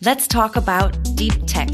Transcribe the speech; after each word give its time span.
Let's 0.00 0.28
talk 0.28 0.56
about 0.56 0.90
Deep 1.14 1.46
Tech. 1.46 1.68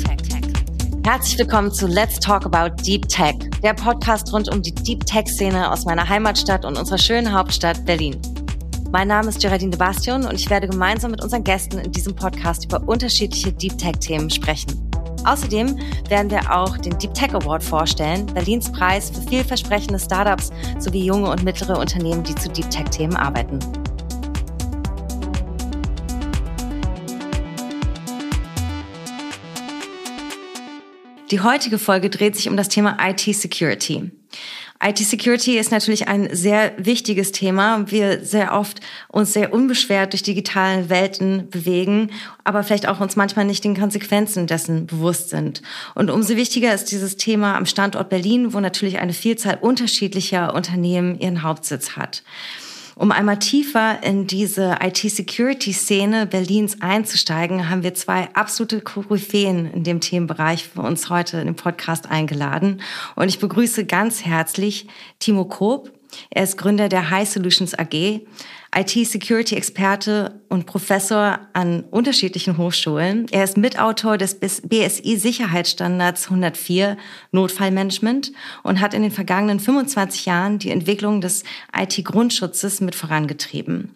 Herzlich 1.04 1.38
willkommen 1.38 1.72
zu 1.72 1.88
Let's 1.88 2.20
Talk 2.20 2.46
About 2.46 2.76
Deep 2.84 3.08
Tech, 3.08 3.34
der 3.64 3.74
Podcast 3.74 4.32
rund 4.32 4.48
um 4.48 4.62
die 4.62 4.72
Deep 4.72 5.04
Tech-Szene 5.04 5.72
aus 5.72 5.84
meiner 5.84 6.08
Heimatstadt 6.08 6.64
und 6.64 6.78
unserer 6.78 6.98
schönen 6.98 7.32
Hauptstadt 7.32 7.84
Berlin. 7.84 8.16
Mein 8.92 9.08
Name 9.08 9.28
ist 9.28 9.40
Geraldine 9.40 9.72
de 9.72 9.78
Bastion 9.78 10.24
und 10.24 10.36
ich 10.36 10.48
werde 10.48 10.68
gemeinsam 10.68 11.10
mit 11.10 11.20
unseren 11.20 11.42
Gästen 11.42 11.78
in 11.78 11.90
diesem 11.90 12.14
Podcast 12.14 12.66
über 12.66 12.80
unterschiedliche 12.86 13.52
Deep 13.52 13.76
Tech-Themen 13.76 14.30
sprechen. 14.30 14.88
Außerdem 15.24 15.76
werden 16.08 16.30
wir 16.30 16.54
auch 16.54 16.78
den 16.78 16.96
Deep 16.98 17.12
Tech 17.12 17.34
Award 17.34 17.64
vorstellen, 17.64 18.26
Berlins 18.26 18.70
Preis 18.70 19.10
für 19.10 19.22
vielversprechende 19.22 19.98
Startups 19.98 20.52
sowie 20.78 21.06
junge 21.06 21.28
und 21.28 21.42
mittlere 21.42 21.76
Unternehmen, 21.76 22.22
die 22.22 22.36
zu 22.36 22.48
Deep 22.50 22.70
Tech-Themen 22.70 23.16
arbeiten. 23.16 23.58
Die 31.30 31.40
heutige 31.40 31.78
Folge 31.78 32.10
dreht 32.10 32.36
sich 32.36 32.48
um 32.48 32.56
das 32.56 32.68
Thema 32.68 32.98
IT-Security. 33.00 34.10
IT-Security 34.82 35.56
ist 35.56 35.70
natürlich 35.70 36.08
ein 36.08 36.28
sehr 36.34 36.72
wichtiges 36.76 37.32
Thema. 37.32 37.90
Wir 37.90 38.22
sehr 38.22 38.52
oft 38.52 38.80
uns 39.08 39.32
sehr 39.32 39.54
unbeschwert 39.54 40.12
durch 40.12 40.22
digitale 40.22 40.90
Welten 40.90 41.48
bewegen, 41.48 42.10
aber 42.42 42.62
vielleicht 42.62 42.86
auch 42.86 43.00
uns 43.00 43.16
manchmal 43.16 43.46
nicht 43.46 43.64
den 43.64 43.78
Konsequenzen 43.78 44.46
dessen 44.46 44.86
bewusst 44.86 45.30
sind. 45.30 45.62
Und 45.94 46.10
umso 46.10 46.36
wichtiger 46.36 46.74
ist 46.74 46.92
dieses 46.92 47.16
Thema 47.16 47.56
am 47.56 47.64
Standort 47.64 48.10
Berlin, 48.10 48.52
wo 48.52 48.60
natürlich 48.60 48.98
eine 48.98 49.14
Vielzahl 49.14 49.58
unterschiedlicher 49.58 50.54
Unternehmen 50.54 51.18
ihren 51.18 51.42
Hauptsitz 51.42 51.92
hat. 51.92 52.22
Um 52.96 53.10
einmal 53.10 53.40
tiefer 53.40 54.02
in 54.04 54.28
diese 54.28 54.76
IT-Security-Szene 54.80 56.26
Berlins 56.26 56.80
einzusteigen, 56.80 57.68
haben 57.68 57.82
wir 57.82 57.94
zwei 57.94 58.28
absolute 58.34 58.80
Koryphäen 58.80 59.72
in 59.72 59.82
dem 59.82 60.00
Themenbereich 60.00 60.68
für 60.68 60.82
uns 60.82 61.10
heute 61.10 61.38
in 61.38 61.46
den 61.46 61.56
Podcast 61.56 62.08
eingeladen. 62.08 62.80
Und 63.16 63.28
ich 63.28 63.40
begrüße 63.40 63.84
ganz 63.84 64.24
herzlich 64.24 64.86
Timo 65.18 65.44
Koop. 65.44 65.90
Er 66.30 66.44
ist 66.44 66.56
Gründer 66.56 66.88
der 66.88 67.10
High 67.10 67.28
Solutions 67.28 67.76
AG, 67.76 68.20
IT-Security-Experte 68.74 70.40
und 70.48 70.66
Professor 70.66 71.38
an 71.52 71.84
unterschiedlichen 71.90 72.58
Hochschulen. 72.58 73.26
Er 73.30 73.44
ist 73.44 73.56
Mitautor 73.56 74.18
des 74.18 74.38
BSI-Sicherheitsstandards 74.40 76.24
104 76.26 76.96
Notfallmanagement 77.32 78.32
und 78.62 78.80
hat 78.80 78.94
in 78.94 79.02
den 79.02 79.10
vergangenen 79.10 79.60
25 79.60 80.26
Jahren 80.26 80.58
die 80.58 80.70
Entwicklung 80.70 81.20
des 81.20 81.44
IT-Grundschutzes 81.76 82.80
mit 82.80 82.94
vorangetrieben. 82.94 83.94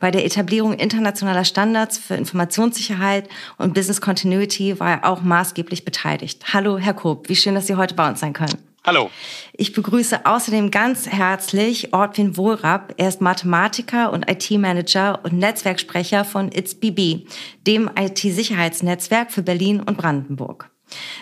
Bei 0.00 0.10
der 0.10 0.24
Etablierung 0.24 0.74
internationaler 0.74 1.44
Standards 1.44 1.98
für 1.98 2.14
Informationssicherheit 2.14 3.28
und 3.58 3.74
Business 3.74 4.00
Continuity 4.00 4.80
war 4.80 4.90
er 4.90 5.04
auch 5.04 5.22
maßgeblich 5.22 5.84
beteiligt. 5.84 6.52
Hallo, 6.52 6.78
Herr 6.78 6.94
Koop, 6.94 7.28
wie 7.28 7.36
schön, 7.36 7.54
dass 7.54 7.66
Sie 7.66 7.76
heute 7.76 7.94
bei 7.94 8.08
uns 8.08 8.20
sein 8.20 8.32
können. 8.32 8.58
Hallo. 8.86 9.10
Ich 9.52 9.72
begrüße 9.72 10.26
außerdem 10.26 10.70
ganz 10.70 11.08
herzlich 11.08 11.92
Ortwin 11.92 12.36
Wohlrapp. 12.36 12.94
Er 12.98 13.08
ist 13.08 13.20
Mathematiker 13.20 14.12
und 14.12 14.30
IT-Manager 14.30 15.24
und 15.24 15.32
Netzwerksprecher 15.32 16.24
von 16.24 16.52
ITSBB, 16.52 17.26
dem 17.66 17.90
IT-Sicherheitsnetzwerk 17.98 19.32
für 19.32 19.42
Berlin 19.42 19.80
und 19.80 19.98
Brandenburg. 19.98 20.70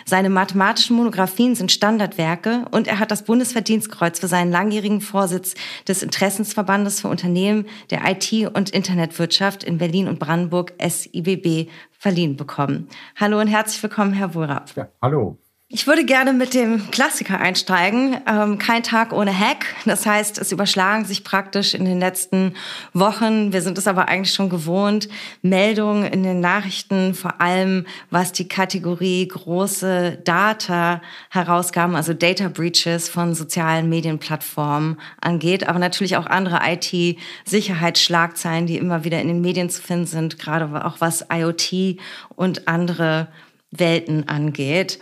Seine 0.05 0.29
mathematischen 0.29 0.95
Monographien 0.95 1.55
sind 1.55 1.71
Standardwerke 1.71 2.65
und 2.69 2.87
er 2.87 2.99
hat 2.99 3.09
das 3.09 3.23
Bundesverdienstkreuz 3.23 4.19
für 4.19 4.27
seinen 4.27 4.51
langjährigen 4.51 5.01
Vorsitz 5.01 5.55
des 5.87 6.03
Interessensverbandes 6.03 7.01
für 7.01 7.07
Unternehmen 7.07 7.65
der 7.89 8.01
IT- 8.05 8.55
und 8.55 8.69
Internetwirtschaft 8.69 9.63
in 9.63 9.79
Berlin 9.79 10.07
und 10.07 10.19
Brandenburg 10.19 10.73
SIBB 10.79 11.71
verliehen 11.89 12.37
bekommen. 12.37 12.89
Hallo 13.15 13.39
und 13.39 13.47
herzlich 13.47 13.81
willkommen, 13.81 14.13
Herr 14.13 14.35
Wohlrapp. 14.35 14.71
Ja, 14.75 14.87
hallo. 15.01 15.39
Ich 15.75 15.87
würde 15.87 16.05
gerne 16.05 16.31
mit 16.31 16.53
dem 16.53 16.89
Klassiker 16.89 17.37
einsteigen. 17.37 18.15
Ähm, 18.31 18.57
kein 18.59 18.81
Tag 18.81 19.11
ohne 19.11 19.37
Hack. 19.37 19.65
Das 19.83 20.05
heißt, 20.05 20.37
es 20.37 20.53
überschlagen 20.53 21.03
sich 21.03 21.25
praktisch 21.25 21.73
in 21.73 21.83
den 21.83 21.99
letzten 21.99 22.53
Wochen, 22.93 23.51
wir 23.51 23.61
sind 23.61 23.77
es 23.77 23.85
aber 23.85 24.07
eigentlich 24.07 24.33
schon 24.33 24.49
gewohnt, 24.49 25.09
Meldungen 25.41 26.05
in 26.05 26.23
den 26.23 26.39
Nachrichten, 26.39 27.13
vor 27.13 27.41
allem 27.41 27.85
was 28.09 28.31
die 28.31 28.47
Kategorie 28.47 29.27
große 29.27 30.19
Data 30.23 31.01
herausgaben, 31.29 31.97
also 31.97 32.13
Data 32.13 32.47
Breaches 32.47 33.09
von 33.09 33.35
sozialen 33.35 33.89
Medienplattformen 33.89 34.95
angeht, 35.19 35.67
aber 35.67 35.79
natürlich 35.79 36.15
auch 36.15 36.27
andere 36.27 36.61
IT-Sicherheitsschlagzeilen, 36.63 38.65
die 38.65 38.77
immer 38.77 39.03
wieder 39.03 39.19
in 39.19 39.27
den 39.27 39.41
Medien 39.41 39.69
zu 39.69 39.81
finden 39.81 40.07
sind, 40.07 40.39
gerade 40.39 40.85
auch 40.85 41.01
was 41.01 41.25
IoT 41.29 41.99
und 42.37 42.69
andere 42.69 43.27
Welten 43.71 44.29
angeht. 44.29 44.99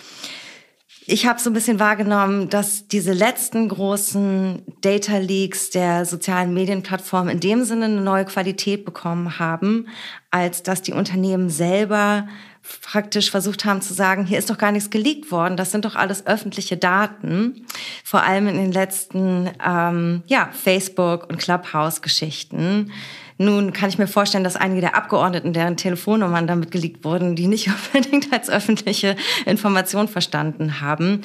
Ich 1.06 1.26
habe 1.26 1.40
so 1.40 1.50
ein 1.50 1.54
bisschen 1.54 1.80
wahrgenommen, 1.80 2.50
dass 2.50 2.88
diese 2.88 3.12
letzten 3.12 3.68
großen 3.68 4.64
Data 4.80 5.18
Leaks 5.18 5.70
der 5.70 6.06
sozialen 6.06 6.54
Medienplattformen 6.54 7.30
in 7.30 7.40
dem 7.42 7.66
Sinne 7.66 7.86
eine 7.86 8.02
neue 8.02 8.24
Qualität 8.24 8.86
bekommen 8.86 9.38
haben, 9.38 9.88
als 10.32 10.64
dass 10.64 10.82
die 10.82 10.94
Unternehmen 10.94 11.50
selber 11.50 12.28
praktisch 12.82 13.30
versucht 13.32 13.66
haben 13.66 13.82
zu 13.82 13.94
sagen, 13.94 14.26
hier 14.26 14.40
ist 14.40 14.50
doch 14.50 14.58
gar 14.58 14.72
nichts 14.72 14.90
geleakt 14.90 15.32
worden, 15.32 15.58
das 15.58 15.72
sind 15.72 15.84
doch 15.84 15.96
alles 15.96 16.26
öffentliche 16.26 16.78
Daten. 16.78 17.66
Vor 18.06 18.24
allem 18.24 18.48
in 18.48 18.56
den 18.56 18.72
letzten 18.72 19.50
ähm, 19.66 20.24
ja, 20.28 20.50
Facebook- 20.54 21.30
und 21.30 21.38
Clubhouse-Geschichten 21.40 22.92
nun 23.46 23.74
kann 23.74 23.90
ich 23.90 23.98
mir 23.98 24.08
vorstellen, 24.08 24.44
dass 24.44 24.56
einige 24.56 24.82
der 24.82 24.96
Abgeordneten, 24.96 25.54
deren 25.54 25.78
Telefonnummern 25.78 26.48
damit 26.48 26.72
geleakt 26.72 27.04
wurden, 27.04 27.36
die 27.36 27.48
nicht 27.48 27.70
unbedingt 27.94 28.32
als 28.32 28.50
öffentliche 28.50 29.16
Information 29.46 30.08
verstanden 30.08 30.82
haben. 30.82 31.22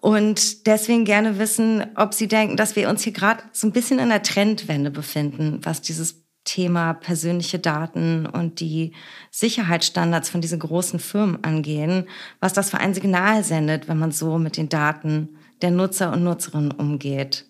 Und 0.00 0.66
deswegen 0.66 1.04
gerne 1.04 1.38
wissen, 1.38 1.84
ob 1.96 2.14
Sie 2.14 2.28
denken, 2.28 2.56
dass 2.56 2.76
wir 2.76 2.88
uns 2.88 3.02
hier 3.02 3.12
gerade 3.12 3.42
so 3.52 3.66
ein 3.66 3.72
bisschen 3.72 3.98
in 3.98 4.08
der 4.08 4.22
Trendwende 4.22 4.90
befinden, 4.90 5.60
was 5.62 5.80
dieses 5.80 6.22
Thema 6.44 6.94
persönliche 6.94 7.58
Daten 7.58 8.26
und 8.26 8.60
die 8.60 8.92
Sicherheitsstandards 9.30 10.28
von 10.28 10.40
diesen 10.40 10.58
großen 10.58 10.98
Firmen 10.98 11.44
angehen, 11.44 12.08
was 12.40 12.52
das 12.52 12.70
für 12.70 12.78
ein 12.78 12.94
Signal 12.94 13.44
sendet, 13.44 13.88
wenn 13.88 13.98
man 13.98 14.10
so 14.10 14.38
mit 14.38 14.56
den 14.56 14.68
Daten 14.68 15.38
der 15.60 15.70
Nutzer 15.70 16.12
und 16.12 16.24
Nutzerinnen 16.24 16.72
umgeht. 16.72 17.46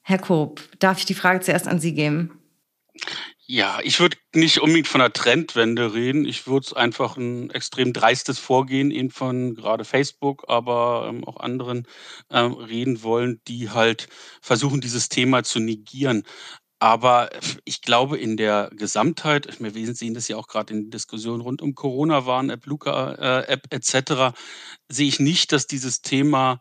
Herr 0.00 0.18
Koop, 0.18 0.62
darf 0.78 0.98
ich 0.98 1.04
die 1.04 1.14
Frage 1.14 1.40
zuerst 1.40 1.68
an 1.68 1.80
Sie 1.80 1.92
geben? 1.92 2.40
Ja, 3.52 3.80
ich 3.82 3.98
würde 3.98 4.16
nicht 4.32 4.60
unbedingt 4.60 4.86
von 4.86 5.00
einer 5.00 5.12
Trendwende 5.12 5.92
reden. 5.92 6.24
Ich 6.24 6.46
würde 6.46 6.66
es 6.66 6.72
einfach 6.72 7.16
ein 7.16 7.50
extrem 7.50 7.92
dreistes 7.92 8.38
Vorgehen 8.38 8.92
eben 8.92 9.10
von 9.10 9.56
gerade 9.56 9.84
Facebook, 9.84 10.44
aber 10.46 11.06
ähm, 11.08 11.24
auch 11.24 11.36
anderen 11.38 11.84
ähm, 12.30 12.52
reden 12.52 13.02
wollen, 13.02 13.40
die 13.48 13.70
halt 13.70 14.06
versuchen, 14.40 14.80
dieses 14.80 15.08
Thema 15.08 15.42
zu 15.42 15.58
negieren. 15.58 16.22
Aber 16.78 17.30
ich 17.64 17.82
glaube, 17.82 18.18
in 18.18 18.36
der 18.36 18.70
Gesamtheit, 18.72 19.48
wir 19.60 19.94
sehen 19.96 20.14
das 20.14 20.28
ja 20.28 20.36
auch 20.36 20.46
gerade 20.46 20.72
in 20.72 20.90
Diskussionen 20.90 21.40
rund 21.42 21.60
um 21.60 21.74
Corona-Warn-App, 21.74 22.66
Luca-App 22.66 23.66
äh, 23.70 23.74
etc., 23.76 24.32
sehe 24.88 25.08
ich 25.08 25.18
nicht, 25.18 25.50
dass 25.52 25.66
dieses 25.66 26.02
Thema 26.02 26.60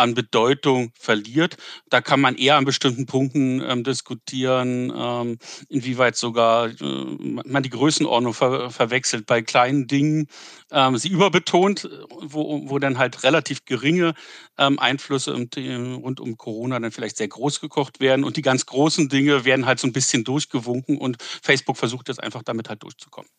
an 0.00 0.14
Bedeutung 0.14 0.92
verliert. 0.98 1.56
Da 1.88 2.00
kann 2.00 2.20
man 2.20 2.36
eher 2.36 2.56
an 2.56 2.64
bestimmten 2.64 3.06
Punkten 3.06 3.62
ähm, 3.62 3.84
diskutieren, 3.84 4.92
ähm, 4.96 5.38
inwieweit 5.68 6.16
sogar 6.16 6.68
äh, 6.68 6.74
man 6.80 7.62
die 7.62 7.70
Größenordnung 7.70 8.34
ver 8.34 8.70
verwechselt. 8.70 9.26
Bei 9.26 9.42
kleinen 9.42 9.86
Dingen 9.86 10.26
ähm, 10.72 10.96
sie 10.96 11.08
überbetont, 11.08 11.88
wo, 12.20 12.68
wo 12.68 12.78
dann 12.78 12.98
halt 12.98 13.22
relativ 13.22 13.64
geringe 13.64 14.14
ähm, 14.58 14.78
Einflüsse 14.78 15.32
im, 15.32 15.94
rund 15.94 16.20
um 16.20 16.36
Corona 16.36 16.78
dann 16.80 16.92
vielleicht 16.92 17.16
sehr 17.16 17.28
groß 17.28 17.60
gekocht 17.60 18.00
werden 18.00 18.24
und 18.24 18.36
die 18.36 18.42
ganz 18.42 18.66
großen 18.66 19.08
Dinge 19.08 19.44
werden 19.44 19.66
halt 19.66 19.80
so 19.80 19.86
ein 19.86 19.92
bisschen 19.92 20.24
durchgewunken 20.24 20.98
und 20.98 21.18
Facebook 21.20 21.76
versucht 21.76 22.08
jetzt 22.08 22.22
einfach 22.22 22.42
damit 22.42 22.68
halt 22.68 22.82
durchzukommen. 22.82 23.30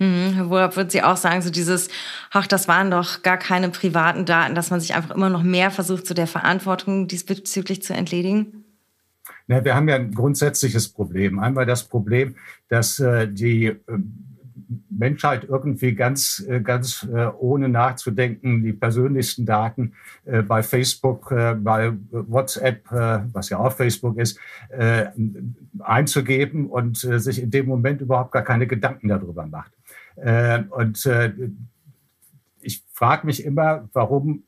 Mhm, 0.00 0.48
Wohlab, 0.48 0.76
würden 0.76 0.88
Sie 0.88 1.02
auch 1.02 1.18
sagen, 1.18 1.42
so 1.42 1.50
dieses, 1.50 1.88
ach, 2.30 2.46
das 2.46 2.68
waren 2.68 2.90
doch 2.90 3.22
gar 3.22 3.36
keine 3.36 3.68
privaten 3.68 4.24
Daten, 4.24 4.54
dass 4.54 4.70
man 4.70 4.80
sich 4.80 4.94
einfach 4.94 5.14
immer 5.14 5.28
noch 5.28 5.42
mehr 5.42 5.70
versucht, 5.70 6.06
so 6.06 6.14
der 6.14 6.26
Verantwortung 6.26 7.06
diesbezüglich 7.06 7.82
zu 7.82 7.92
entledigen? 7.92 8.64
Na, 9.46 9.62
wir 9.62 9.74
haben 9.74 9.88
ja 9.88 9.96
ein 9.96 10.14
grundsätzliches 10.14 10.88
Problem. 10.88 11.38
Einmal 11.38 11.66
das 11.66 11.84
Problem, 11.84 12.36
dass 12.68 12.98
äh, 12.98 13.28
die 13.28 13.66
äh, 13.66 13.76
Menschheit 14.88 15.44
irgendwie 15.44 15.94
ganz, 15.94 16.44
äh, 16.48 16.60
ganz 16.60 17.06
äh, 17.12 17.26
ohne 17.38 17.68
nachzudenken 17.68 18.62
die 18.62 18.72
persönlichsten 18.72 19.44
Daten 19.44 19.92
äh, 20.24 20.42
bei 20.42 20.62
Facebook, 20.62 21.28
bei 21.30 21.92
WhatsApp, 22.10 22.84
was 23.32 23.50
ja 23.50 23.58
auch 23.58 23.72
Facebook 23.72 24.18
ist, 24.18 24.38
einzugeben 25.78 26.66
und 26.66 26.96
sich 26.96 27.42
in 27.42 27.50
dem 27.50 27.66
Moment 27.66 28.00
überhaupt 28.00 28.32
gar 28.32 28.42
keine 28.42 28.66
Gedanken 28.66 29.08
darüber 29.08 29.46
macht. 29.46 29.72
Äh, 30.22 30.64
und 30.70 31.04
äh, 31.06 31.32
ich 32.60 32.84
frage 32.92 33.26
mich 33.26 33.44
immer, 33.44 33.88
warum 33.92 34.44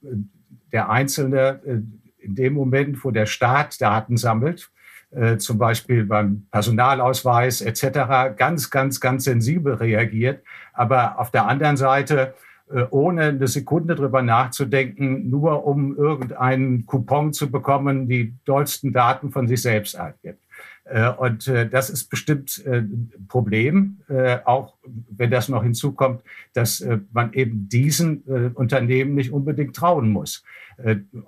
der 0.73 0.91
Einzelne 0.91 1.61
äh, 1.65 2.25
in 2.25 2.35
dem 2.35 2.55
Moment, 2.55 3.05
wo 3.05 3.11
der 3.11 3.27
Staat 3.27 3.81
Daten 3.81 4.17
sammelt, 4.17 4.71
äh, 5.11 5.37
zum 5.37 5.59
Beispiel 5.59 6.05
beim 6.05 6.47
Personalausweis 6.51 7.61
etc. 7.61 8.37
ganz, 8.37 8.71
ganz, 8.71 9.01
ganz 9.01 9.25
sensibel 9.25 9.75
reagiert. 9.75 10.43
Aber 10.73 11.19
auf 11.19 11.31
der 11.31 11.47
anderen 11.47 11.77
Seite 11.77 12.35
äh, 12.73 12.85
ohne 12.91 13.25
eine 13.25 13.49
Sekunde 13.49 13.95
drüber 13.95 14.23
nachzudenken, 14.23 15.29
nur 15.29 15.67
um 15.67 15.97
irgendeinen 15.97 16.87
Coupon 16.87 17.33
zu 17.33 17.51
bekommen, 17.51 18.09
die 18.09 18.35
dollsten 18.45 18.93
Daten 18.93 19.31
von 19.31 19.47
sich 19.49 19.61
selbst 19.61 19.99
angibt. 19.99 20.41
Äh, 20.85 21.11
und 21.11 21.47
äh, 21.49 21.69
das 21.69 21.91
ist 21.91 22.09
bestimmt 22.09 22.63
ein 22.67 23.13
Problem, 23.29 24.01
auch 24.45 24.77
wenn 25.11 25.31
das 25.31 25.49
noch 25.49 25.63
hinzukommt, 25.63 26.23
dass 26.53 26.85
man 27.13 27.33
eben 27.33 27.69
diesen 27.69 28.23
Unternehmen 28.55 29.15
nicht 29.15 29.33
unbedingt 29.33 29.75
trauen 29.75 30.11
muss. 30.11 30.45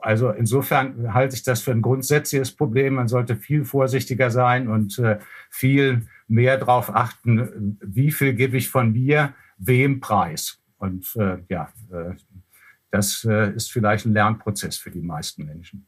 Also 0.00 0.30
insofern 0.30 1.14
halte 1.14 1.34
ich 1.36 1.42
das 1.42 1.62
für 1.62 1.70
ein 1.70 1.82
grundsätzliches 1.82 2.52
Problem. 2.52 2.94
Man 2.94 3.08
sollte 3.08 3.36
viel 3.36 3.64
vorsichtiger 3.64 4.30
sein 4.30 4.68
und 4.68 5.00
viel 5.50 6.06
mehr 6.28 6.58
darauf 6.58 6.94
achten, 6.94 7.78
wie 7.80 8.10
viel 8.10 8.34
gebe 8.34 8.56
ich 8.56 8.68
von 8.68 8.92
mir, 8.92 9.34
wem 9.58 10.00
preis. 10.00 10.60
Und 10.78 11.16
äh, 11.16 11.38
ja, 11.48 11.72
äh, 11.90 12.14
das 12.90 13.24
äh, 13.24 13.52
ist 13.54 13.72
vielleicht 13.72 14.06
ein 14.06 14.12
Lernprozess 14.12 14.76
für 14.76 14.90
die 14.90 15.00
meisten 15.00 15.44
Menschen. 15.44 15.86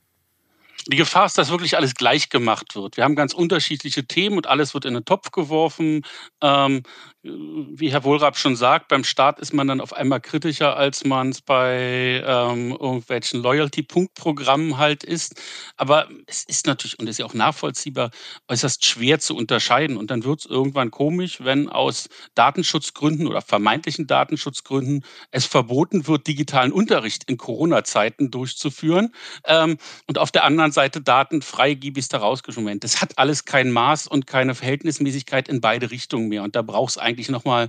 Die 0.87 0.97
Gefahr 0.97 1.27
ist, 1.27 1.39
dass 1.39 1.51
wirklich 1.51 1.77
alles 1.77 1.95
gleich 1.95 2.29
gemacht 2.29 2.75
wird. 2.75 2.97
Wir 2.97 3.05
haben 3.05 3.17
ganz 3.17 3.35
unterschiedliche 3.35 4.07
Themen 4.07 4.37
und 4.37 4.47
alles 4.47 4.75
wird 4.75 4.85
in 4.85 4.95
den 4.95 5.05
Topf 5.05 5.31
geworfen. 5.33 6.03
Ähm, 6.43 6.83
wie 7.23 7.91
Herr 7.91 8.05
Wohlrab 8.05 8.37
schon 8.37 8.57
sagt, 8.57 8.89
beim 8.89 9.05
Staat 9.05 9.41
ist 9.41 9.53
man 9.53 9.67
dann 9.67 9.81
auf 9.81 9.93
einmal 9.93 10.21
kritischer, 10.21 10.77
als 10.77 11.05
man 11.05 11.31
es 11.31 11.43
bei 11.43 12.23
ähm, 12.25 12.71
irgendwelchen 12.71 13.43
Loyalty-Punkt-Programmen 13.43 14.79
halt 14.79 15.03
ist. 15.03 15.41
Aber 15.77 16.09
es 16.27 16.45
ist 16.45 16.67
natürlich, 16.67 16.99
und 16.99 17.09
ist 17.09 17.19
ja 17.19 17.27
auch 17.27 17.35
nachvollziehbar, 17.35 18.11
äußerst 18.49 18.85
schwer 18.85 19.19
zu 19.19 19.35
unterscheiden. 19.37 19.97
Und 19.97 20.11
dann 20.11 20.25
wird 20.25 20.41
es 20.41 20.47
irgendwann 20.47 20.91
komisch, 20.91 21.39
wenn 21.43 21.69
aus 21.69 22.09
Datenschutzgründen 22.35 23.27
oder 23.27 23.43
vermeintlichen 23.43 24.07
Datenschutzgründen 24.07 25.05
es 25.31 25.47
verboten 25.47 26.07
wird, 26.07 26.27
digitalen 26.27 26.73
Unterricht 26.73 27.25
in 27.29 27.39
Corona-Zeiten 27.39 28.31
durchzuführen. 28.31 29.13
Ähm, 29.47 29.79
und 30.07 30.19
auf 30.19 30.31
der 30.31 30.45
anderen 30.45 30.66
Seite 30.73 31.01
Daten 31.01 31.43
freigiebigst 31.43 32.13
herausgeschoben 32.13 32.67
werden. 32.67 32.81
Das 32.81 33.01
hat 33.01 33.19
alles 33.19 33.45
kein 33.45 33.71
Maß 33.71 34.07
und 34.07 34.27
keine 34.27 34.55
Verhältnismäßigkeit 34.55 35.49
in 35.49 35.61
beide 35.61 35.91
Richtungen 35.91 36.29
mehr. 36.29 36.43
Und 36.43 36.57
da 36.57 36.63
braucht 36.63 36.91
es 36.91 36.99
eigentlich 36.99 37.29
nochmal 37.29 37.69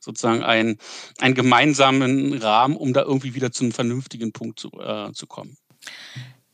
sozusagen 0.00 0.42
einen, 0.42 0.78
einen 1.18 1.34
gemeinsamen 1.34 2.34
Rahmen, 2.34 2.76
um 2.76 2.92
da 2.92 3.02
irgendwie 3.02 3.34
wieder 3.34 3.52
zu 3.52 3.64
einem 3.64 3.72
vernünftigen 3.72 4.32
Punkt 4.32 4.60
zu, 4.60 4.70
äh, 4.80 5.12
zu 5.12 5.26
kommen. 5.26 5.56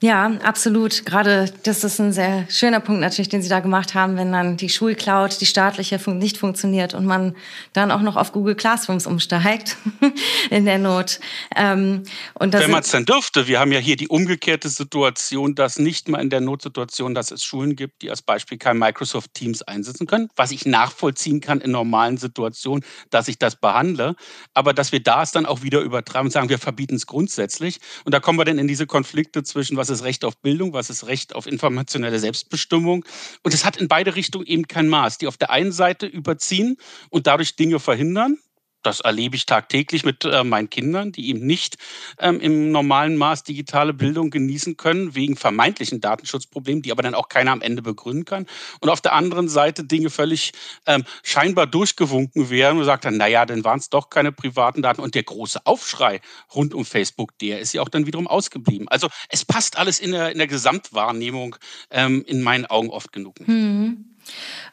Ja, 0.02 0.32
absolut. 0.42 1.06
Gerade 1.06 1.54
das 1.62 1.84
ist 1.84 2.00
ein 2.00 2.12
sehr 2.12 2.44
schöner 2.50 2.80
Punkt 2.80 3.00
natürlich, 3.00 3.28
den 3.28 3.40
Sie 3.40 3.48
da 3.48 3.60
gemacht 3.60 3.94
haben, 3.94 4.16
wenn 4.16 4.32
dann 4.32 4.56
die 4.56 4.68
Schulcloud, 4.68 5.40
die 5.40 5.46
staatliche, 5.46 6.00
nicht 6.10 6.38
funktioniert 6.38 6.92
und 6.92 7.06
man 7.06 7.36
dann 7.72 7.92
auch 7.92 8.00
noch 8.00 8.16
auf 8.16 8.32
Google 8.32 8.56
Classrooms 8.56 9.06
umsteigt 9.06 9.76
in 10.50 10.64
der 10.64 10.78
Not. 10.78 11.20
Ähm, 11.54 12.02
und 12.34 12.52
wenn 12.52 12.72
man 12.72 12.80
es 12.80 12.90
dann 12.90 13.04
dürfte, 13.04 13.46
wir 13.46 13.60
haben 13.60 13.70
ja 13.70 13.78
hier 13.78 13.94
die 13.94 14.08
umgekehrte 14.08 14.68
Situation, 14.68 15.54
dass 15.54 15.78
nicht 15.78 16.08
mal 16.08 16.20
in 16.20 16.30
der 16.30 16.40
Notsituation, 16.40 17.14
dass 17.14 17.30
es 17.30 17.44
Schulen 17.44 17.76
gibt, 17.76 18.02
die 18.02 18.10
als 18.10 18.22
Beispiel 18.22 18.58
kein 18.58 18.78
Microsoft 18.78 19.34
Teams 19.34 19.62
einsetzen 19.62 20.08
können, 20.08 20.30
was 20.34 20.50
ich 20.50 20.66
nachvollziehen 20.66 21.40
kann 21.40 21.60
in 21.60 21.70
normalen 21.70 22.16
Situationen, 22.16 22.84
dass 23.10 23.28
ich 23.28 23.38
das 23.38 23.54
behandle, 23.54 24.16
aber 24.52 24.74
dass 24.74 24.90
wir 24.90 25.00
da 25.00 25.22
es 25.22 25.30
dann 25.30 25.46
auch 25.46 25.62
wieder 25.62 25.80
übertragen 25.80 26.26
und 26.26 26.32
sagen, 26.32 26.48
wir 26.48 26.58
verbieten 26.58 26.96
es 26.96 27.06
grundsätzlich. 27.06 27.78
Und 28.04 28.12
da 28.12 28.18
kommen 28.18 28.40
wir 28.40 28.44
dann 28.44 28.58
in 28.58 28.66
diese 28.66 28.88
Konflikte 28.88 29.44
zwischen, 29.44 29.76
was 29.76 29.91
ist 29.92 30.04
Recht 30.04 30.24
auf 30.24 30.36
Bildung, 30.38 30.72
was 30.72 30.90
ist 30.90 31.06
Recht 31.06 31.34
auf 31.34 31.46
informationelle 31.46 32.18
Selbstbestimmung. 32.18 33.04
Und 33.42 33.54
es 33.54 33.64
hat 33.64 33.76
in 33.76 33.88
beide 33.88 34.16
Richtungen 34.16 34.46
eben 34.46 34.66
kein 34.66 34.88
Maß, 34.88 35.18
die 35.18 35.26
auf 35.26 35.36
der 35.36 35.50
einen 35.50 35.72
Seite 35.72 36.06
überziehen 36.06 36.76
und 37.10 37.26
dadurch 37.26 37.56
Dinge 37.56 37.78
verhindern, 37.78 38.38
das 38.82 39.00
erlebe 39.00 39.36
ich 39.36 39.46
tagtäglich 39.46 40.04
mit 40.04 40.24
äh, 40.24 40.44
meinen 40.44 40.70
Kindern, 40.70 41.12
die 41.12 41.28
eben 41.28 41.46
nicht 41.46 41.76
ähm, 42.18 42.40
im 42.40 42.72
normalen 42.72 43.16
Maß 43.16 43.44
digitale 43.44 43.92
Bildung 43.94 44.30
genießen 44.30 44.76
können, 44.76 45.14
wegen 45.14 45.36
vermeintlichen 45.36 46.00
Datenschutzproblemen, 46.00 46.82
die 46.82 46.92
aber 46.92 47.02
dann 47.02 47.14
auch 47.14 47.28
keiner 47.28 47.52
am 47.52 47.62
Ende 47.62 47.82
begründen 47.82 48.24
kann. 48.24 48.46
Und 48.80 48.88
auf 48.88 49.00
der 49.00 49.14
anderen 49.14 49.48
Seite 49.48 49.84
Dinge 49.84 50.10
völlig 50.10 50.52
ähm, 50.86 51.04
scheinbar 51.22 51.66
durchgewunken 51.66 52.50
werden 52.50 52.78
und 52.78 52.84
sagt 52.84 53.04
dann, 53.04 53.16
naja, 53.16 53.46
dann 53.46 53.64
waren 53.64 53.78
es 53.78 53.90
doch 53.90 54.10
keine 54.10 54.32
privaten 54.32 54.82
Daten. 54.82 55.00
Und 55.00 55.14
der 55.14 55.22
große 55.22 55.64
Aufschrei 55.64 56.20
rund 56.54 56.74
um 56.74 56.84
Facebook, 56.84 57.36
der 57.38 57.60
ist 57.60 57.72
ja 57.72 57.82
auch 57.82 57.88
dann 57.88 58.06
wiederum 58.06 58.26
ausgeblieben. 58.26 58.88
Also 58.88 59.08
es 59.28 59.44
passt 59.44 59.78
alles 59.78 60.00
in 60.00 60.12
der, 60.12 60.32
in 60.32 60.38
der 60.38 60.46
Gesamtwahrnehmung 60.46 61.56
ähm, 61.90 62.24
in 62.26 62.42
meinen 62.42 62.66
Augen 62.66 62.90
oft 62.90 63.12
genug. 63.12 63.36
Hm. 63.44 64.11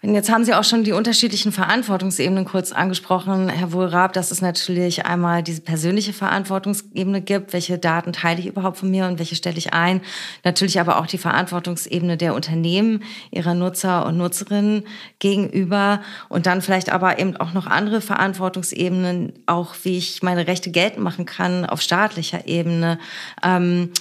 Und 0.01 0.15
jetzt 0.15 0.31
haben 0.31 0.45
Sie 0.45 0.53
auch 0.53 0.63
schon 0.63 0.85
die 0.85 0.93
unterschiedlichen 0.93 1.51
Verantwortungsebenen 1.51 2.45
kurz 2.45 2.71
angesprochen, 2.71 3.49
Herr 3.49 3.73
Wohlrab, 3.73 4.13
dass 4.13 4.31
es 4.31 4.41
natürlich 4.41 5.05
einmal 5.05 5.43
diese 5.43 5.59
persönliche 5.59 6.13
Verantwortungsebene 6.13 7.21
gibt, 7.21 7.51
welche 7.51 7.77
Daten 7.77 8.13
teile 8.13 8.39
ich 8.39 8.45
überhaupt 8.45 8.77
von 8.77 8.89
mir 8.89 9.07
und 9.07 9.19
welche 9.19 9.35
stelle 9.35 9.57
ich 9.57 9.73
ein. 9.73 9.99
Natürlich 10.45 10.79
aber 10.79 10.99
auch 10.99 11.05
die 11.05 11.17
Verantwortungsebene 11.17 12.15
der 12.15 12.33
Unternehmen, 12.33 13.03
ihrer 13.31 13.53
Nutzer 13.53 14.05
und 14.05 14.17
Nutzerinnen 14.17 14.83
gegenüber 15.19 16.01
und 16.29 16.45
dann 16.45 16.61
vielleicht 16.61 16.89
aber 16.91 17.19
eben 17.19 17.35
auch 17.35 17.51
noch 17.53 17.67
andere 17.67 17.99
Verantwortungsebenen, 17.99 19.33
auch 19.47 19.75
wie 19.83 19.97
ich 19.97 20.23
meine 20.23 20.47
Rechte 20.47 20.71
geltend 20.71 21.03
machen 21.03 21.25
kann 21.25 21.65
auf 21.65 21.81
staatlicher 21.81 22.47
Ebene. 22.47 22.99
Ähm, 23.43 23.91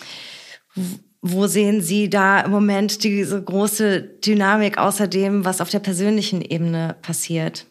wo 1.21 1.47
sehen 1.47 1.81
Sie 1.81 2.09
da 2.09 2.41
im 2.41 2.51
Moment 2.51 3.03
diese 3.03 3.43
große 3.43 4.03
Dynamik 4.25 4.79
außerdem, 4.79 5.45
was 5.45 5.61
auf 5.61 5.71
der 5.71 5.81
persönlichen 5.81 6.43
Ebene 6.43 6.97
passiert? 7.03 7.67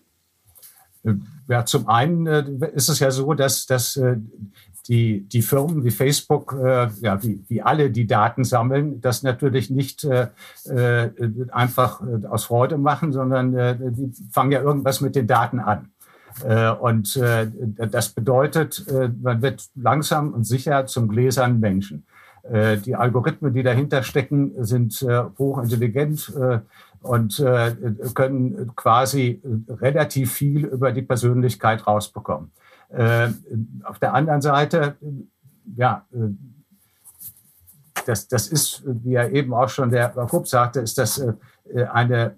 Ja, 1.47 1.65
zum 1.65 1.87
einen 1.87 2.27
äh, 2.27 2.43
ist 2.73 2.89
es 2.89 2.99
ja 2.99 3.09
so, 3.11 3.33
dass, 3.33 3.65
dass 3.65 3.95
äh, 3.95 4.17
die, 4.87 5.27
die 5.27 5.41
Firmen 5.41 5.83
wie 5.83 5.91
Facebook, 5.91 6.53
äh, 6.53 6.89
ja, 7.01 7.21
wie, 7.23 7.43
wie 7.47 7.61
alle, 7.61 7.89
die 7.89 8.07
Daten 8.07 8.43
sammeln, 8.43 9.01
das 9.01 9.23
natürlich 9.23 9.69
nicht 9.69 10.03
äh, 10.03 10.27
einfach 11.51 12.01
aus 12.29 12.45
Freude 12.45 12.77
machen, 12.77 13.13
sondern 13.13 13.55
äh, 13.55 13.77
die 13.79 14.11
fangen 14.31 14.51
ja 14.51 14.61
irgendwas 14.61 15.01
mit 15.01 15.15
den 15.15 15.27
Daten 15.27 15.59
an. 15.59 15.91
Äh, 16.45 16.71
und 16.71 17.15
äh, 17.15 17.47
das 17.91 18.09
bedeutet, 18.09 18.85
man 19.21 19.41
wird 19.41 19.65
langsam 19.75 20.33
und 20.33 20.43
sicher 20.43 20.85
zum 20.85 21.07
gläsernen 21.07 21.59
Menschen. 21.59 22.05
Äh, 22.51 22.77
die 22.77 22.95
Algorithmen, 22.95 23.53
die 23.53 23.63
dahinter 23.63 24.03
stecken, 24.03 24.53
sind 24.63 25.01
äh, 25.01 25.23
hochintelligent 25.37 26.33
äh, 26.39 26.59
und 27.01 27.41
können 28.15 28.75
quasi 28.75 29.41
relativ 29.69 30.33
viel 30.33 30.65
über 30.65 30.91
die 30.91 31.03
Persönlichkeit 31.03 31.85
rausbekommen. 31.85 32.51
Auf 33.83 33.99
der 33.99 34.13
anderen 34.13 34.41
Seite, 34.41 34.97
ja, 35.77 36.05
das, 38.05 38.27
das 38.27 38.47
ist, 38.47 38.83
wie 38.83 39.11
ja 39.11 39.27
eben 39.27 39.53
auch 39.53 39.69
schon 39.69 39.91
der 39.91 40.09
Kupp 40.09 40.47
sagte, 40.47 40.81
ist 40.81 40.97
das 40.97 41.23
eine, 41.93 42.35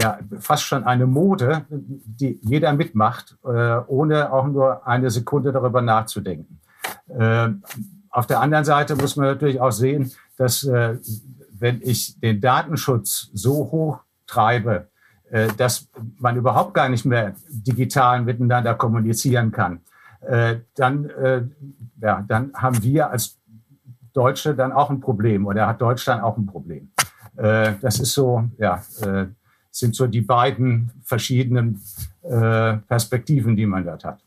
ja, 0.00 0.18
fast 0.38 0.64
schon 0.64 0.84
eine 0.84 1.06
Mode, 1.06 1.64
die 1.70 2.38
jeder 2.42 2.74
mitmacht, 2.74 3.36
ohne 3.42 4.30
auch 4.30 4.46
nur 4.46 4.86
eine 4.86 5.10
Sekunde 5.10 5.52
darüber 5.52 5.80
nachzudenken. 5.80 6.60
Auf 8.16 8.26
der 8.26 8.40
anderen 8.40 8.64
Seite 8.64 8.96
muss 8.96 9.16
man 9.16 9.26
natürlich 9.26 9.60
auch 9.60 9.72
sehen, 9.72 10.10
dass 10.38 10.64
äh, 10.64 10.96
wenn 11.50 11.82
ich 11.82 12.18
den 12.18 12.40
Datenschutz 12.40 13.28
so 13.34 13.70
hoch 13.70 13.98
treibe, 14.26 14.88
äh, 15.28 15.48
dass 15.58 15.88
man 16.18 16.34
überhaupt 16.34 16.72
gar 16.72 16.88
nicht 16.88 17.04
mehr 17.04 17.34
digital 17.50 18.22
miteinander 18.22 18.74
kommunizieren 18.74 19.52
kann, 19.52 19.80
äh, 20.22 20.60
dann, 20.76 21.10
äh, 21.10 21.42
ja, 22.00 22.24
dann 22.26 22.54
haben 22.54 22.82
wir 22.82 23.10
als 23.10 23.36
Deutsche 24.14 24.54
dann 24.54 24.72
auch 24.72 24.88
ein 24.88 25.00
Problem 25.00 25.44
oder 25.44 25.66
hat 25.66 25.82
Deutschland 25.82 26.22
auch 26.22 26.38
ein 26.38 26.46
Problem. 26.46 26.92
Äh, 27.36 27.74
das 27.82 28.00
ist 28.00 28.14
so, 28.14 28.48
ja, 28.56 28.82
äh, 29.02 29.26
sind 29.70 29.94
so 29.94 30.06
die 30.06 30.22
beiden 30.22 30.90
verschiedenen 31.04 31.82
Perspektiven, 32.22 33.54
die 33.54 33.66
man 33.66 33.84
dort 33.84 34.04
hat. 34.04 34.25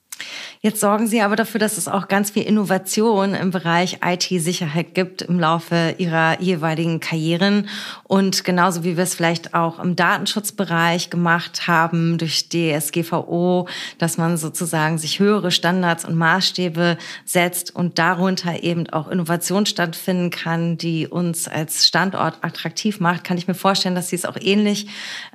Jetzt 0.62 0.82
sorgen 0.82 1.08
Sie 1.08 1.22
aber 1.22 1.38
dafür, 1.38 1.58
dass 1.58 1.78
es 1.78 1.88
auch 1.88 2.10
ganz 2.10 2.32
viel 2.32 2.44
Innovation 2.44 3.34
im 3.34 3.50
Bereich 3.50 4.00
IT-Sicherheit 4.04 4.94
gibt 4.94 5.22
im 5.22 5.40
Laufe 5.40 5.96
Ihrer 6.00 6.42
jeweiligen 6.42 7.00
Karrieren. 7.00 7.70
Und 8.04 8.44
genauso 8.44 8.84
wie 8.84 8.98
wir 8.98 9.06
es 9.06 9.16
vielleicht 9.16 9.54
auch 9.54 9.80
im 9.80 9.96
Datenschutzbereich 9.96 11.10
gemacht 11.10 11.70
haben 11.70 12.18
durch 12.18 12.50
DSGVO, 12.50 13.70
dass 14.00 14.18
man 14.18 14.36
sozusagen 14.36 14.98
sich 14.98 15.20
höhere 15.20 15.52
Standards 15.52 16.04
und 16.04 16.18
Maßstäbe 16.18 16.98
setzt 17.24 17.74
und 17.74 17.98
darunter 17.98 18.62
eben 18.62 18.90
auch 18.90 19.08
Innovation 19.08 19.66
stattfinden 19.66 20.30
kann, 20.30 20.78
die 20.78 21.08
uns 21.08 21.48
als 21.48 21.88
Standort 21.88 22.40
attraktiv 22.42 23.00
macht, 23.00 23.24
kann 23.24 23.38
ich 23.38 23.48
mir 23.48 23.54
vorstellen, 23.54 23.96
dass 23.96 24.10
Sie 24.10 24.18
es 24.18 24.26
auch 24.26 24.36
ähnlich 24.38 24.88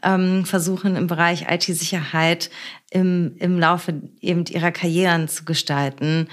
ähm, 0.03 0.45
versuchen 0.45 0.97
im 0.97 1.07
Bereich 1.07 1.47
IT-Sicherheit 1.49 2.51
im, 2.95 3.37
im 3.39 3.59
Laufe 3.59 4.01
eben 4.21 4.45
ihrer 4.47 4.73
Karrieren 4.73 5.29
zu 5.29 5.45
gestalten. 5.45 6.29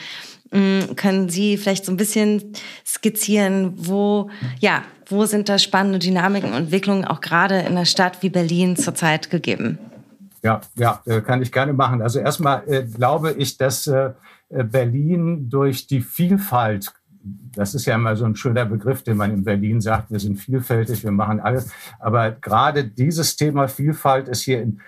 Mm, 0.52 0.96
können 0.96 1.28
Sie 1.28 1.58
vielleicht 1.58 1.86
so 1.86 1.92
ein 1.92 1.98
bisschen 1.98 2.54
skizzieren, 2.86 3.74
wo, 3.76 4.30
ja, 4.60 4.84
wo 5.08 5.26
sind 5.26 5.50
da 5.50 5.58
spannende 5.58 6.00
Dynamiken 6.00 6.52
und 6.52 6.58
Entwicklungen 6.58 7.06
auch 7.06 7.20
gerade 7.20 7.60
in 7.60 7.68
einer 7.68 7.86
Stadt 7.86 8.22
wie 8.22 8.30
Berlin 8.30 8.78
zurzeit 8.78 9.30
gegeben? 9.30 9.80
Ja, 10.44 10.62
ja, 10.76 11.02
äh, 11.06 11.22
kann 11.22 11.42
ich 11.42 11.52
gerne 11.52 11.74
machen. 11.74 12.02
Also 12.02 12.20
erstmal 12.20 12.64
äh, 12.68 12.84
glaube 12.84 13.34
ich, 13.34 13.58
dass 13.58 13.88
äh, 13.88 14.12
Berlin 14.50 15.50
durch 15.50 15.88
die 15.88 16.02
Vielfalt 16.02 16.92
das 17.24 17.76
ist 17.76 17.86
ja 17.86 17.96
immer 17.96 18.16
so 18.16 18.26
ein 18.26 18.36
schöner 18.36 18.66
Begriff, 18.66 19.04
den 19.04 19.18
man 19.18 19.32
in 19.32 19.44
Berlin 19.44 19.82
sagt, 19.82 20.12
wir 20.12 20.20
sind 20.20 20.38
vielfältig, 20.38 21.04
wir 21.04 21.12
machen 21.12 21.40
alles. 21.40 21.72
Aber 22.00 22.32
gerade 22.32 22.84
dieses 22.84 23.36
Thema 23.36 23.68
Vielfalt 23.68 24.28
ist 24.28 24.42
hier 24.42 24.62
in 24.62 24.80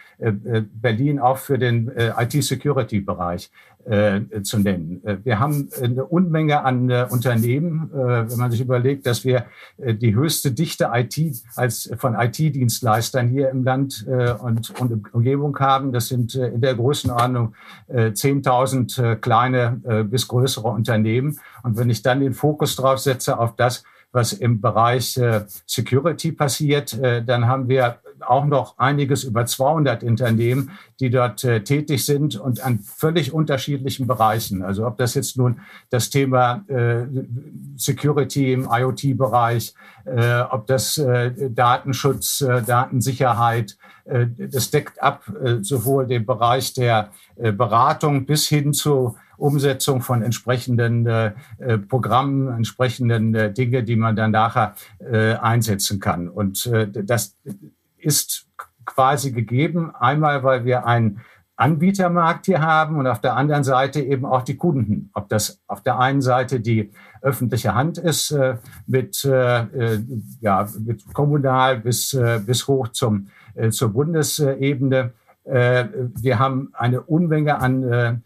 Berlin 0.74 1.20
auch 1.20 1.38
für 1.38 1.58
den 1.58 1.92
IT-Security-Bereich 1.96 3.52
äh, 3.86 4.42
zu 4.44 4.60
nennen. 4.60 5.04
Äh, 5.04 5.18
wir 5.24 5.40
haben 5.40 5.70
eine 5.82 6.06
Unmenge 6.06 6.64
an 6.64 6.90
äh, 6.90 7.06
Unternehmen, 7.10 7.92
äh, 7.94 8.30
wenn 8.30 8.38
man 8.38 8.52
sich 8.52 8.62
überlegt, 8.62 9.06
dass 9.06 9.26
wir 9.26 9.46
äh, 9.78 9.94
die 9.94 10.16
höchste 10.16 10.52
Dichte 10.52 10.92
IT 10.94 11.20
als 11.56 11.92
von 11.98 12.16
IT-Dienstleistern 12.16 13.28
hier 13.28 13.50
im 13.50 13.64
Land 13.64 14.06
äh, 14.08 14.32
und, 14.32 14.70
und 14.80 15.14
Umgebung 15.14 15.58
haben. 15.60 15.92
Das 15.92 16.08
sind 16.08 16.36
in 16.36 16.62
der 16.62 16.76
Größenordnung 16.76 17.54
10.000 17.90 19.16
kleine 19.18 20.06
bis 20.10 20.28
größere 20.28 20.68
Unternehmen. 20.68 21.40
Und 21.64 21.78
wenn 21.78 21.90
ich 21.90 22.02
dann 22.02 22.20
den 22.20 22.34
Fokus 22.34 22.76
drauf 22.76 23.00
setze 23.00 23.38
auf 23.38 23.56
das, 23.56 23.84
was 24.12 24.34
im 24.34 24.62
Bereich 24.62 25.20
Security 25.66 26.32
passiert, 26.32 26.98
dann 27.26 27.48
haben 27.48 27.68
wir 27.68 28.00
auch 28.28 28.46
noch 28.46 28.78
einiges 28.78 29.24
über 29.24 29.46
200 29.46 30.04
Unternehmen, 30.04 30.72
die 31.00 31.10
dort 31.10 31.44
äh, 31.44 31.64
tätig 31.64 32.06
sind 32.06 32.36
und 32.36 32.62
an 32.62 32.80
völlig 32.80 33.34
unterschiedlichen 33.34 34.08
Bereichen. 34.08 34.62
Also 34.62 34.86
ob 34.88 34.98
das 34.98 35.14
jetzt 35.16 35.38
nun 35.38 35.60
das 35.90 36.10
Thema 36.10 36.64
äh, 36.68 37.06
Security 37.76 38.54
im 38.54 38.68
IoT-Bereich, 38.72 39.74
äh, 40.06 40.42
ob 40.42 40.68
das 40.68 40.98
äh, 40.98 41.50
Datenschutz, 41.50 42.42
äh, 42.42 42.62
Datensicherheit, 42.62 43.78
äh, 44.06 44.28
das 44.38 44.72
deckt 44.72 45.02
ab 45.02 45.24
sowohl 45.62 46.08
den 46.08 46.26
Bereich 46.26 46.74
der 46.74 47.12
Beratung 47.36 48.26
bis 48.26 48.48
hin 48.48 48.74
zu 48.74 49.16
Umsetzung 49.38 50.02
von 50.02 50.22
entsprechenden 50.22 51.06
äh, 51.06 51.32
Programmen, 51.90 52.48
entsprechenden 52.48 53.36
äh, 53.36 53.52
Dinge, 53.52 53.84
die 53.84 53.96
man 53.96 54.16
dann 54.16 54.32
nachher 54.32 54.76
äh, 55.00 55.34
einsetzen 55.34 56.00
kann. 56.00 56.30
Und 56.30 56.70
das 56.94 57.36
ist 58.04 58.48
quasi 58.86 59.32
gegeben. 59.32 59.94
Einmal, 59.96 60.44
weil 60.44 60.66
wir 60.66 60.86
einen 60.86 61.22
Anbietermarkt 61.56 62.48
hier 62.48 62.62
haben 62.62 62.98
und 62.98 63.08
auf 63.08 63.22
der 63.22 63.36
anderen 63.36 63.64
Seite 63.64 64.02
eben 64.02 64.26
auch 64.26 64.42
die 64.42 64.58
Kunden. 64.58 65.12
Ob 65.14 65.30
das 65.30 65.62
auf 65.68 65.82
der 65.82 66.00
einen 66.00 66.22
Seite 66.22 66.60
die 66.60 66.92
öffentliche 67.22 67.76
Hand 67.76 67.98
ist, 67.98 68.32
äh, 68.32 68.58
mit, 68.88 69.24
äh, 69.24 69.62
äh 69.62 70.04
ja, 70.42 70.68
mit 70.80 71.14
kommunal 71.14 71.78
bis, 71.78 72.14
äh, 72.14 72.42
bis 72.46 72.68
hoch 72.68 72.90
zum, 72.90 73.28
äh, 73.54 73.70
zur 73.70 73.90
Bundesebene. 73.90 75.14
Äh, 75.44 75.86
wir 76.20 76.40
haben 76.40 76.70
eine 76.74 77.02
Unmenge 77.02 77.60
an 77.60 78.22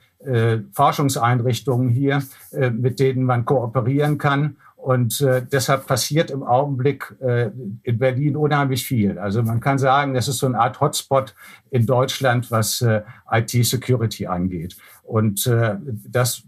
Forschungseinrichtungen 0.73 1.89
hier, 1.89 2.23
mit 2.51 2.99
denen 2.99 3.23
man 3.23 3.45
kooperieren 3.45 4.17
kann. 4.17 4.57
Und 4.87 5.19
äh, 5.19 5.45
deshalb 5.45 5.85
passiert 5.85 6.31
im 6.31 6.43
Augenblick 6.43 7.13
äh, 7.19 7.51
in 7.83 7.99
Berlin 7.99 8.37
unheimlich 8.37 8.85
viel. 8.85 9.19
Also 9.19 9.43
man 9.43 9.59
kann 9.59 9.77
sagen, 9.77 10.13
das 10.13 10.29
ist 10.29 10.37
so 10.37 10.45
eine 10.45 10.57
Art 10.57 10.79
Hotspot 10.79 11.35
in 11.71 11.85
Deutschland, 11.85 12.51
was 12.51 12.79
äh, 12.79 13.01
IT-Security 13.29 14.27
angeht. 14.27 14.77
Und 15.03 15.45
äh, 15.45 15.75
das, 16.07 16.43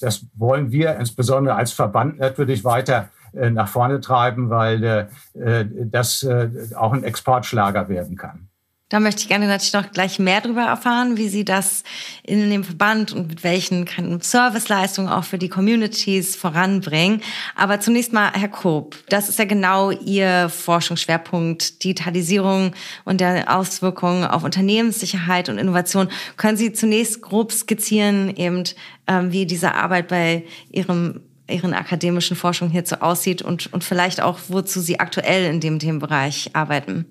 das 0.00 0.24
wollen 0.34 0.72
wir 0.72 0.96
insbesondere 0.96 1.56
als 1.56 1.72
Verband 1.72 2.20
natürlich 2.20 2.64
weiter 2.64 3.10
äh, 3.34 3.50
nach 3.50 3.68
vorne 3.68 4.00
treiben, 4.00 4.48
weil 4.48 4.82
äh, 4.82 5.06
äh 5.34 5.66
das 5.84 6.22
äh, 6.22 6.48
auch 6.74 6.94
ein 6.94 7.04
Exportschlager 7.04 7.90
werden 7.90 8.16
kann. 8.16 8.48
Da 8.90 9.00
möchte 9.00 9.22
ich 9.22 9.28
gerne 9.28 9.46
natürlich 9.46 9.72
noch 9.72 9.90
gleich 9.92 10.18
mehr 10.18 10.42
darüber 10.42 10.62
erfahren, 10.62 11.16
wie 11.16 11.28
Sie 11.28 11.44
das 11.44 11.84
in 12.22 12.50
dem 12.50 12.64
Verband 12.64 13.12
und 13.12 13.28
mit 13.28 13.42
welchen 13.42 13.86
Serviceleistungen 14.20 15.10
auch 15.10 15.24
für 15.24 15.38
die 15.38 15.48
Communities 15.48 16.36
voranbringen. 16.36 17.22
Aber 17.56 17.80
zunächst 17.80 18.12
mal, 18.12 18.30
Herr 18.34 18.50
Koop, 18.50 18.96
das 19.08 19.30
ist 19.30 19.38
ja 19.38 19.46
genau 19.46 19.90
Ihr 19.90 20.50
Forschungsschwerpunkt, 20.50 21.82
Digitalisierung 21.82 22.72
und 23.06 23.22
der 23.22 23.56
Auswirkungen 23.56 24.26
auf 24.26 24.44
Unternehmenssicherheit 24.44 25.48
und 25.48 25.56
Innovation. 25.56 26.10
Können 26.36 26.58
Sie 26.58 26.74
zunächst 26.74 27.22
grob 27.22 27.52
skizzieren, 27.52 28.36
eben, 28.36 28.64
ähm, 29.06 29.32
wie 29.32 29.46
diese 29.46 29.74
Arbeit 29.74 30.08
bei 30.08 30.44
Ihrem 30.70 31.22
Ihren 31.46 31.74
akademischen 31.74 32.36
Forschung 32.36 32.70
hierzu 32.70 33.02
aussieht 33.02 33.42
und, 33.42 33.70
und 33.70 33.84
vielleicht 33.84 34.22
auch, 34.22 34.38
wozu 34.48 34.80
Sie 34.80 34.98
aktuell 34.98 35.52
in 35.52 35.60
dem 35.60 35.78
Themenbereich 35.78 36.50
arbeiten? 36.54 37.04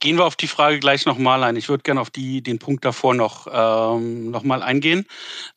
Gehen 0.00 0.16
wir 0.16 0.24
auf 0.24 0.36
die 0.36 0.46
Frage 0.46 0.78
gleich 0.78 1.06
nochmal 1.06 1.42
ein. 1.42 1.56
Ich 1.56 1.68
würde 1.68 1.82
gerne 1.82 2.00
auf 2.00 2.10
die, 2.10 2.42
den 2.42 2.58
Punkt 2.58 2.84
davor 2.84 3.14
noch, 3.14 3.46
ähm, 3.50 4.30
noch 4.30 4.42
mal 4.42 4.62
eingehen. 4.62 5.06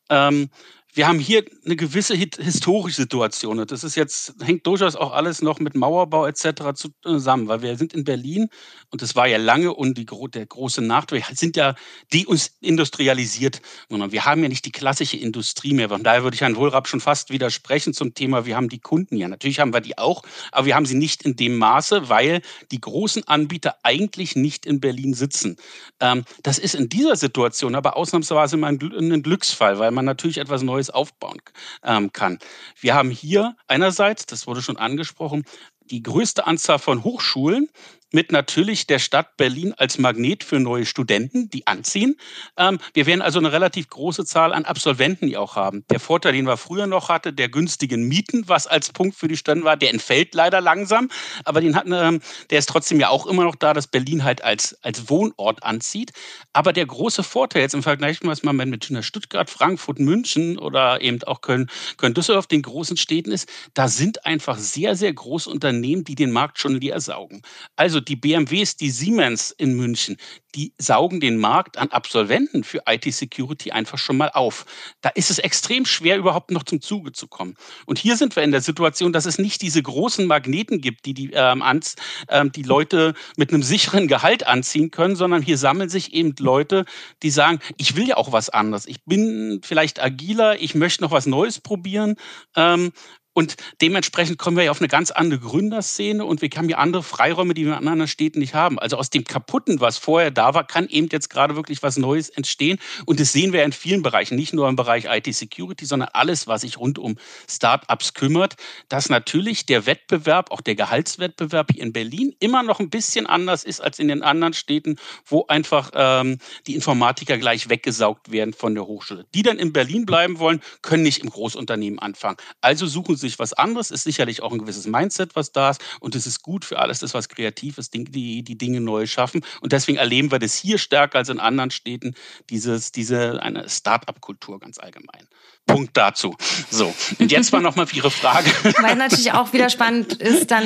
Ähm, 0.09 0.49
wir 0.93 1.07
haben 1.07 1.19
hier 1.19 1.45
eine 1.65 1.75
gewisse 1.75 2.15
historische 2.15 2.95
Situation. 2.95 3.65
Das 3.65 3.83
ist 3.83 3.95
jetzt, 3.95 4.35
hängt 4.41 4.67
durchaus 4.67 4.95
auch 4.95 5.13
alles 5.13 5.41
noch 5.41 5.59
mit 5.59 5.75
Mauerbau 5.75 6.25
etc. 6.25 6.89
zusammen, 7.01 7.47
weil 7.47 7.61
wir 7.61 7.77
sind 7.77 7.93
in 7.93 8.03
Berlin 8.03 8.49
und 8.89 9.01
das 9.01 9.15
war 9.15 9.27
ja 9.27 9.37
lange 9.37 9.73
und 9.73 9.97
die, 9.97 10.05
der 10.05 10.45
große 10.45 10.81
Nachteil, 10.81 11.19
wir 11.27 11.35
sind 11.35 11.55
ja 11.55 11.75
deindustrialisiert, 12.11 13.61
sondern 13.89 14.11
wir 14.11 14.25
haben 14.25 14.43
ja 14.43 14.49
nicht 14.49 14.65
die 14.65 14.71
klassische 14.71 15.17
Industrie 15.17 15.73
mehr. 15.73 15.89
Von 15.89 16.03
daher 16.03 16.23
würde 16.23 16.35
ich 16.35 16.41
Herrn 16.41 16.57
Wohlrab 16.57 16.87
schon 16.87 16.99
fast 16.99 17.29
widersprechen 17.29 17.93
zum 17.93 18.13
Thema, 18.13 18.45
wir 18.45 18.55
haben 18.55 18.69
die 18.69 18.79
Kunden 18.79 19.15
ja. 19.15 19.27
Natürlich 19.27 19.59
haben 19.59 19.73
wir 19.73 19.81
die 19.81 19.97
auch, 19.97 20.23
aber 20.51 20.65
wir 20.65 20.75
haben 20.75 20.85
sie 20.85 20.95
nicht 20.95 21.23
in 21.23 21.37
dem 21.37 21.57
Maße, 21.57 22.09
weil 22.09 22.41
die 22.71 22.81
großen 22.81 23.25
Anbieter 23.27 23.75
eigentlich 23.83 24.35
nicht 24.35 24.65
in 24.65 24.81
Berlin 24.81 25.13
sitzen. 25.13 25.55
Ähm, 26.01 26.25
das 26.43 26.59
ist 26.59 26.75
in 26.75 26.89
dieser 26.89 27.15
Situation 27.15 27.75
aber 27.75 27.95
ausnahmsweise 27.95 28.57
mal 28.57 28.73
ein 28.73 29.23
Glücksfall, 29.23 29.79
weil 29.79 29.91
man 29.91 30.03
natürlich 30.03 30.37
etwas 30.37 30.63
Neues 30.63 30.80
aufbauen 30.89 31.41
ähm, 31.83 32.11
kann. 32.11 32.39
Wir 32.79 32.95
haben 32.95 33.09
hier 33.09 33.55
einerseits, 33.67 34.25
das 34.25 34.47
wurde 34.47 34.61
schon 34.61 34.77
angesprochen, 34.77 35.45
die 35.91 36.01
größte 36.01 36.47
Anzahl 36.47 36.79
von 36.79 37.03
Hochschulen 37.03 37.69
mit 38.11 38.31
natürlich 38.31 38.87
der 38.87 38.99
Stadt 38.99 39.37
Berlin 39.37 39.73
als 39.77 39.97
Magnet 39.97 40.43
für 40.43 40.59
neue 40.59 40.85
Studenten, 40.85 41.49
die 41.49 41.67
anziehen. 41.67 42.15
Ähm, 42.57 42.79
wir 42.93 43.05
werden 43.05 43.21
also 43.21 43.39
eine 43.39 43.51
relativ 43.51 43.87
große 43.87 44.25
Zahl 44.25 44.53
an 44.53 44.65
Absolventen 44.65 45.27
die 45.27 45.37
auch 45.37 45.55
haben. 45.55 45.85
Der 45.89 45.99
Vorteil, 45.99 46.33
den 46.33 46.45
wir 46.45 46.57
früher 46.57 46.87
noch 46.87 47.09
hatte, 47.09 47.31
der 47.31 47.49
günstigen 47.49 48.07
Mieten, 48.07 48.47
was 48.47 48.67
als 48.67 48.91
Punkt 48.91 49.15
für 49.15 49.27
die 49.27 49.37
Studenten 49.37 49.65
war, 49.65 49.77
der 49.77 49.91
entfällt 49.91 50.35
leider 50.35 50.59
langsam. 50.59 51.09
Aber 51.45 51.61
den 51.61 51.75
hatten, 51.75 51.93
ähm, 51.93 52.21
der 52.49 52.59
ist 52.59 52.67
trotzdem 52.67 52.99
ja 52.99 53.09
auch 53.09 53.25
immer 53.27 53.43
noch 53.43 53.55
da, 53.55 53.73
dass 53.73 53.87
Berlin 53.87 54.23
halt 54.23 54.43
als, 54.43 54.77
als 54.81 55.09
Wohnort 55.09 55.63
anzieht. 55.63 56.11
Aber 56.53 56.73
der 56.73 56.85
große 56.85 57.23
Vorteil 57.23 57.61
jetzt 57.61 57.73
im 57.73 57.83
Vergleich, 57.83 58.19
was 58.23 58.43
man 58.43 58.57
mit 58.57 58.91
Stuttgart, 59.01 59.49
Frankfurt, 59.49 59.99
München 59.99 60.57
oder 60.57 61.01
eben 61.01 61.23
auch 61.23 61.41
Köln, 61.41 61.69
Köln, 61.97 62.13
Düsseldorf, 62.13 62.47
den 62.47 62.61
großen 62.61 62.97
Städten 62.97 63.31
ist, 63.31 63.47
da 63.73 63.87
sind 63.87 64.25
einfach 64.25 64.57
sehr, 64.57 64.95
sehr 64.95 65.13
große 65.13 65.49
Unternehmen, 65.49 66.03
die 66.03 66.15
den 66.15 66.31
Markt 66.31 66.59
schon 66.59 66.75
leer 66.75 66.99
saugen. 66.99 67.41
Also 67.77 68.00
die 68.07 68.15
BMWs, 68.15 68.75
die 68.75 68.89
Siemens 68.89 69.51
in 69.51 69.75
München, 69.75 70.17
die 70.55 70.73
saugen 70.77 71.19
den 71.19 71.37
Markt 71.37 71.77
an 71.77 71.89
Absolventen 71.89 72.63
für 72.63 72.81
IT-Security 72.85 73.71
einfach 73.71 73.97
schon 73.97 74.17
mal 74.17 74.29
auf. 74.33 74.65
Da 75.01 75.09
ist 75.09 75.31
es 75.31 75.39
extrem 75.39 75.85
schwer, 75.85 76.17
überhaupt 76.17 76.51
noch 76.51 76.63
zum 76.63 76.81
Zuge 76.81 77.11
zu 77.13 77.27
kommen. 77.27 77.55
Und 77.85 77.97
hier 77.97 78.17
sind 78.17 78.35
wir 78.35 78.43
in 78.43 78.51
der 78.51 78.61
Situation, 78.61 79.13
dass 79.13 79.25
es 79.25 79.39
nicht 79.39 79.61
diese 79.61 79.81
großen 79.81 80.25
Magneten 80.27 80.81
gibt, 80.81 81.05
die 81.05 81.13
die, 81.13 81.31
ähm, 81.33 81.61
ans, 81.61 81.95
ähm, 82.29 82.51
die 82.51 82.63
Leute 82.63 83.13
mit 83.37 83.53
einem 83.53 83.63
sicheren 83.63 84.07
Gehalt 84.07 84.45
anziehen 84.45 84.91
können, 84.91 85.15
sondern 85.15 85.41
hier 85.41 85.57
sammeln 85.57 85.89
sich 85.89 86.13
eben 86.13 86.35
Leute, 86.39 86.85
die 87.23 87.29
sagen, 87.29 87.59
ich 87.77 87.95
will 87.95 88.07
ja 88.07 88.17
auch 88.17 88.31
was 88.31 88.49
anderes. 88.49 88.85
Ich 88.85 89.03
bin 89.05 89.61
vielleicht 89.63 90.01
agiler, 90.01 90.61
ich 90.61 90.75
möchte 90.75 91.03
noch 91.03 91.11
was 91.11 91.25
Neues 91.25 91.59
probieren. 91.59 92.15
Ähm, 92.55 92.91
und 93.33 93.55
dementsprechend 93.81 94.37
kommen 94.37 94.57
wir 94.57 94.65
ja 94.65 94.71
auf 94.71 94.81
eine 94.81 94.89
ganz 94.89 95.09
andere 95.09 95.39
Gründerszene 95.39 96.25
und 96.25 96.41
wir 96.41 96.49
haben 96.55 96.67
ja 96.67 96.77
andere 96.77 97.01
Freiräume, 97.01 97.53
die 97.53 97.65
wir 97.65 97.77
in 97.77 97.87
anderen 97.87 98.09
Städten 98.09 98.39
nicht 98.39 98.53
haben. 98.53 98.77
Also 98.77 98.97
aus 98.97 99.09
dem 99.09 99.23
Kaputten, 99.23 99.79
was 99.79 99.97
vorher 99.97 100.31
da 100.31 100.53
war, 100.53 100.67
kann 100.67 100.89
eben 100.89 101.07
jetzt 101.09 101.29
gerade 101.29 101.55
wirklich 101.55 101.81
was 101.81 101.97
Neues 101.97 102.27
entstehen. 102.29 102.77
Und 103.05 103.21
das 103.21 103.31
sehen 103.31 103.53
wir 103.53 103.63
in 103.63 103.71
vielen 103.71 104.01
Bereichen, 104.01 104.35
nicht 104.35 104.53
nur 104.53 104.67
im 104.67 104.75
Bereich 104.75 105.05
IT-Security, 105.05 105.85
sondern 105.85 106.09
alles, 106.11 106.47
was 106.47 106.61
sich 106.61 106.77
rund 106.77 106.99
um 106.99 107.15
Startups 107.49 108.13
kümmert, 108.13 108.55
dass 108.89 109.09
natürlich 109.09 109.65
der 109.65 109.85
Wettbewerb, 109.85 110.51
auch 110.51 110.59
der 110.59 110.75
Gehaltswettbewerb 110.75 111.71
hier 111.71 111.83
in 111.83 111.93
Berlin 111.93 112.35
immer 112.39 112.63
noch 112.63 112.81
ein 112.81 112.89
bisschen 112.89 113.27
anders 113.27 113.63
ist 113.63 113.79
als 113.79 113.99
in 113.99 114.09
den 114.09 114.23
anderen 114.23 114.53
Städten, 114.53 114.97
wo 115.25 115.45
einfach 115.47 115.91
ähm, 115.93 116.39
die 116.67 116.75
Informatiker 116.75 117.37
gleich 117.37 117.69
weggesaugt 117.69 118.29
werden 118.33 118.53
von 118.53 118.75
der 118.75 118.87
Hochschule. 118.87 119.25
Die 119.33 119.41
dann 119.41 119.57
in 119.57 119.71
Berlin 119.71 120.05
bleiben 120.05 120.39
wollen, 120.39 120.59
können 120.81 121.03
nicht 121.03 121.19
im 121.19 121.29
Großunternehmen 121.29 121.99
anfangen. 121.99 122.35
Also 122.59 122.87
suchen 122.87 123.20
sich 123.21 123.39
was 123.39 123.53
anderes, 123.53 123.91
ist 123.91 124.03
sicherlich 124.03 124.43
auch 124.43 124.51
ein 124.51 124.59
gewisses 124.59 124.87
Mindset, 124.87 125.35
was 125.35 125.51
da 125.51 125.71
ist. 125.71 125.81
Und 125.99 126.15
es 126.15 126.27
ist 126.27 126.41
gut 126.41 126.65
für 126.65 126.79
alles, 126.79 126.99
das 126.99 127.13
was 127.13 127.29
kreativ 127.29 127.77
ist, 127.77 127.93
die, 127.93 128.43
die 128.43 128.57
Dinge 128.57 128.81
neu 128.81 129.05
schaffen. 129.07 129.41
Und 129.61 129.71
deswegen 129.71 129.97
erleben 129.97 130.31
wir 130.31 130.39
das 130.39 130.55
hier 130.55 130.77
stärker 130.77 131.19
als 131.19 131.29
in 131.29 131.39
anderen 131.39 131.71
Städten, 131.71 132.15
dieses, 132.49 132.91
diese 132.91 133.41
eine 133.41 133.69
Start-up-Kultur 133.69 134.59
ganz 134.59 134.77
allgemein. 134.77 135.27
Punkt 135.67 135.95
dazu. 135.95 136.35
So, 136.69 136.93
und 137.19 137.31
jetzt 137.31 137.51
mal 137.51 137.61
nochmal 137.61 137.87
für 137.87 137.95
Ihre 137.95 138.11
Frage. 138.11 138.49
Weil 138.81 138.95
natürlich 138.95 139.31
auch 139.31 139.53
wieder 139.53 139.69
spannend 139.69 140.13
ist, 140.13 140.51
dann, 140.51 140.65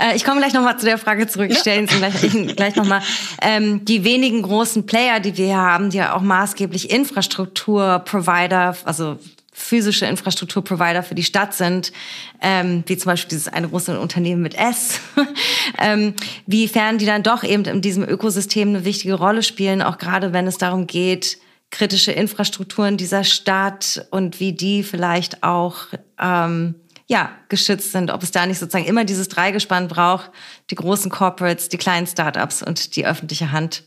äh, 0.00 0.14
ich 0.14 0.24
komme 0.24 0.40
gleich 0.40 0.54
nochmal 0.54 0.78
zu 0.78 0.86
der 0.86 0.98
Frage 0.98 1.26
zurück, 1.26 1.50
ich 1.50 1.58
stelle 1.58 1.80
Ihnen 1.80 1.86
gleich, 1.86 2.56
gleich 2.56 2.76
nochmal. 2.76 3.02
Ähm, 3.42 3.84
die 3.84 4.04
wenigen 4.04 4.42
großen 4.42 4.86
Player, 4.86 5.20
die 5.20 5.36
wir 5.36 5.46
hier 5.46 5.56
haben, 5.56 5.90
die 5.90 5.98
ja 5.98 6.14
auch 6.14 6.22
maßgeblich 6.22 6.90
Infrastrukturprovider, 6.90 8.76
also 8.84 9.18
physische 9.58 10.06
Infrastrukturprovider 10.06 11.02
für 11.02 11.14
die 11.14 11.24
Stadt 11.24 11.52
sind, 11.52 11.92
ähm, 12.40 12.84
wie 12.86 12.96
zum 12.96 13.10
Beispiel 13.10 13.30
dieses 13.30 13.48
eine 13.48 13.68
große 13.68 13.98
Unternehmen 13.98 14.40
mit 14.40 14.54
S, 14.54 15.00
ähm, 15.78 16.14
wiefern 16.46 16.98
die 16.98 17.06
dann 17.06 17.22
doch 17.22 17.42
eben 17.42 17.64
in 17.64 17.80
diesem 17.80 18.04
Ökosystem 18.04 18.68
eine 18.68 18.84
wichtige 18.84 19.14
Rolle 19.14 19.42
spielen, 19.42 19.82
auch 19.82 19.98
gerade 19.98 20.32
wenn 20.32 20.46
es 20.46 20.58
darum 20.58 20.86
geht, 20.86 21.38
kritische 21.70 22.12
Infrastrukturen 22.12 22.96
dieser 22.96 23.24
Stadt 23.24 24.06
und 24.10 24.40
wie 24.40 24.52
die 24.52 24.82
vielleicht 24.82 25.42
auch 25.42 25.86
ähm, 26.18 26.76
ja, 27.08 27.32
geschützt 27.48 27.92
sind, 27.92 28.10
ob 28.10 28.22
es 28.22 28.30
da 28.30 28.46
nicht 28.46 28.58
sozusagen 28.58 28.84
immer 28.84 29.04
dieses 29.04 29.28
Dreigespann 29.28 29.88
braucht, 29.88 30.30
die 30.70 30.76
großen 30.76 31.10
Corporates, 31.10 31.68
die 31.68 31.78
kleinen 31.78 32.06
Startups 32.06 32.62
und 32.62 32.96
die 32.96 33.06
öffentliche 33.06 33.50
Hand. 33.50 33.84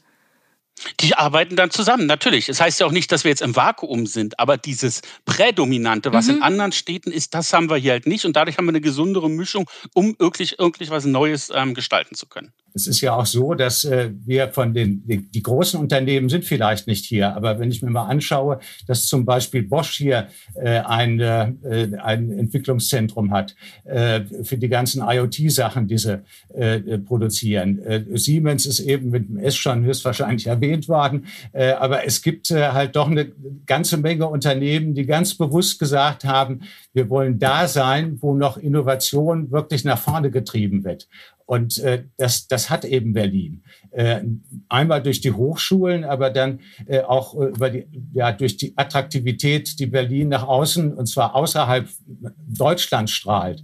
Die 1.00 1.16
arbeiten 1.16 1.56
dann 1.56 1.72
zusammen, 1.72 2.06
natürlich. 2.06 2.50
Es 2.50 2.58
das 2.58 2.66
heißt 2.66 2.80
ja 2.80 2.86
auch 2.86 2.92
nicht, 2.92 3.12
dass 3.12 3.24
wir 3.24 3.30
jetzt 3.30 3.42
im 3.42 3.56
Vakuum 3.56 4.06
sind, 4.06 4.40
aber 4.40 4.58
dieses 4.58 5.02
Prädominante, 5.26 6.14
was 6.14 6.28
mhm. 6.28 6.36
in 6.36 6.44
anderen 6.44 6.72
Städten 6.72 7.12
ist, 7.12 7.34
das 7.34 7.54
haben 7.54 7.70
wir 7.70 7.78
hier 7.78 7.94
halt 7.94 8.08
nicht. 8.08 8.26
Und 8.26 8.36
dadurch 8.36 8.58
haben 8.58 8.66
wir 8.66 8.70
eine 8.70 8.82
gesundere 8.82 9.30
Mischung, 9.30 9.70
um 9.94 10.16
wirklich, 10.20 10.58
wirklich 10.60 10.90
was 10.90 11.06
Neues 11.06 11.52
ähm, 11.54 11.74
gestalten 11.74 12.16
zu 12.16 12.28
können. 12.28 12.54
Es 12.74 12.88
ist 12.88 13.02
ja 13.02 13.16
auch 13.16 13.26
so, 13.26 13.54
dass 13.54 13.86
äh, 13.86 14.12
wir 14.26 14.50
von 14.50 14.74
den, 14.74 15.06
die, 15.06 15.30
die, 15.30 15.44
großen 15.44 15.80
Unternehmen 15.80 16.30
sind 16.30 16.46
vielleicht 16.46 16.88
nicht 16.88 17.06
hier, 17.06 17.36
aber 17.36 17.60
wenn 17.60 17.72
ich 17.72 17.82
mir 17.82 17.90
mal 17.90 18.06
anschaue, 18.06 18.60
dass 18.88 19.06
zum 19.06 19.26
Beispiel 19.26 19.64
Bosch 19.64 19.98
hier 19.98 20.28
äh, 20.56 20.80
ein, 20.80 21.20
äh, 21.20 21.52
ein 22.02 22.32
Entwicklungszentrum 22.32 23.32
hat 23.32 23.56
äh, 23.84 24.22
für 24.44 24.58
die 24.58 24.70
ganzen 24.70 25.02
IoT-Sachen, 25.02 25.88
die 25.88 25.98
sie 25.98 26.22
äh, 26.54 26.98
produzieren. 27.00 27.80
Äh, 27.84 28.04
Siemens 28.18 28.66
ist 28.66 28.80
eben 28.80 29.10
mit 29.10 29.30
dem 29.30 29.38
S 29.38 29.56
schon 29.56 29.84
höchstwahrscheinlich 29.84 30.48
erwähnt 30.48 30.88
worden, 30.88 31.26
äh, 31.54 31.72
aber 31.72 32.06
es 32.06 32.22
gibt 32.22 32.52
äh, 32.52 32.70
halt 32.70 32.96
doch 32.96 33.10
eine 33.10 33.32
ganze 33.66 33.98
Menge 33.98 34.28
Unternehmen, 34.28 34.94
die 34.94 35.06
ganz 35.06 35.36
bewusst 35.36 35.80
gesagt 35.80 36.24
haben, 36.24 36.62
wir 36.94 37.10
wollen 37.10 37.40
da 37.40 37.68
sein, 37.68 38.18
wo 38.22 38.34
noch 38.34 38.58
Innovation 38.58 39.52
wirklich 39.52 39.86
nach 39.86 40.00
vorne 40.00 40.32
getrieben 40.32 40.84
wird. 40.84 41.08
Und 41.52 41.80
äh, 41.80 42.06
das, 42.16 42.48
das 42.48 42.70
hat 42.70 42.86
eben 42.86 43.12
Berlin. 43.12 43.66
Äh, 43.92 44.22
einmal 44.70 45.04
durch 45.04 45.20
die 45.20 45.34
Hochschulen, 45.34 46.06
aber 46.06 46.30
dann 46.30 46.62
äh, 46.86 47.02
auch 47.02 47.36
äh, 47.36 47.48
über 47.48 47.70
die, 47.70 47.86
ja, 48.14 48.32
durch 48.32 48.56
die 48.56 48.72
Attraktivität, 48.78 49.80
die 49.80 49.86
Berlin 49.86 50.30
nach 50.30 50.48
außen 50.48 50.94
und 50.94 51.08
zwar 51.08 51.36
außerhalb 51.36 51.90
Deutschlands 52.48 53.12
strahlt. 53.12 53.64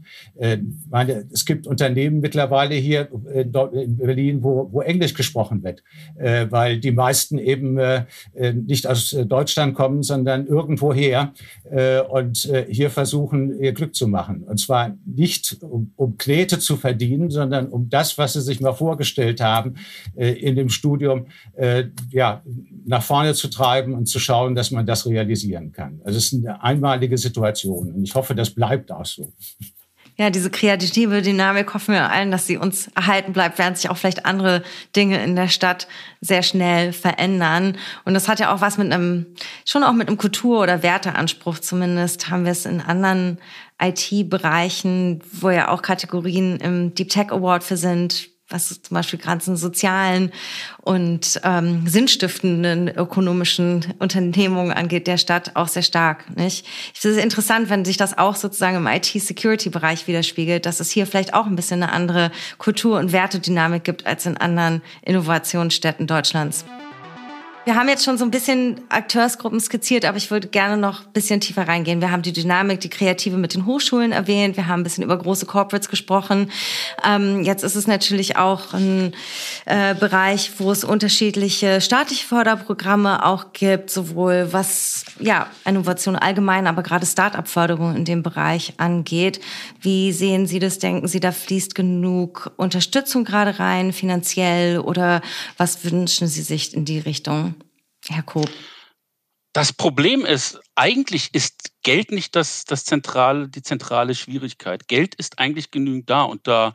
Meine, 0.90 1.26
es 1.32 1.46
gibt 1.46 1.68
Unternehmen 1.68 2.20
mittlerweile 2.20 2.76
hier 2.76 3.10
in, 3.34 3.54
in 3.54 3.98
Berlin, 3.98 4.44
wo, 4.44 4.70
wo 4.72 4.82
Englisch 4.82 5.14
gesprochen 5.14 5.64
wird, 5.64 5.84
weil 6.50 6.80
die 6.80 6.92
meisten 6.92 7.38
eben 7.38 7.80
nicht 8.66 8.88
aus 8.88 9.16
Deutschland 9.26 9.76
kommen, 9.76 10.04
sondern 10.04 10.48
irgendwoher 10.48 11.34
und 12.10 12.50
hier 12.70 12.90
versuchen, 12.90 13.60
ihr 13.60 13.74
Glück 13.74 13.96
zu 13.96 14.08
machen. 14.08 14.44
Und 14.44 14.60
zwar 14.60 14.96
nicht, 15.06 15.58
um, 15.62 15.92
um 15.96 16.18
Knete 16.18 16.60
zu 16.60 16.78
verdienen, 16.78 17.30
sondern 17.30 17.68
um 17.68 17.90
das, 17.90 18.18
was 18.18 18.34
sie 18.34 18.42
sich 18.42 18.62
mal 18.62 18.74
vorgestellt 18.74 19.42
haben, 19.42 19.76
in 20.18 20.56
dem 20.56 20.70
Studium 20.70 21.28
äh, 21.56 21.86
ja, 22.10 22.42
nach 22.86 23.04
vorne 23.04 23.34
zu 23.34 23.50
treiben 23.50 23.94
und 23.94 24.08
zu 24.08 24.20
schauen, 24.20 24.56
dass 24.56 24.72
man 24.72 24.86
das 24.86 25.06
realisieren 25.06 25.72
kann. 25.72 26.02
Also 26.04 26.18
es 26.18 26.32
ist 26.32 26.46
eine 26.46 26.62
einmalige 26.64 27.18
Situation 27.18 27.92
und 27.94 28.04
ich 28.04 28.16
hoffe, 28.16 28.36
das 28.36 28.50
bleibt 28.50 28.92
auch 28.92 29.06
so 29.06 29.32
ja, 30.20 30.32
diese 30.32 30.50
kreative 30.50 31.22
Dynamik 31.22 31.72
hoffen 31.76 31.94
wir 31.94 32.10
allen, 32.10 32.32
dass 32.32 32.48
sie 32.48 32.58
uns 32.58 32.88
erhalten 32.96 33.34
bleibt, 33.34 33.60
während 33.60 33.78
sich 33.78 33.90
auch 33.92 33.98
vielleicht 33.98 34.26
andere 34.26 34.64
Dinge 34.96 35.24
in 35.24 35.36
der 35.36 35.48
Stadt 35.48 35.88
sehr 36.22 36.42
schnell 36.42 36.92
verändern. 36.92 37.78
Und 38.04 38.16
das 38.16 38.28
hat 38.28 38.40
ja 38.40 38.54
auch 38.54 38.60
was 38.60 38.80
mit 38.80 38.92
einem, 38.92 39.28
schon 39.64 39.84
auch 39.84 39.94
mit 39.94 40.08
einem 40.08 40.18
Kultur- 40.18 40.62
oder 40.62 40.82
Werteanspruch 40.82 41.60
zumindest, 41.60 42.32
haben 42.32 42.46
wir 42.46 42.52
es 42.52 42.66
in 42.66 42.82
anderen 42.82 43.38
IT-Bereichen, 43.80 45.22
wo 45.32 45.52
ja 45.52 45.68
auch 45.70 45.84
Kategorien 45.84 46.58
im 46.58 46.96
Deep 46.96 47.10
Tech 47.10 47.32
Award 47.32 47.64
für 47.64 47.78
sind, 47.78 48.30
was 48.50 48.82
zum 48.82 48.96
Beispiel 48.96 49.20
ganzen 49.20 49.58
sozialen 49.58 50.32
und 50.82 51.42
ähm, 51.44 51.86
sinnstiftenden 51.88 52.88
ökonomischen 52.88 53.94
Unternehmungen 54.00 54.72
angeht, 54.72 55.08
der 55.08 55.18
Stadt 55.18 55.52
auch 55.56 55.68
sehr 55.68 55.82
stark. 55.82 56.24
Nicht? 56.38 56.66
Ich 56.94 57.02
finde 57.02 57.18
es 57.18 57.24
interessant, 57.24 57.70
wenn 57.70 57.84
sich 57.84 57.98
das 57.98 58.18
auch 58.18 58.36
sozusagen 58.36 58.78
im 58.78 58.88
IT-Security-Bereich 58.88 60.08
widerspiegelt, 60.08 60.66
dass 60.66 60.80
es 60.80 60.90
hier 60.90 61.06
vielleicht 61.06 61.34
auch 61.34 61.46
ein 61.46 61.56
bisschen 61.56 61.84
eine 61.84 61.92
andere 61.92 62.32
Kultur- 62.58 63.00
und 63.00 63.12
Wertedynamik 63.12 63.84
gibt 63.84 64.06
als 64.06 64.26
in 64.26 64.38
anderen 64.38 64.82
Innovationsstädten 65.02 66.08
Deutschlands. 66.08 66.64
Wir 67.68 67.76
haben 67.76 67.90
jetzt 67.90 68.06
schon 68.06 68.18
so 68.18 68.24
ein 68.24 68.32
bisschen 68.32 68.80
Akteursgruppen 68.88 69.60
skizziert, 69.60 70.06
aber 70.06 70.16
ich 70.16 70.32
würde 70.32 70.48
gerne 70.48 70.78
noch 70.78 71.06
ein 71.06 71.12
bisschen 71.12 71.42
tiefer 71.42 71.68
reingehen. 71.68 72.00
Wir 72.00 72.12
haben 72.12 72.22
die 72.22 72.32
Dynamik, 72.32 72.80
die 72.80 72.88
Kreative 72.88 73.36
mit 73.36 73.56
den 73.56 73.66
Hochschulen 73.66 74.14
erwähnt. 74.14 74.56
Wir 74.56 74.68
haben 74.68 74.80
ein 74.80 74.84
bisschen 74.86 75.04
über 75.04 75.18
große 75.18 75.46
Corporates 75.46 75.90
gesprochen. 75.90 76.50
Ähm, 77.06 77.44
jetzt 77.44 77.66
ist 77.66 77.76
es 77.76 77.86
natürlich 77.86 78.38
auch 78.38 78.74
ein 78.74 79.14
äh, 79.66 79.96
Bereich, 79.96 80.52
wo 80.60 80.72
es 80.72 80.86
unterschiedliche 80.86 81.82
staatliche 81.82 82.26
Förderprogramme 82.26 83.26
auch 83.26 83.52
gibt, 83.52 83.90
sowohl 83.90 84.48
was 84.54 85.04
ja 85.20 85.48
Innovation 85.66 86.16
allgemein, 86.16 86.68
aber 86.68 86.84
gerade 86.84 87.06
Start-up-Förderung 87.06 87.98
in 87.98 88.06
dem 88.06 88.24
Bereich 88.24 88.76
angeht. 88.78 89.42
Wie 89.82 90.14
sehen 90.14 90.48
Sie 90.48 90.60
das? 90.60 90.80
Denken 90.80 91.10
Sie, 91.10 91.20
da 91.20 91.34
fließt 91.34 91.76
genug 91.76 92.50
Unterstützung 92.56 93.26
gerade 93.26 93.60
rein, 93.60 93.92
finanziell, 93.92 94.80
oder 94.80 95.22
was 95.58 95.84
wünschen 95.84 96.30
Sie 96.30 96.44
sich 96.44 96.74
in 96.74 96.86
die 96.86 97.00
Richtung? 97.00 97.56
Herr 98.10 98.24
Koop? 98.24 98.50
Das 99.54 99.74
Problem 99.74 100.24
ist, 100.24 100.60
eigentlich 100.76 101.34
ist 101.34 101.72
Geld 101.82 102.12
nicht 102.12 102.36
das, 102.36 102.66
das 102.66 102.86
zentrale, 102.86 103.50
die 103.50 103.64
zentrale 103.64 104.14
Schwierigkeit. 104.14 104.88
Geld 104.88 105.16
ist 105.16 105.40
eigentlich 105.40 105.72
genügend 105.72 106.10
da 106.12 106.24
und 106.24 106.46
da 106.46 106.74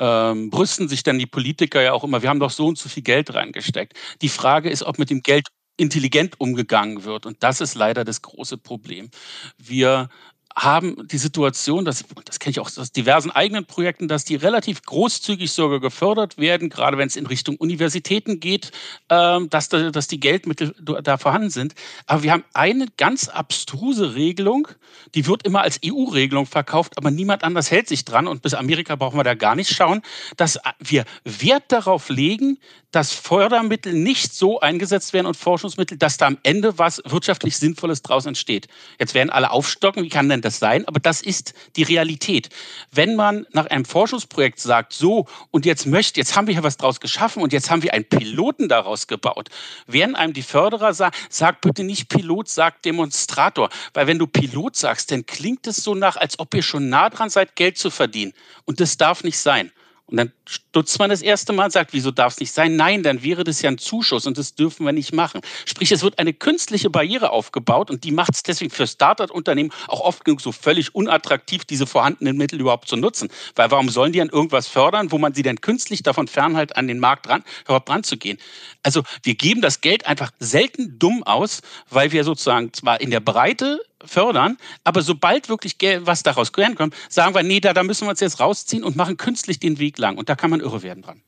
ähm, 0.00 0.50
brüsten 0.50 0.88
sich 0.88 1.04
dann 1.04 1.18
die 1.18 1.26
Politiker 1.26 1.80
ja 1.80 1.92
auch 1.92 2.02
immer, 2.02 2.22
wir 2.22 2.28
haben 2.28 2.40
doch 2.40 2.50
so 2.50 2.66
und 2.66 2.76
so 2.76 2.88
viel 2.88 3.04
Geld 3.04 3.34
reingesteckt. 3.34 3.96
Die 4.20 4.28
Frage 4.28 4.68
ist, 4.68 4.82
ob 4.82 4.98
mit 4.98 5.10
dem 5.10 5.20
Geld 5.20 5.46
intelligent 5.76 6.40
umgegangen 6.40 7.04
wird. 7.04 7.26
Und 7.26 7.42
das 7.42 7.60
ist 7.60 7.74
leider 7.74 8.04
das 8.04 8.22
große 8.22 8.58
Problem. 8.58 9.10
Wir 9.56 10.08
haben 10.56 11.08
die 11.08 11.18
Situation, 11.18 11.84
dass, 11.84 12.04
das 12.24 12.38
kenne 12.38 12.52
ich 12.52 12.60
auch 12.60 12.70
aus 12.76 12.92
diversen 12.92 13.30
eigenen 13.32 13.66
Projekten, 13.66 14.06
dass 14.06 14.24
die 14.24 14.36
relativ 14.36 14.82
großzügig 14.82 15.50
sogar 15.50 15.80
gefördert 15.80 16.38
werden, 16.38 16.68
gerade 16.68 16.96
wenn 16.96 17.08
es 17.08 17.16
in 17.16 17.26
Richtung 17.26 17.56
Universitäten 17.56 18.38
geht, 18.38 18.70
ähm, 19.08 19.50
dass, 19.50 19.68
da, 19.68 19.90
dass 19.90 20.06
die 20.06 20.20
Geldmittel 20.20 20.74
da 20.80 21.18
vorhanden 21.18 21.50
sind. 21.50 21.74
Aber 22.06 22.22
wir 22.22 22.32
haben 22.32 22.44
eine 22.52 22.86
ganz 22.96 23.28
abstruse 23.28 24.14
Regelung, 24.14 24.68
die 25.14 25.26
wird 25.26 25.44
immer 25.44 25.62
als 25.62 25.80
EU-Regelung 25.84 26.46
verkauft, 26.46 26.98
aber 26.98 27.10
niemand 27.10 27.42
anders 27.42 27.70
hält 27.70 27.88
sich 27.88 28.04
dran. 28.04 28.28
Und 28.28 28.42
bis 28.42 28.54
Amerika 28.54 28.94
brauchen 28.94 29.18
wir 29.18 29.24
da 29.24 29.34
gar 29.34 29.56
nicht 29.56 29.74
schauen, 29.74 30.02
dass 30.36 30.60
wir 30.78 31.04
Wert 31.24 31.64
darauf 31.68 32.08
legen, 32.10 32.58
dass 32.94 33.12
Fördermittel 33.12 33.92
nicht 33.92 34.32
so 34.32 34.60
eingesetzt 34.60 35.12
werden 35.12 35.26
und 35.26 35.36
Forschungsmittel, 35.36 35.98
dass 35.98 36.16
da 36.16 36.26
am 36.26 36.38
Ende 36.44 36.78
was 36.78 37.02
wirtschaftlich 37.04 37.56
Sinnvolles 37.56 38.02
draus 38.02 38.24
entsteht. 38.24 38.68
Jetzt 39.00 39.14
werden 39.14 39.30
alle 39.30 39.50
aufstocken, 39.50 40.04
wie 40.04 40.08
kann 40.08 40.28
denn 40.28 40.42
das 40.42 40.60
sein? 40.60 40.86
Aber 40.86 41.00
das 41.00 41.20
ist 41.20 41.54
die 41.74 41.82
Realität. 41.82 42.50
Wenn 42.92 43.16
man 43.16 43.46
nach 43.52 43.66
einem 43.66 43.84
Forschungsprojekt 43.84 44.60
sagt, 44.60 44.92
so 44.92 45.26
und 45.50 45.66
jetzt 45.66 45.86
möchte, 45.86 46.20
jetzt 46.20 46.36
haben 46.36 46.46
wir 46.46 46.54
hier 46.54 46.62
was 46.62 46.76
draus 46.76 47.00
geschaffen 47.00 47.42
und 47.42 47.52
jetzt 47.52 47.68
haben 47.68 47.82
wir 47.82 47.94
einen 47.94 48.04
Piloten 48.04 48.68
daraus 48.68 49.08
gebaut, 49.08 49.48
werden 49.88 50.14
einem 50.14 50.32
die 50.32 50.42
Förderer 50.42 50.94
sagen, 50.94 51.16
sag 51.30 51.62
bitte 51.62 51.82
nicht 51.82 52.08
Pilot, 52.08 52.48
sag 52.48 52.80
Demonstrator. 52.82 53.70
Weil 53.92 54.06
wenn 54.06 54.20
du 54.20 54.28
Pilot 54.28 54.76
sagst, 54.76 55.10
dann 55.10 55.26
klingt 55.26 55.66
es 55.66 55.76
so 55.78 55.96
nach, 55.96 56.16
als 56.16 56.38
ob 56.38 56.54
ihr 56.54 56.62
schon 56.62 56.90
nah 56.90 57.10
dran 57.10 57.28
seid, 57.28 57.56
Geld 57.56 57.76
zu 57.76 57.90
verdienen. 57.90 58.34
Und 58.66 58.78
das 58.78 58.96
darf 58.96 59.24
nicht 59.24 59.38
sein. 59.38 59.72
Und 60.06 60.18
dann 60.18 60.32
stutzt 60.46 60.98
man 60.98 61.08
das 61.08 61.22
erste 61.22 61.54
Mal 61.54 61.64
und 61.64 61.70
sagt, 61.70 61.94
wieso 61.94 62.10
darf 62.10 62.34
es 62.34 62.40
nicht 62.40 62.52
sein? 62.52 62.76
Nein, 62.76 63.02
dann 63.02 63.22
wäre 63.22 63.42
das 63.42 63.62
ja 63.62 63.70
ein 63.70 63.78
Zuschuss 63.78 64.26
und 64.26 64.36
das 64.36 64.54
dürfen 64.54 64.84
wir 64.84 64.92
nicht 64.92 65.14
machen. 65.14 65.40
Sprich, 65.64 65.90
es 65.92 66.02
wird 66.02 66.18
eine 66.18 66.34
künstliche 66.34 66.90
Barriere 66.90 67.30
aufgebaut 67.30 67.90
und 67.90 68.04
die 68.04 68.12
macht 68.12 68.34
es 68.34 68.42
deswegen 68.42 68.70
für 68.70 68.86
Startup-Unternehmen 68.86 69.72
auch 69.88 70.00
oft 70.00 70.26
genug 70.26 70.42
so 70.42 70.52
völlig 70.52 70.94
unattraktiv, 70.94 71.64
diese 71.64 71.86
vorhandenen 71.86 72.36
Mittel 72.36 72.60
überhaupt 72.60 72.86
zu 72.88 72.96
nutzen. 72.96 73.30
Weil 73.54 73.70
warum 73.70 73.88
sollen 73.88 74.12
die 74.12 74.20
an 74.20 74.28
irgendwas 74.28 74.68
fördern, 74.68 75.10
wo 75.10 75.16
man 75.16 75.32
sie 75.32 75.42
denn 75.42 75.62
künstlich 75.62 76.02
davon 76.02 76.28
fernhält, 76.28 76.76
an 76.76 76.86
den 76.86 76.98
Markt 76.98 77.26
dran, 77.26 77.42
überhaupt 77.64 77.88
dran 77.88 78.04
zu 78.04 78.18
gehen? 78.18 78.36
Also 78.82 79.04
wir 79.22 79.36
geben 79.36 79.62
das 79.62 79.80
Geld 79.80 80.04
einfach 80.04 80.32
selten 80.38 80.98
dumm 80.98 81.22
aus, 81.22 81.62
weil 81.88 82.12
wir 82.12 82.24
sozusagen 82.24 82.74
zwar 82.74 83.00
in 83.00 83.10
der 83.10 83.20
Breite 83.20 83.80
fördern, 84.06 84.56
aber 84.84 85.02
sobald 85.02 85.48
wirklich 85.48 85.76
was 86.00 86.22
daraus 86.22 86.52
kommt, 86.52 86.94
sagen 87.08 87.34
wir, 87.34 87.42
nee, 87.42 87.60
da, 87.60 87.72
da 87.72 87.82
müssen 87.82 88.06
wir 88.06 88.10
uns 88.10 88.20
jetzt 88.20 88.40
rausziehen 88.40 88.84
und 88.84 88.96
machen 88.96 89.16
künstlich 89.16 89.58
den 89.58 89.78
Weg 89.78 89.98
lang. 89.98 90.16
Und 90.16 90.28
da 90.28 90.34
kann 90.34 90.50
man 90.50 90.60
irre 90.60 90.82
werden 90.82 91.02
dran. 91.02 91.22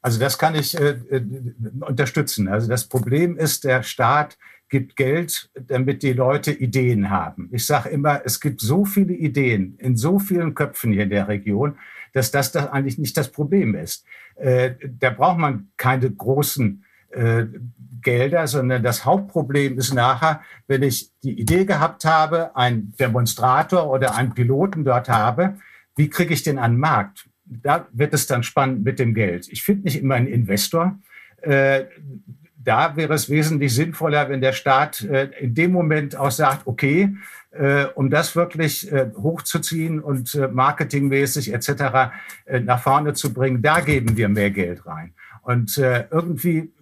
Also 0.00 0.18
das 0.18 0.36
kann 0.36 0.54
ich 0.54 0.78
äh, 0.78 0.96
äh 1.10 1.22
unterstützen. 1.80 2.48
Also 2.48 2.68
das 2.68 2.88
Problem 2.88 3.36
ist, 3.36 3.64
der 3.64 3.82
Staat 3.82 4.36
gibt 4.68 4.96
Geld, 4.96 5.50
damit 5.54 6.02
die 6.02 6.14
Leute 6.14 6.50
Ideen 6.50 7.10
haben. 7.10 7.48
Ich 7.52 7.66
sage 7.66 7.90
immer, 7.90 8.22
es 8.24 8.40
gibt 8.40 8.60
so 8.60 8.84
viele 8.84 9.12
Ideen 9.12 9.76
in 9.78 9.96
so 9.96 10.18
vielen 10.18 10.54
Köpfen 10.54 10.92
hier 10.92 11.04
in 11.04 11.10
der 11.10 11.28
Region, 11.28 11.76
dass 12.14 12.30
das, 12.30 12.52
das 12.52 12.68
eigentlich 12.68 12.98
nicht 12.98 13.16
das 13.16 13.30
Problem 13.30 13.74
ist. 13.74 14.04
Äh, 14.36 14.72
da 14.98 15.10
braucht 15.10 15.38
man 15.38 15.70
keine 15.76 16.10
großen 16.10 16.84
äh, 17.12 17.46
Gelder, 18.02 18.46
sondern 18.46 18.82
das 18.82 19.04
Hauptproblem 19.04 19.78
ist 19.78 19.94
nachher, 19.94 20.42
wenn 20.66 20.82
ich 20.82 21.10
die 21.22 21.40
Idee 21.40 21.64
gehabt 21.64 22.04
habe, 22.04 22.54
einen 22.56 22.94
Demonstrator 22.98 23.88
oder 23.88 24.16
einen 24.16 24.34
Piloten 24.34 24.84
dort 24.84 25.08
habe, 25.08 25.54
wie 25.96 26.10
kriege 26.10 26.34
ich 26.34 26.42
den 26.42 26.58
an 26.58 26.72
den 26.72 26.80
Markt? 26.80 27.28
Da 27.44 27.86
wird 27.92 28.12
es 28.14 28.26
dann 28.26 28.42
spannend 28.42 28.84
mit 28.84 28.98
dem 28.98 29.14
Geld. 29.14 29.48
Ich 29.50 29.62
finde 29.62 29.84
nicht 29.84 30.00
immer 30.00 30.16
einen 30.16 30.26
Investor. 30.26 30.98
Äh, 31.42 31.84
da 32.56 32.96
wäre 32.96 33.14
es 33.14 33.28
wesentlich 33.28 33.74
sinnvoller, 33.74 34.28
wenn 34.28 34.40
der 34.40 34.52
Staat 34.52 35.02
äh, 35.02 35.30
in 35.40 35.54
dem 35.54 35.72
Moment 35.72 36.16
auch 36.16 36.30
sagt, 36.30 36.66
okay, 36.66 37.16
äh, 37.50 37.84
um 37.94 38.08
das 38.08 38.34
wirklich 38.34 38.90
hochzuziehen 38.92 40.00
und 40.00 40.34
marketingmäßig 40.52 41.52
etc. 41.52 42.12
Nach 42.64 42.82
vorne 42.82 43.12
zu 43.12 43.34
bringen, 43.34 43.60
da 43.60 43.80
geben 43.80 44.16
wir 44.16 44.28
mehr 44.28 44.50
Geld 44.50 44.86
rein. 44.86 45.12
Und 45.42 45.76
äh, 45.78 46.06
irgendwie 46.10 46.72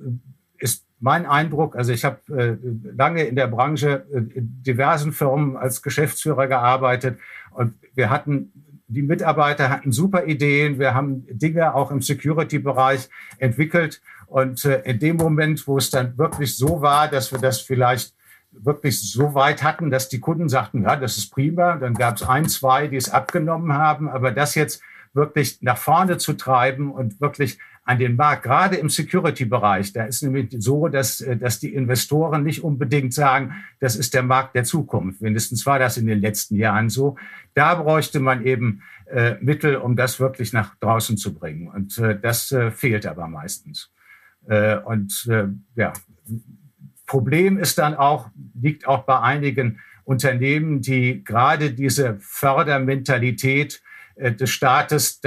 ist 0.59 0.85
mein 1.01 1.27
Eindruck, 1.27 1.77
also 1.77 1.93
ich 1.93 2.05
habe 2.05 2.19
äh, 2.37 2.57
lange 2.97 3.25
in 3.25 3.37
der 3.37 3.47
Branche 3.47 4.05
in 4.13 4.63
diversen 4.63 5.13
Firmen 5.13 5.57
als 5.57 5.83
Geschäftsführer 5.83 6.47
gearbeitet 6.47 7.19
und 7.53 7.75
wir 7.95 8.11
hatten 8.11 8.53
die 8.91 9.03
Mitarbeiter 9.03 9.71
hatten 9.71 9.93
super 9.93 10.25
Ideen. 10.27 10.79
Wir 10.79 10.95
haben 10.95 11.25
Dinge 11.31 11.75
auch 11.75 11.93
im 11.93 12.03
Security-Bereich 12.03 13.09
entwickelt. 13.39 14.03
Und 14.27 14.65
äh, 14.65 14.83
in 14.83 14.99
dem 14.99 15.17
Moment, 15.17 15.67
wo 15.69 15.79
es 15.79 15.91
dann 15.91 16.19
wirklich 16.19 16.57
so 16.57 16.83
war, 16.83 17.09
dass 17.09 17.31
wir 17.31 17.39
das 17.39 17.61
vielleicht 17.61 18.15
wirklich 18.51 19.01
so 19.01 19.35
weit 19.35 19.63
hatten, 19.63 19.91
dass 19.91 20.09
die 20.09 20.19
Kunden 20.19 20.49
sagten, 20.49 20.83
ja, 20.83 20.97
das 20.97 21.17
ist 21.19 21.33
prima. 21.33 21.77
Dann 21.77 21.95
gab 21.95 22.17
es 22.17 22.25
ein, 22.25 22.49
zwei, 22.49 22.89
die 22.89 22.97
es 22.97 23.11
abgenommen 23.11 23.75
haben. 23.75 24.09
Aber 24.09 24.33
das 24.33 24.57
jetzt 24.57 24.83
wirklich 25.13 25.63
nach 25.63 25.79
vorne 25.79 26.19
zu 26.19 26.33
treiben 26.33 26.91
und 26.91 27.21
wirklich 27.21 27.59
an 27.85 27.99
den 27.99 28.17
Markt, 28.17 28.45
gerade 28.45 28.77
im 28.77 28.89
Security-Bereich, 28.89 29.93
da 29.93 30.05
ist 30.05 30.23
nämlich 30.23 30.55
so, 30.59 30.89
dass, 30.89 31.21
äh, 31.21 31.37
dass 31.37 31.61
die 31.61 31.75
Investoren 31.75 32.45
nicht 32.45 32.63
unbedingt 32.63 33.15
sagen, 33.15 33.55
das 33.81 33.97
ist 33.97 34.15
der 34.15 34.23
Markt 34.23 34.55
der 34.55 34.65
Zukunft. 34.65 35.21
Mindestens 35.21 35.67
war 35.67 35.79
das 35.79 35.97
in 35.97 36.07
den 36.07 36.21
letzten 36.21 36.57
Jahren 36.57 36.89
so. 36.89 37.17
Da 37.55 37.75
bräuchte 37.75 38.21
man 38.21 38.45
eben 38.45 38.83
äh, 39.07 39.35
Mittel, 39.41 39.77
um 39.77 39.97
das 39.97 40.21
wirklich 40.21 40.53
nach 40.53 40.77
draußen 40.77 41.17
zu 41.17 41.35
bringen. 41.35 41.69
Und 41.69 41.99
äh, 41.99 42.19
das 42.19 42.53
äh, 42.53 42.71
fehlt 42.71 43.07
aber 43.07 43.27
meistens. 43.27 43.91
Äh, 44.49 44.79
und 44.79 45.27
äh, 45.29 45.49
ja, 45.75 45.93
Problem 47.07 47.59
ist 47.59 47.79
dann 47.79 47.95
auch, 47.95 48.31
liegt 48.55 48.87
auch 48.87 49.03
bei 49.03 49.19
einigen 49.19 49.81
Unternehmen, 50.05 50.81
die 50.81 51.25
gerade 51.25 51.73
diese 51.73 52.19
Fördermentalität 52.21 53.83
äh, 54.15 54.33
des 54.33 54.51
Staates 54.51 55.21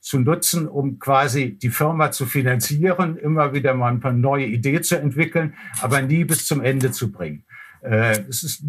zu 0.00 0.18
nutzen, 0.18 0.66
um 0.66 0.98
quasi 0.98 1.58
die 1.58 1.70
Firma 1.70 2.10
zu 2.10 2.26
finanzieren, 2.26 3.16
immer 3.16 3.52
wieder 3.52 3.74
mal 3.74 3.92
ein 3.92 4.00
paar 4.00 4.12
neue 4.12 4.46
Ideen 4.46 4.82
zu 4.82 4.98
entwickeln, 4.98 5.54
aber 5.80 6.02
nie 6.02 6.24
bis 6.24 6.46
zum 6.46 6.62
Ende 6.62 6.90
zu 6.90 7.12
bringen. 7.12 7.44
Es 7.82 8.42
ist 8.42 8.64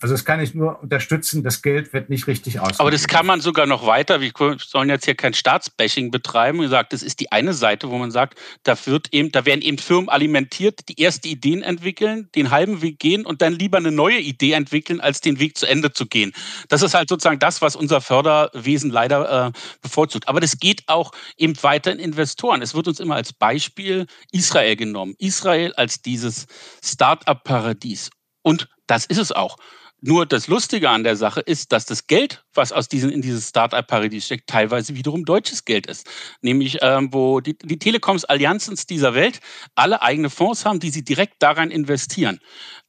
also 0.00 0.14
das 0.14 0.24
kann 0.24 0.38
ich 0.38 0.54
nur 0.54 0.80
unterstützen, 0.80 1.42
das 1.42 1.60
Geld 1.60 1.92
wird 1.92 2.08
nicht 2.08 2.28
richtig 2.28 2.60
ausgegeben. 2.60 2.80
Aber 2.80 2.90
das 2.92 3.08
kann 3.08 3.26
man 3.26 3.40
sogar 3.40 3.66
noch 3.66 3.84
weiter. 3.84 4.20
Wir 4.20 4.30
sollen 4.64 4.88
jetzt 4.88 5.06
hier 5.06 5.16
kein 5.16 5.34
Staatsbashing 5.34 6.12
betreiben. 6.12 6.60
Wie 6.60 6.64
gesagt, 6.64 6.92
das 6.92 7.02
ist 7.02 7.18
die 7.18 7.32
eine 7.32 7.52
Seite, 7.52 7.90
wo 7.90 7.98
man 7.98 8.12
sagt, 8.12 8.38
da 8.62 8.76
wird 8.86 9.12
eben, 9.12 9.32
da 9.32 9.44
werden 9.44 9.60
eben 9.60 9.76
Firmen 9.78 10.08
alimentiert, 10.08 10.88
die 10.88 11.00
erste 11.00 11.26
Ideen 11.26 11.62
entwickeln, 11.62 12.28
den 12.36 12.52
halben 12.52 12.80
Weg 12.80 13.00
gehen 13.00 13.26
und 13.26 13.42
dann 13.42 13.54
lieber 13.54 13.78
eine 13.78 13.90
neue 13.90 14.20
Idee 14.20 14.52
entwickeln, 14.52 15.00
als 15.00 15.20
den 15.20 15.40
Weg 15.40 15.58
zu 15.58 15.66
Ende 15.66 15.92
zu 15.92 16.06
gehen. 16.06 16.32
Das 16.68 16.82
ist 16.82 16.94
halt 16.94 17.08
sozusagen 17.08 17.40
das, 17.40 17.60
was 17.60 17.74
unser 17.74 18.00
Förderwesen 18.00 18.90
leider 18.90 19.48
äh, 19.48 19.52
bevorzugt. 19.82 20.28
Aber 20.28 20.38
das 20.38 20.60
geht 20.60 20.84
auch 20.86 21.10
eben 21.36 21.60
weiter 21.64 21.90
in 21.90 21.98
Investoren. 21.98 22.62
Es 22.62 22.72
wird 22.72 22.86
uns 22.86 23.00
immer 23.00 23.16
als 23.16 23.32
Beispiel 23.32 24.06
Israel 24.30 24.76
genommen. 24.76 25.16
Israel 25.18 25.72
als 25.74 26.02
dieses 26.02 26.46
Start-up-Paradies. 26.84 28.10
Und 28.42 28.68
das 28.86 29.04
ist 29.04 29.18
es 29.18 29.32
auch. 29.32 29.56
Nur 30.00 30.26
das 30.26 30.46
Lustige 30.46 30.90
an 30.90 31.02
der 31.02 31.16
Sache 31.16 31.40
ist, 31.40 31.72
dass 31.72 31.84
das 31.84 32.06
Geld, 32.06 32.44
was 32.54 32.70
aus 32.70 32.88
diesen, 32.88 33.10
in 33.10 33.20
dieses 33.20 33.48
Start-up-Paradies 33.48 34.26
steckt, 34.26 34.48
teilweise 34.48 34.94
wiederum 34.94 35.24
deutsches 35.24 35.64
Geld 35.64 35.88
ist. 35.88 36.06
Nämlich, 36.40 36.78
ähm, 36.82 37.12
wo 37.12 37.40
die, 37.40 37.58
die 37.58 37.80
Telekoms 37.80 38.24
Allianzens 38.24 38.86
dieser 38.86 39.14
Welt 39.14 39.40
alle 39.74 40.00
eigene 40.00 40.30
Fonds 40.30 40.64
haben, 40.64 40.78
die 40.78 40.90
sie 40.90 41.02
direkt 41.02 41.42
daran 41.42 41.72
investieren. 41.72 42.38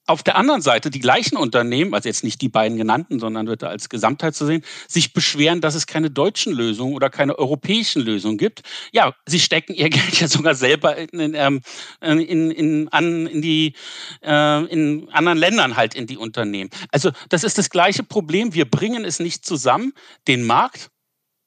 Auf 0.10 0.24
der 0.24 0.38
anderen 0.38 0.62
Seite 0.62 0.89
die 0.89 1.00
gleichen 1.00 1.38
Unternehmen, 1.38 1.93
also 1.93 2.10
jetzt 2.10 2.24
nicht 2.24 2.41
die 2.41 2.50
beiden 2.50 2.80
genannten, 2.80 3.19
sondern 3.19 3.45
wird 3.45 3.62
da 3.62 3.67
als 3.67 3.89
Gesamtheit 3.89 4.34
zu 4.34 4.48
sehen, 4.48 4.63
sich 4.88 5.13
beschweren, 5.13 5.62
dass 5.62 5.76
es 5.76 5.86
keine 5.86 6.10
deutschen 6.10 6.52
Lösungen 6.52 6.95
oder 6.95 7.12
keine 7.12 7.38
europäischen 7.38 8.02
Lösungen 8.02 8.39
gibt. 8.39 8.63
Ja, 8.91 9.13
sie 9.28 9.39
stecken 9.39 9.76
ihr 9.76 9.89
Geld 9.91 10.19
ja 10.19 10.28
sogar 10.28 10.56
selber 10.56 10.98
in, 10.98 11.19
in, 11.19 11.34
ähm, 11.36 11.62
in, 12.02 12.50
in, 12.50 12.88
an, 12.88 13.28
in 13.28 13.43
die 13.43 13.76
äh, 14.24 14.65
in 14.65 15.08
anderen 15.10 15.38
Ländern 15.38 15.76
halt 15.76 15.93
in 15.93 16.08
die 16.08 16.17
Unternehmen. 16.17 16.72
Also 16.91 17.12
das 17.30 17.43
ist 17.43 17.60
das 17.60 17.69
gleiche 17.69 18.02
Problem. 18.02 18.56
Wir 18.56 18.65
bringen 18.65 19.06
es 19.06 19.19
nicht 19.19 19.45
zusammen, 19.45 19.93
den 20.28 20.43
Markt 20.43 20.89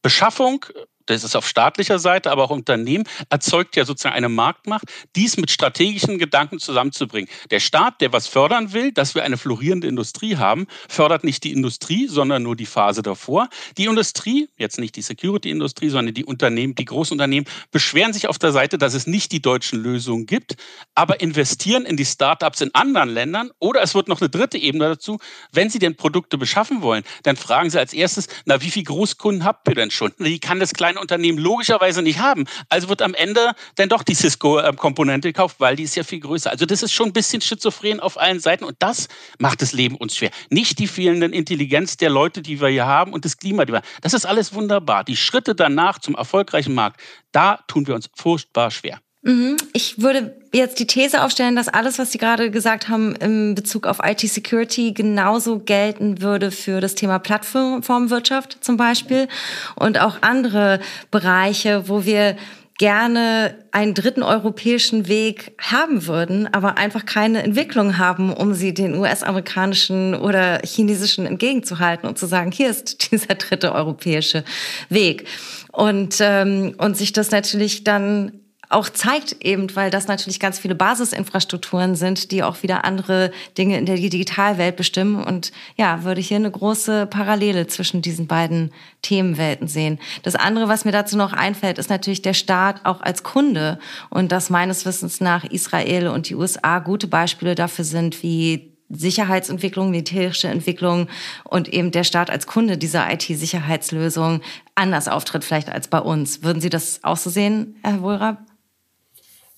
Beschaffung, 0.03 0.67
das 1.13 1.25
ist 1.25 1.37
auf 1.37 1.47
staatlicher 1.47 1.99
Seite, 1.99 2.31
aber 2.31 2.45
auch 2.45 2.51
Unternehmen, 2.51 3.05
erzeugt 3.31 3.77
ja 3.77 3.85
sozusagen 3.85 4.15
eine 4.15 4.29
Marktmacht, 4.29 4.85
dies 5.17 5.37
mit 5.37 5.51
strategischen 5.51 6.19
Gedanken 6.19 6.59
zusammenzubringen. 6.59 7.29
Der 7.51 7.61
Staat, 7.61 8.01
der 8.01 8.13
was 8.13 8.27
fördern 8.27 8.73
will, 8.73 8.93
dass 8.93 9.15
wir 9.15 9.25
eine 9.25 9.37
florierende 9.37 9.87
Industrie 9.87 10.37
haben, 10.37 10.67
fördert 10.89 11.25
nicht 11.25 11.45
die 11.45 11.53
Industrie, 11.53 12.09
sondern 12.09 12.43
nur 12.43 12.57
die 12.57 12.67
Phase 12.67 13.03
davor. 13.03 13.49
Die 13.79 13.85
Industrie, 13.85 14.49
jetzt 14.57 14.79
nicht 14.79 14.97
die 14.97 15.03
Security-Industrie, 15.03 15.89
sondern 15.89 16.15
die 16.15 16.25
Unternehmen, 16.25 16.75
die 16.75 16.85
Großunternehmen, 16.85 17.49
beschweren 17.71 18.13
sich 18.13 18.29
auf 18.29 18.39
der 18.39 18.53
Seite, 18.53 18.79
dass 18.79 18.95
es 18.95 19.07
nicht 19.07 19.33
die 19.33 19.43
deutschen 19.43 19.83
Lösungen 19.83 20.27
gibt, 20.27 20.57
aber 20.95 21.21
investieren 21.21 21.85
in 21.85 21.97
die 21.97 22.05
Startups 22.05 22.61
in 22.61 22.75
anderen 22.75 23.09
Ländern. 23.09 23.51
Oder 23.59 23.83
es 23.83 23.95
wird 23.95 24.09
noch 24.09 24.21
eine 24.21 24.31
dritte 24.31 24.59
Ebene 24.59 24.91
dazu. 24.91 25.19
Wenn 25.53 25.71
sie 25.71 25.79
denn 25.79 25.97
Produkte 25.97 26.39
beschaffen 26.39 26.83
wollen, 26.83 27.05
dann 27.23 27.37
fragen 27.37 27.71
sie 27.71 27.79
als 27.79 27.93
erstes, 27.93 28.29
na, 28.45 28.61
wie 28.61 28.71
viele 28.71 28.85
Großkunden 28.85 29.45
habt 29.45 29.69
ihr 29.69 29.75
denn 29.75 29.91
schon? 29.91 30.13
Wie 30.19 30.39
kann 30.39 30.61
das 30.61 30.73
kleine 30.73 31.01
Unternehmen 31.03 31.39
logischerweise 31.39 32.01
nicht 32.01 32.19
haben. 32.19 32.45
Also 32.71 32.89
wird 32.89 33.03
am 33.03 33.13
Ende 33.13 33.53
dann 33.75 33.91
doch 33.91 34.03
die 34.03 34.15
Cisco-Komponente 34.15 35.29
gekauft, 35.29 35.57
weil 35.59 35.77
die 35.77 35.83
ist 35.83 35.95
ja 35.97 36.05
viel 36.05 36.21
größer. 36.21 36.51
Also 36.51 36.65
das 36.65 36.83
ist 36.83 36.93
schon 36.93 37.09
ein 37.09 37.13
bisschen 37.13 37.43
schizophren 37.43 38.01
auf 38.01 38.19
allen 38.19 38.41
Seiten 38.41 38.65
und 38.65 38.77
das 38.79 39.09
macht 39.39 39.61
das 39.61 39.73
Leben 39.73 39.97
uns 39.97 40.17
schwer. 40.17 40.31
Nicht 40.49 40.79
die 40.79 40.87
fehlenden 40.87 41.33
Intelligenz 41.33 41.99
der 41.99 42.09
Leute, 42.09 42.41
die 42.41 42.61
wir 42.61 42.69
hier 42.69 42.87
haben 42.87 43.13
und 43.13 43.25
das 43.25 43.37
Klima, 43.37 43.67
die 43.67 43.75
wir 43.75 43.83
Das 44.01 44.15
ist 44.15 44.25
alles 44.25 44.55
wunderbar. 44.55 45.05
Die 45.05 45.17
Schritte 45.17 45.55
danach 45.55 45.99
zum 45.99 46.15
erfolgreichen 46.15 46.75
Markt, 46.75 47.01
da 47.33 47.59
tun 47.67 47.87
wir 47.87 47.95
uns 47.95 48.09
furchtbar 48.15 48.71
schwer. 48.71 49.01
Mhm. 49.23 49.57
Ich 49.73 50.03
würde 50.03 50.35
jetzt 50.53 50.81
die 50.81 50.87
These 50.87 51.23
aufstellen, 51.23 51.55
dass 51.55 51.69
alles, 51.69 51.99
was 51.99 52.11
Sie 52.11 52.19
gerade 52.19 52.51
gesagt 52.51 52.89
haben 52.89 53.15
in 53.17 53.55
Bezug 53.55 53.87
auf 53.87 54.01
IT-Security 54.03 54.93
genauso 54.93 55.61
gelten 55.61 56.21
würde 56.21 56.51
für 56.51 56.81
das 56.81 56.97
Thema 56.97 57.21
Plattformwirtschaft 57.21 58.59
zum 58.65 58.77
Beispiel 58.77 59.29
und 59.77 60.01
auch 60.01 60.19
andere 60.23 60.81
Bereiche, 61.13 61.89
wo 61.89 62.05
wir 62.05 62.37
gerne 62.79 63.55
einen 63.71 63.95
dritten 63.95 64.25
europäischen 64.25 65.07
Weg 65.07 65.53
haben 65.59 66.07
würden, 66.09 66.53
aber 66.53 66.79
einfach 66.79 67.07
keine 67.07 67.45
Entwicklung 67.45 67.99
haben, 67.99 68.33
um 68.33 68.55
sie 68.55 68.75
den 68.75 68.97
US-amerikanischen 68.97 70.17
oder 70.17 70.61
chinesischen 70.65 71.27
entgegenzuhalten 71.27 72.09
und 72.09 72.19
zu 72.19 72.27
sagen, 72.27 72.51
hier 72.51 72.71
ist 72.71 73.13
dieser 73.13 73.37
dritte 73.37 73.73
europäische 73.73 74.43
Weg. 74.89 75.29
Und, 75.71 76.17
ähm, 76.21 76.75
und 76.79 76.97
sich 76.97 77.13
das 77.13 77.31
natürlich 77.31 77.85
dann 77.85 78.42
auch 78.73 78.89
zeigt 78.89 79.37
eben, 79.45 79.75
weil 79.77 79.91
das 79.91 80.09
natürlich 80.09 80.41
ganz 80.41 80.59
viele 80.59 80.75
Basisinfrastrukturen 80.75 81.95
sind, 81.95 82.31
die 82.31 82.43
auch 82.43 82.63
wieder 82.63 82.85
andere 82.85 83.31
Dinge 83.59 83.79
in 83.79 83.87
der 83.87 83.97
Digitalwelt 83.97 84.77
bestimmen. 84.77 85.23
Und 85.23 85.53
ja, 85.77 86.05
würde 86.05 86.21
hier 86.21 86.37
eine 86.37 86.51
große 86.51 87.07
Parallele 87.07 87.67
zwischen 87.67 88.03
diesen 88.03 88.27
beiden 88.27 88.73
Themenwelten 89.03 89.69
sehen. 89.69 89.99
Das 90.23 90.35
andere, 90.35 90.69
was 90.69 90.85
mir 90.85 90.93
dazu 90.93 91.17
noch 91.17 91.33
einfällt, 91.33 91.79
ist 91.79 91.91
natürlich 91.91 92.23
der 92.23 92.35
Staat 92.35 92.85
auch 92.85 93.01
als 93.01 93.23
Kunde 93.23 93.79
und 94.11 94.33
dass 94.33 94.51
meines 94.51 94.87
Wissens 94.87 95.21
nach 95.21 95.45
Israel 95.45 96.09
und 96.09 96.29
die 96.29 96.35
USA 96.35 96.79
gute 96.79 97.07
Beispiele 97.07 97.55
dafür 97.55 97.85
sind, 97.85 98.23
wie 98.23 98.73
Sicherheitsentwicklung, 98.89 99.91
militärische 99.91 100.49
Entwicklung 100.49 101.09
und 101.45 101.69
eben 101.69 101.91
der 101.91 102.05
Staat 102.05 102.31
als 102.31 102.47
Kunde 102.47 102.77
dieser 102.77 103.11
IT-Sicherheitslösung 103.11 104.43
anders 104.75 105.09
auftritt 105.09 105.45
vielleicht 105.45 105.71
als 105.71 105.89
bei 105.89 105.99
uns. 105.99 106.43
Würden 106.43 106.61
Sie 106.61 106.69
das 106.69 107.01
auch 107.03 107.17
so 107.17 107.31
sehen, 107.31 107.77
Herr 107.83 108.03
Wohlrab? 108.03 108.52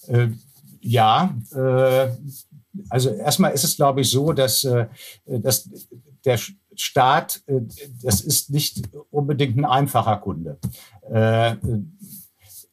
Äh, 0.08 0.28
ja, 0.80 1.34
äh, 1.54 2.08
also 2.88 3.10
erstmal 3.10 3.52
ist 3.52 3.64
es, 3.64 3.76
glaube 3.76 4.00
ich, 4.00 4.10
so, 4.10 4.32
dass, 4.32 4.64
äh, 4.64 4.86
dass 5.26 5.68
der 6.24 6.38
Staat, 6.74 7.42
äh, 7.46 7.60
das 8.02 8.20
ist 8.20 8.50
nicht 8.50 8.82
unbedingt 9.10 9.56
ein 9.56 9.64
einfacher 9.64 10.16
Kunde. 10.18 10.58
Äh, 11.10 11.56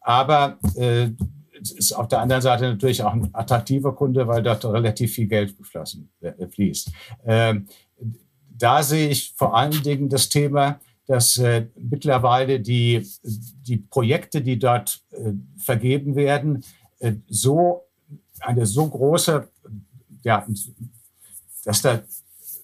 aber 0.01 0.57
äh, 0.75 1.11
ist 1.61 1.93
auf 1.93 2.07
der 2.07 2.21
anderen 2.21 2.41
Seite 2.41 2.65
natürlich 2.65 3.03
auch 3.03 3.13
ein 3.13 3.29
attraktiver 3.33 3.93
Kunde, 3.93 4.27
weil 4.27 4.41
dort 4.41 4.65
relativ 4.65 5.13
viel 5.13 5.27
Geld 5.27 5.57
geflossen, 5.57 6.09
äh, 6.21 6.47
fließt. 6.47 6.91
Ähm, 7.25 7.67
da 8.49 8.83
sehe 8.83 9.09
ich 9.09 9.33
vor 9.35 9.55
allen 9.55 9.83
Dingen 9.83 10.09
das 10.09 10.29
Thema, 10.29 10.79
dass 11.05 11.37
äh, 11.37 11.67
mittlerweile 11.75 12.59
die, 12.59 13.07
die 13.23 13.77
Projekte, 13.77 14.41
die 14.41 14.57
dort 14.57 15.01
äh, 15.11 15.33
vergeben 15.57 16.15
werden, 16.15 16.63
so 17.29 17.83
eine 18.39 18.65
so 18.65 18.87
große, 18.87 19.47
ja, 20.23 20.45
dass 21.63 21.81
da 21.81 22.01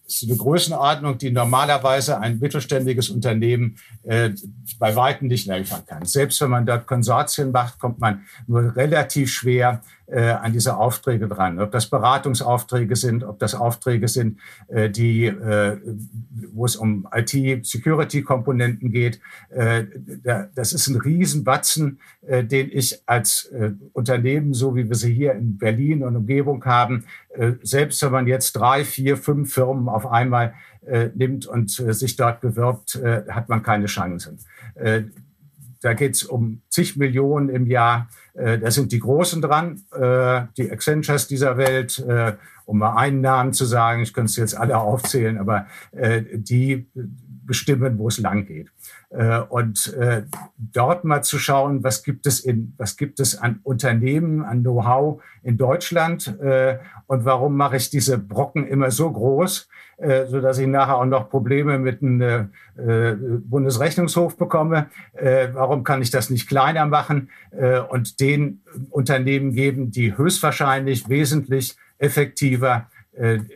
ist 0.08 0.23
eine 0.23 0.38
Größenordnung, 0.38 1.17
die 1.17 1.32
normalerweise 1.32 2.19
ein 2.19 2.39
mittelständiges 2.39 3.10
Unternehmen 3.10 3.78
äh, 4.04 4.32
bei 4.80 4.95
Weitem 4.95 5.28
nicht 5.28 5.47
liefern 5.47 5.86
kann. 5.86 6.06
Selbst 6.06 6.39
wenn 6.41 6.50
man 6.50 6.65
dort 6.65 6.88
Konsortien 6.88 7.52
macht, 7.52 7.78
kommt 7.78 8.00
man 8.00 8.26
nur 8.47 8.76
relativ 8.76 9.32
schwer 9.32 9.82
äh, 10.08 10.32
an 10.32 10.54
diese 10.54 10.78
Aufträge 10.78 11.28
dran. 11.28 11.60
Ob 11.60 11.72
das 11.72 11.88
Beratungsaufträge 11.89 12.96
sind, 12.96 13.24
ob 13.24 13.39
das 13.39 13.56
Aufträge 13.56 14.08
sind, 14.08 14.39
äh, 14.67 14.89
die, 14.89 15.26
äh, 15.26 15.78
wo 16.54 16.65
es 16.65 16.76
um 16.76 17.08
IT-Security-Komponenten 17.13 18.91
geht. 18.91 19.20
Äh, 19.50 19.86
da, 20.24 20.48
das 20.56 20.74
ist 20.74 20.88
ein 20.88 20.96
Riesenbatzen, 20.96 22.00
äh, 22.26 22.43
den 22.43 22.70
ich 22.72 23.02
als 23.06 23.46
äh, 23.46 23.72
Unternehmen, 23.93 24.54
so 24.54 24.76
wie 24.76 24.88
wir 24.88 24.96
sie 24.96 25.13
hier 25.13 25.34
in 25.34 25.58
Berlin 25.58 26.04
und 26.04 26.15
Umgebung 26.15 26.63
haben, 26.65 27.06
äh, 27.34 27.54
selbst 27.62 28.02
wenn 28.04 28.12
man 28.12 28.28
jetzt 28.28 28.54
drei, 28.54 28.86
vier, 28.86 29.17
fünf 29.17 29.54
Firmen 29.54 29.89
auf 29.89 30.08
einmal 30.08 30.54
äh, 30.86 31.10
nimmt 31.15 31.46
und 31.46 31.78
äh, 31.80 31.93
sich 31.93 32.15
dort 32.15 32.41
bewirbt, 32.41 32.96
äh, 32.96 33.24
hat 33.30 33.50
man 33.50 33.62
keine 33.62 33.88
Chancen. 33.88 34.39
Da 35.81 35.93
geht 35.93 36.15
es 36.15 36.23
um 36.23 36.61
zig 36.69 36.97
Millionen 36.97 37.49
im 37.49 37.67
Jahr. 37.67 38.09
Äh, 38.33 38.59
da 38.59 38.71
sind 38.71 38.91
die 38.91 38.99
Großen 38.99 39.41
dran, 39.41 39.83
äh, 39.91 40.43
die 40.57 40.71
Accentures 40.71 41.27
dieser 41.27 41.57
Welt, 41.57 41.99
äh, 41.99 42.33
um 42.65 42.79
mal 42.79 42.95
einen 42.95 43.21
Namen 43.21 43.53
zu 43.53 43.65
sagen. 43.65 44.01
Ich 44.01 44.13
könnte 44.13 44.29
es 44.29 44.35
jetzt 44.35 44.57
alle 44.57 44.77
aufzählen, 44.77 45.37
aber 45.37 45.67
äh, 45.91 46.23
die 46.33 46.87
bestimmen, 47.47 47.97
wo 47.97 48.10
es 48.10 48.19
lang 48.19 48.45
geht. 48.45 48.71
Äh, 49.10 49.39
und 49.39 49.93
äh, 49.93 50.23
dort 50.57 51.05
mal 51.05 51.23
zu 51.23 51.39
schauen, 51.39 51.83
was 51.83 52.03
gibt 52.03 52.27
es 52.27 52.41
in, 52.41 52.73
was 52.77 52.97
gibt 52.97 53.19
es 53.19 53.38
an 53.38 53.62
Unternehmen, 53.63 54.43
an 54.43 54.62
Know-how 54.62 55.23
in 55.43 55.57
Deutschland 55.57 56.39
äh, 56.39 56.77
und 57.07 57.25
warum 57.25 57.55
mache 57.55 57.77
ich 57.77 57.89
diese 57.89 58.17
Brocken 58.17 58.67
immer 58.67 58.91
so 58.91 59.12
groß, 59.12 59.69
so 60.29 60.41
dass 60.41 60.60
ich 60.60 60.67
nachher 60.67 60.97
auch 60.97 61.05
noch 61.05 61.27
Probleme 61.27 61.79
mit 61.79 62.01
dem 62.01 62.51
Bundesrechnungshof 62.75 64.38
bekomme. 64.38 64.91
Warum 65.53 65.83
kann 65.83 66.03
ich 66.03 66.12
das 66.12 66.29
nicht 66.29 66.47
kleiner 66.47 66.86
machen 66.86 67.29
und 67.89 68.19
den 68.19 68.62
Unternehmen 68.91 69.53
geben, 69.53 69.89
die 69.89 70.15
höchstwahrscheinlich 70.15 71.10
wesentlich 71.10 71.77
effektiver 71.97 72.91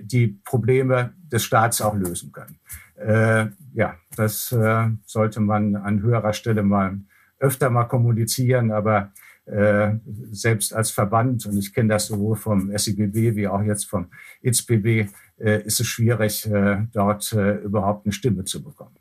die 0.02 0.40
Probleme 0.44 1.14
des 1.32 1.44
Staats 1.44 1.82
auch 1.82 1.96
lösen 1.96 2.32
können. 2.32 2.58
Äh, 3.06 3.48
ja, 3.74 3.96
das 4.16 4.52
äh, 4.52 4.90
sollte 5.06 5.40
man 5.40 5.76
an 5.76 6.02
höherer 6.02 6.34
Stelle 6.34 6.64
mal 6.64 7.00
öfter 7.40 7.70
mal 7.70 7.86
kommunizieren, 7.86 8.72
aber 8.72 9.12
äh, 9.46 9.94
selbst 10.32 10.74
als 10.74 10.92
Verband, 10.92 11.46
und 11.46 11.58
ich 11.58 11.74
kenne 11.74 11.90
das 11.90 12.08
sowohl 12.08 12.36
vom 12.36 12.72
SIBB 12.78 13.36
wie 13.36 13.48
auch 13.48 13.64
jetzt 13.64 13.90
vom 13.90 14.08
IZBB, 14.44 15.10
äh, 15.40 15.64
ist 15.64 15.80
es 15.80 15.88
schwierig, 15.88 16.46
äh, 16.46 16.84
dort 16.94 17.34
äh, 17.34 17.56
überhaupt 17.56 18.06
eine 18.06 18.14
Stimme 18.14 18.44
zu 18.44 18.64
bekommen. 18.64 18.96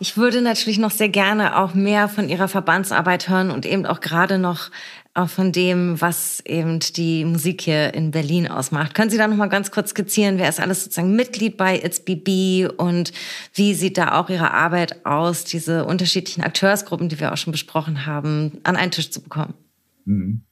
Ich 0.00 0.16
würde 0.16 0.40
natürlich 0.40 0.78
noch 0.78 0.92
sehr 0.92 1.08
gerne 1.08 1.58
auch 1.58 1.74
mehr 1.74 2.08
von 2.08 2.28
Ihrer 2.28 2.48
Verbandsarbeit 2.48 3.28
hören 3.28 3.50
und 3.50 3.66
eben 3.66 3.84
auch 3.84 4.00
gerade 4.00 4.38
noch 4.38 4.70
auch 5.18 5.28
von 5.28 5.52
dem, 5.52 6.00
was 6.00 6.40
eben 6.46 6.78
die 6.78 7.24
Musik 7.24 7.62
hier 7.62 7.92
in 7.92 8.10
Berlin 8.10 8.46
ausmacht. 8.48 8.94
Können 8.94 9.10
Sie 9.10 9.18
da 9.18 9.26
noch 9.26 9.36
mal 9.36 9.48
ganz 9.48 9.70
kurz 9.70 9.90
skizzieren, 9.90 10.38
wer 10.38 10.48
ist 10.48 10.60
alles 10.60 10.84
sozusagen 10.84 11.16
Mitglied 11.16 11.56
bei 11.56 11.76
It's 11.76 12.00
BB 12.00 12.70
und 12.76 13.12
wie 13.54 13.74
sieht 13.74 13.98
da 13.98 14.18
auch 14.18 14.30
Ihre 14.30 14.52
Arbeit 14.52 15.04
aus, 15.04 15.44
diese 15.44 15.84
unterschiedlichen 15.84 16.42
Akteursgruppen, 16.42 17.08
die 17.08 17.18
wir 17.18 17.32
auch 17.32 17.36
schon 17.36 17.52
besprochen 17.52 18.06
haben, 18.06 18.58
an 18.62 18.76
einen 18.76 18.92
Tisch 18.92 19.10
zu 19.10 19.20
bekommen? 19.20 19.54
Mhm. 20.04 20.42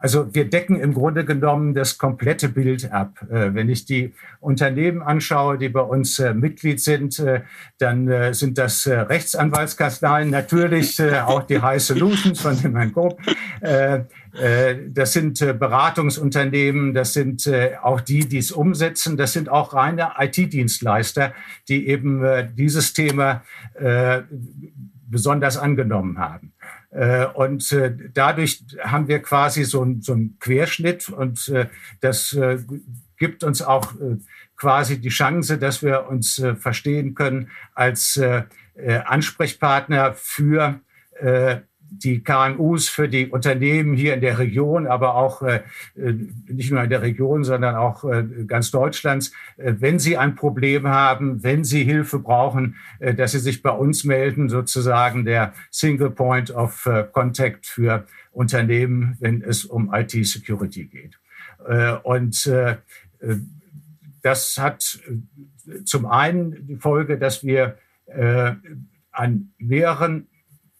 Also 0.00 0.34
wir 0.34 0.48
decken 0.48 0.80
im 0.80 0.94
Grunde 0.94 1.26
genommen 1.26 1.74
das 1.74 1.98
komplette 1.98 2.48
Bild 2.48 2.90
ab. 2.90 3.20
Äh, 3.30 3.52
wenn 3.52 3.68
ich 3.68 3.84
die 3.84 4.14
Unternehmen 4.40 5.02
anschaue, 5.02 5.58
die 5.58 5.68
bei 5.68 5.82
uns 5.82 6.18
äh, 6.18 6.32
Mitglied 6.32 6.80
sind, 6.80 7.18
äh, 7.18 7.42
dann 7.76 8.32
sind 8.34 8.56
das 8.56 8.86
Rechtsanwaltskanzleien, 8.86 10.30
natürlich 10.30 11.02
auch 11.02 11.42
die 11.42 11.60
High 11.60 11.82
Solutions 11.82 12.40
von 12.40 12.60
dem 12.60 12.76
Herrn 12.76 12.92
Koop. 12.92 13.18
Das 13.60 15.12
sind 15.12 15.38
Beratungsunternehmen, 15.38 16.94
das 16.94 17.14
sind 17.14 17.50
auch 17.82 18.00
die, 18.00 18.28
die 18.28 18.38
es 18.38 18.52
umsetzen. 18.52 19.16
Das 19.16 19.32
sind 19.32 19.48
auch 19.48 19.74
reine 19.74 20.10
IT-Dienstleister, 20.18 21.32
die 21.68 21.88
eben 21.88 22.22
dieses 22.54 22.92
Thema 22.92 23.42
besonders 25.10 25.56
angenommen 25.56 26.18
haben. 26.18 26.52
Äh, 26.90 27.26
und 27.26 27.70
äh, 27.72 27.94
dadurch 28.12 28.64
haben 28.82 29.06
wir 29.06 29.20
quasi 29.20 29.64
so, 29.64 29.82
einen 29.82 30.36
Querschnitt 30.40 31.08
und 31.08 31.48
äh, 31.48 31.66
das 32.00 32.36
gibt 33.16 33.44
uns 33.44 33.62
auch 33.62 33.92
quasi 34.56 34.98
die 35.00 35.10
Chance, 35.10 35.58
dass 35.58 35.82
wir 35.82 36.08
uns 36.08 36.42
verstehen 36.58 37.14
können 37.14 37.50
als 37.74 38.18
Ansprechpartner 38.78 40.14
für 40.14 40.80
die 41.90 42.22
KMUs 42.22 42.88
für 42.88 43.08
die 43.08 43.28
Unternehmen 43.28 43.94
hier 43.94 44.14
in 44.14 44.20
der 44.20 44.38
Region, 44.38 44.86
aber 44.86 45.16
auch 45.16 45.42
äh, 45.42 45.62
äh, 45.96 46.14
nicht 46.46 46.70
nur 46.70 46.82
in 46.82 46.90
der 46.90 47.02
Region, 47.02 47.44
sondern 47.44 47.74
auch 47.74 48.04
äh, 48.04 48.24
ganz 48.46 48.70
Deutschlands, 48.70 49.32
äh, 49.56 49.74
wenn 49.78 49.98
sie 49.98 50.16
ein 50.16 50.36
Problem 50.36 50.86
haben, 50.86 51.42
wenn 51.42 51.64
sie 51.64 51.82
Hilfe 51.82 52.20
brauchen, 52.20 52.76
äh, 53.00 53.14
dass 53.14 53.32
sie 53.32 53.40
sich 53.40 53.62
bei 53.62 53.70
uns 53.70 54.04
melden, 54.04 54.48
sozusagen 54.48 55.24
der 55.24 55.52
Single 55.70 56.10
Point 56.10 56.50
of 56.52 56.86
äh, 56.86 57.04
Contact 57.10 57.66
für 57.66 58.06
Unternehmen, 58.30 59.16
wenn 59.20 59.42
es 59.42 59.64
um 59.64 59.92
IT-Security 59.92 60.84
geht. 60.84 61.18
Und 62.04 62.50
das 64.22 64.56
hat 64.56 64.98
zum 65.84 66.06
einen 66.06 66.66
die 66.66 66.76
Folge, 66.76 67.18
dass 67.18 67.44
wir 67.44 67.76
an 69.10 69.50
mehreren 69.58 70.28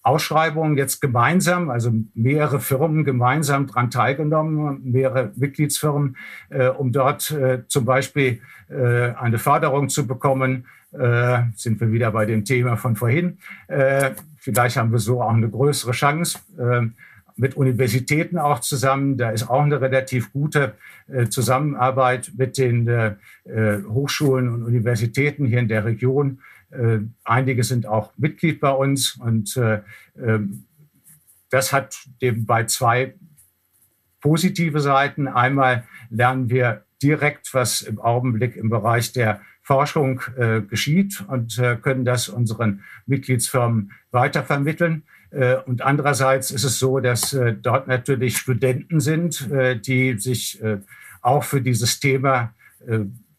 Ausschreibungen 0.03 0.79
jetzt 0.79 1.01
gemeinsam, 1.01 1.69
also 1.69 1.93
mehrere 2.15 2.61
Firmen 2.61 3.05
gemeinsam 3.05 3.67
dran 3.67 3.91
teilgenommen, 3.91 4.81
mehrere 4.85 5.33
Mitgliedsfirmen, 5.37 6.17
äh, 6.49 6.69
um 6.69 6.91
dort 6.93 7.31
äh, 7.31 7.65
zum 7.69 7.85
Beispiel 7.85 8.41
äh, 8.71 9.11
eine 9.13 9.39
Förderung 9.39 9.89
zu 9.89 10.07
bekommen. 10.07 10.67
Äh, 10.93 11.43
sind 11.55 11.81
wir 11.81 11.93
wieder 11.93 12.11
bei 12.11 12.27
dem 12.27 12.45
Thema 12.45 12.77
von 12.77 12.97
vorhin. 12.97 13.39
Äh, 13.69 14.13
vielleicht 14.39 14.77
haben 14.77 14.91
wir 14.91 14.99
so 14.99 15.23
auch 15.23 15.33
eine 15.33 15.49
größere 15.49 15.93
Chance. 15.93 16.39
Äh, 16.59 16.89
mit 17.37 17.57
Universitäten 17.57 18.39
auch 18.39 18.59
zusammen. 18.59 19.17
Da 19.17 19.31
ist 19.31 19.49
auch 19.49 19.63
eine 19.63 19.81
relativ 19.81 20.31
gute 20.31 20.75
Zusammenarbeit 21.31 22.33
mit 22.37 22.59
den 22.59 23.17
Hochschulen 23.49 24.51
und 24.51 24.63
Universitäten 24.63 25.47
hier 25.47 25.61
in 25.61 25.69
der 25.69 25.87
Region. 25.87 26.41
Äh, 26.71 27.01
einige 27.25 27.65
sind 27.65 27.87
auch 27.87 28.13
Mitglied 28.17 28.61
bei 28.61 28.71
uns 28.71 29.17
und 29.17 29.57
äh, 29.57 29.83
ähm, 30.19 30.65
das 31.51 31.73
hat 31.73 31.97
bei 32.21 32.65
zwei 32.65 33.15
positive 34.21 34.81
Seiten. 34.81 35.27
Einmal 35.27 35.85
lernen 36.11 36.49
wir 36.49 36.85
direkt, 37.03 37.53
was 37.55 37.83
im 37.83 37.99
Augenblick 37.99 38.57
im 38.57 38.71
Bereich 38.71 39.13
der 39.13 39.41
Forschung 39.63 40.23
äh, 40.37 40.61
geschieht 40.61 41.25
und 41.29 41.59
äh, 41.59 41.77
können 41.77 42.05
das 42.05 42.29
unseren 42.29 42.83
Mitgliedsfirmen 43.07 43.93
weitervermitteln. 44.11 45.05
Äh, 45.31 45.57
und 45.57 45.83
andererseits 45.83 46.51
ist 46.51 46.65
es 46.65 46.79
so, 46.79 47.01
dass 47.01 47.33
äh, 47.33 47.55
dort 47.55 47.89
natürlich 47.89 48.37
Studenten 48.37 49.01
sind, 49.01 49.51
äh, 49.51 49.79
die 49.79 50.19
sich 50.19 50.63
auch 51.23 51.45
für 51.45 51.61
dieses 51.61 52.01
Thema 52.01 52.55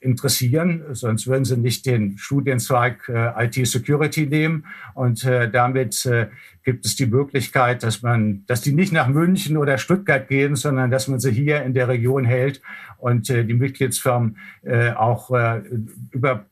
interessieren, 0.02 0.84
sonst 0.92 1.28
würden 1.28 1.46
sie 1.46 1.58
nicht 1.58 1.86
den 1.86 2.18
Studienzweig 2.18 3.08
äh, 3.08 3.46
IT 3.46 3.68
Security 3.68 4.26
nehmen. 4.26 4.66
Und 4.94 5.24
äh, 5.24 5.50
damit 5.50 6.06
äh, 6.06 6.28
gibt 6.64 6.86
es 6.86 6.96
die 6.96 7.08
Möglichkeit, 7.08 7.84
dass 7.84 8.02
man, 8.02 8.46
dass 8.46 8.62
die 8.62 8.74
nicht 8.74 8.94
nach 8.94 9.08
München 9.08 9.58
oder 9.58 9.78
Stuttgart 9.78 10.28
gehen, 10.28 10.56
sondern 10.56 10.92
dass 10.92 11.08
man 11.08 11.20
sie 11.20 11.32
hier 11.32 11.64
in 11.64 11.74
der 11.74 11.88
Region 11.88 12.26
hält 12.26 12.62
und 12.98 13.30
äh, 13.30 13.44
die 13.44 13.54
Mitgliedsfirmen 13.54 14.38
äh, 14.64 14.92
auch 14.92 15.32
äh, 15.32 15.62
über 16.12 16.46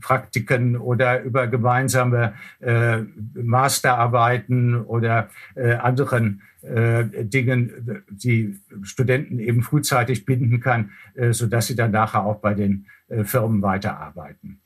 Praktiken 0.00 0.76
oder 0.76 1.22
über 1.22 1.46
gemeinsame 1.46 2.34
äh, 2.60 2.98
Masterarbeiten 3.34 4.76
oder 4.76 5.28
äh, 5.54 5.74
anderen 5.74 6.42
äh, 6.62 7.24
Dingen 7.24 8.04
die 8.10 8.58
Studenten 8.82 9.38
eben 9.38 9.62
frühzeitig 9.62 10.24
binden 10.24 10.60
kann, 10.60 10.92
äh, 11.14 11.32
sodass 11.32 11.66
sie 11.66 11.76
dann 11.76 11.90
nachher 11.90 12.24
auch 12.24 12.40
bei 12.40 12.54
den 12.54 12.86
äh, 13.08 13.24
Firmen 13.24 13.62
weiterarbeiten. 13.62 14.60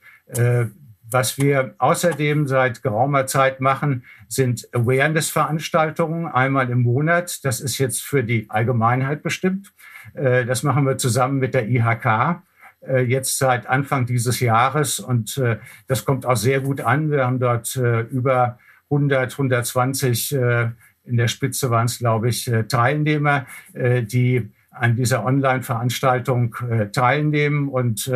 Was 1.11 1.39
wir 1.39 1.75
außerdem 1.79 2.47
seit 2.47 2.83
geraumer 2.83 3.27
Zeit 3.27 3.61
machen, 3.61 4.05
sind 4.29 4.69
Awareness-Veranstaltungen 4.73 6.27
einmal 6.27 6.71
im 6.71 6.83
Monat. 6.83 7.45
Das 7.45 7.61
ist 7.61 7.79
jetzt 7.79 8.03
für 8.03 8.25
die 8.25 8.49
Allgemeinheit 8.49 9.23
bestimmt. 9.23 9.73
Äh, 10.15 10.45
das 10.45 10.63
machen 10.63 10.87
wir 10.87 10.99
zusammen 10.99 11.39
mit 11.39 11.55
der 11.55 11.69
IHK 11.69 12.43
äh, 12.87 13.01
jetzt 13.03 13.39
seit 13.39 13.67
Anfang 13.67 14.07
dieses 14.07 14.41
Jahres 14.41 15.01
und 15.01 15.39
äh, 15.39 15.59
das 15.87 16.05
kommt 16.05 16.27
auch 16.27 16.37
sehr 16.37 16.61
gut 16.61 16.81
an. 16.81 17.11
Wir 17.11 17.27
haben 17.27 17.39
dort 17.39 17.77
über 17.77 18.59
100, 18.91 19.33
120, 19.33 20.33
in 20.33 21.17
der 21.17 21.29
Spitze 21.29 21.71
waren 21.71 21.87
es, 21.87 21.99
glaube 21.99 22.29
ich, 22.29 22.51
Teilnehmer, 22.69 23.47
die 23.75 24.53
an 24.71 24.95
dieser 24.95 25.25
Online-Veranstaltung 25.25 26.55
teilnehmen 26.93 27.69
und 27.69 28.11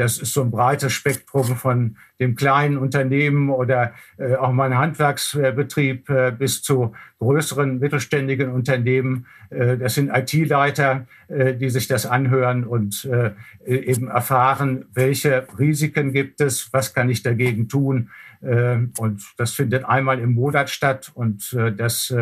das 0.00 0.16
ist 0.16 0.32
so 0.32 0.40
ein 0.40 0.50
breites 0.50 0.94
Spektrum 0.94 1.56
von 1.56 1.96
dem 2.18 2.34
kleinen 2.34 2.78
Unternehmen 2.78 3.50
oder 3.50 3.92
äh, 4.16 4.34
auch 4.34 4.50
mal 4.50 4.74
Handwerksbetrieb 4.74 6.08
äh, 6.08 6.32
bis 6.32 6.62
zu 6.62 6.94
größeren 7.18 7.78
mittelständigen 7.78 8.50
Unternehmen. 8.50 9.26
Äh, 9.50 9.76
das 9.76 9.96
sind 9.96 10.10
IT-Leiter, 10.10 11.06
äh, 11.28 11.54
die 11.54 11.68
sich 11.68 11.86
das 11.86 12.06
anhören 12.06 12.64
und 12.64 13.04
äh, 13.04 13.32
eben 13.66 14.08
erfahren, 14.08 14.86
welche 14.94 15.46
Risiken 15.58 16.12
gibt 16.12 16.40
es, 16.40 16.72
was 16.72 16.94
kann 16.94 17.10
ich 17.10 17.22
dagegen 17.22 17.68
tun. 17.68 18.08
Äh, 18.40 18.78
und 18.96 19.22
das 19.36 19.52
findet 19.52 19.84
einmal 19.84 20.18
im 20.18 20.32
Monat 20.32 20.70
statt 20.70 21.12
und 21.14 21.54
das 21.76 22.14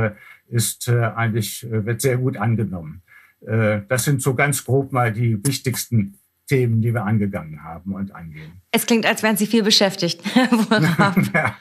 ist 0.49 0.89
eigentlich, 0.89 1.67
wird 1.71 2.01
sehr 2.01 2.17
gut 2.17 2.37
angenommen. 2.37 3.03
Das 3.41 4.05
sind 4.05 4.21
so 4.21 4.35
ganz 4.35 4.65
grob 4.65 4.93
mal 4.93 5.13
die 5.13 5.39
wichtigsten 5.47 6.18
Themen, 6.49 6.81
die 6.83 6.93
wir 6.93 7.05
angegangen 7.05 7.63
haben 7.63 7.95
und 7.95 8.15
angehen. 8.15 8.61
Es 8.73 8.87
klingt, 8.87 9.07
als 9.07 9.23
wären 9.23 9.37
Sie 9.37 9.47
viel 9.47 9.63
beschäftigt. 9.63 10.21
ja. 11.35 11.57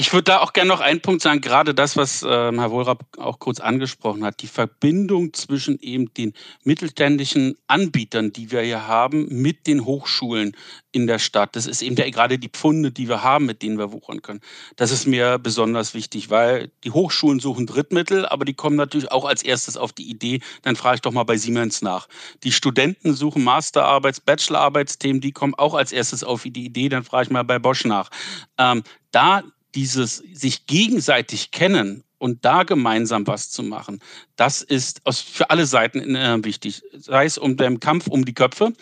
Ich 0.00 0.12
würde 0.12 0.30
da 0.30 0.38
auch 0.38 0.52
gerne 0.52 0.68
noch 0.68 0.78
einen 0.78 1.00
Punkt 1.00 1.22
sagen, 1.22 1.40
gerade 1.40 1.74
das, 1.74 1.96
was 1.96 2.22
ähm, 2.22 2.60
Herr 2.60 2.70
Wohlrapp 2.70 3.04
auch 3.18 3.40
kurz 3.40 3.58
angesprochen 3.58 4.24
hat, 4.24 4.42
die 4.42 4.46
Verbindung 4.46 5.32
zwischen 5.32 5.76
eben 5.80 6.14
den 6.14 6.34
mittelständischen 6.62 7.56
Anbietern, 7.66 8.32
die 8.32 8.52
wir 8.52 8.60
hier 8.60 8.86
haben, 8.86 9.26
mit 9.28 9.66
den 9.66 9.84
Hochschulen 9.84 10.56
in 10.92 11.08
der 11.08 11.18
Stadt. 11.18 11.56
Das 11.56 11.66
ist 11.66 11.82
eben 11.82 11.96
der, 11.96 12.08
gerade 12.12 12.38
die 12.38 12.48
Pfunde, 12.48 12.92
die 12.92 13.08
wir 13.08 13.24
haben, 13.24 13.44
mit 13.46 13.60
denen 13.60 13.76
wir 13.76 13.90
wuchern 13.90 14.22
können. 14.22 14.40
Das 14.76 14.92
ist 14.92 15.08
mir 15.08 15.36
besonders 15.36 15.94
wichtig, 15.94 16.30
weil 16.30 16.70
die 16.84 16.92
Hochschulen 16.92 17.40
suchen 17.40 17.66
Drittmittel, 17.66 18.24
aber 18.24 18.44
die 18.44 18.54
kommen 18.54 18.76
natürlich 18.76 19.10
auch 19.10 19.24
als 19.24 19.42
erstes 19.42 19.76
auf 19.76 19.92
die 19.92 20.08
Idee, 20.08 20.38
dann 20.62 20.76
frage 20.76 20.94
ich 20.94 21.00
doch 21.00 21.10
mal 21.10 21.24
bei 21.24 21.36
Siemens 21.36 21.82
nach. 21.82 22.06
Die 22.44 22.52
Studenten 22.52 23.14
suchen 23.14 23.42
Masterarbeits-, 23.42 24.20
Bachelorarbeitsthemen, 24.20 25.20
die 25.20 25.32
kommen 25.32 25.56
auch 25.56 25.74
als 25.74 25.90
erstes 25.90 26.22
auf 26.22 26.44
die 26.44 26.64
Idee, 26.64 26.88
dann 26.88 27.02
frage 27.02 27.24
ich 27.24 27.30
mal 27.30 27.42
bei 27.42 27.58
Bosch 27.58 27.84
nach. 27.84 28.10
Ähm, 28.58 28.84
da 29.10 29.42
dieses 29.74 30.16
sich 30.32 30.66
gegenseitig 30.66 31.50
kennen 31.50 32.04
und 32.18 32.44
da 32.44 32.64
gemeinsam 32.64 33.26
was 33.26 33.50
zu 33.50 33.62
machen, 33.62 34.00
das 34.36 34.62
ist 34.62 35.00
für 35.04 35.50
alle 35.50 35.66
Seiten 35.66 36.16
äh, 36.16 36.44
wichtig. 36.44 36.82
Sei 36.92 37.24
es 37.24 37.38
um 37.38 37.56
den 37.56 37.80
Kampf 37.80 38.08
um 38.08 38.24
die 38.24 38.34
Köpfe, 38.34 38.72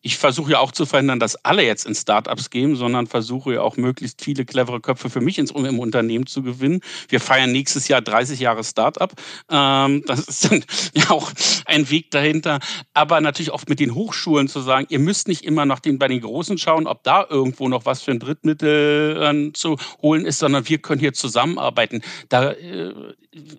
ich 0.00 0.16
versuche 0.16 0.52
ja 0.52 0.58
auch 0.60 0.70
zu 0.70 0.86
verhindern, 0.86 1.18
dass 1.18 1.44
alle 1.44 1.64
jetzt 1.64 1.84
in 1.84 1.94
Startups 1.94 2.50
gehen, 2.50 2.76
sondern 2.76 3.08
versuche 3.08 3.54
ja 3.54 3.62
auch 3.62 3.76
möglichst 3.76 4.22
viele 4.22 4.44
clevere 4.44 4.80
Köpfe 4.80 5.10
für 5.10 5.20
mich 5.20 5.38
ins, 5.38 5.50
im 5.50 5.78
Unternehmen 5.80 6.26
zu 6.26 6.42
gewinnen. 6.42 6.80
Wir 7.08 7.20
feiern 7.20 7.50
nächstes 7.50 7.88
Jahr 7.88 8.00
30 8.00 8.38
Jahre 8.38 8.62
Startup. 8.62 9.12
Ähm, 9.50 10.04
das 10.06 10.20
ist 10.20 10.50
dann 10.50 10.64
ja 10.94 11.10
auch 11.10 11.32
ein 11.66 11.90
Weg 11.90 12.12
dahinter. 12.12 12.60
Aber 12.94 13.20
natürlich 13.20 13.50
auch 13.50 13.64
mit 13.66 13.80
den 13.80 13.94
Hochschulen 13.94 14.46
zu 14.46 14.60
sagen, 14.60 14.86
ihr 14.88 15.00
müsst 15.00 15.26
nicht 15.26 15.44
immer 15.44 15.66
nach 15.66 15.80
den, 15.80 15.98
bei 15.98 16.06
den 16.06 16.20
Großen 16.20 16.58
schauen, 16.58 16.86
ob 16.86 17.02
da 17.02 17.26
irgendwo 17.28 17.68
noch 17.68 17.84
was 17.84 18.02
für 18.02 18.12
ein 18.12 18.20
Drittmittel 18.20 19.20
äh, 19.20 19.52
zu 19.52 19.76
holen 20.00 20.24
ist, 20.24 20.38
sondern 20.38 20.68
wir 20.68 20.78
können 20.78 21.00
hier 21.00 21.12
zusammenarbeiten. 21.12 22.02
Da 22.28 22.52
äh, 22.52 22.94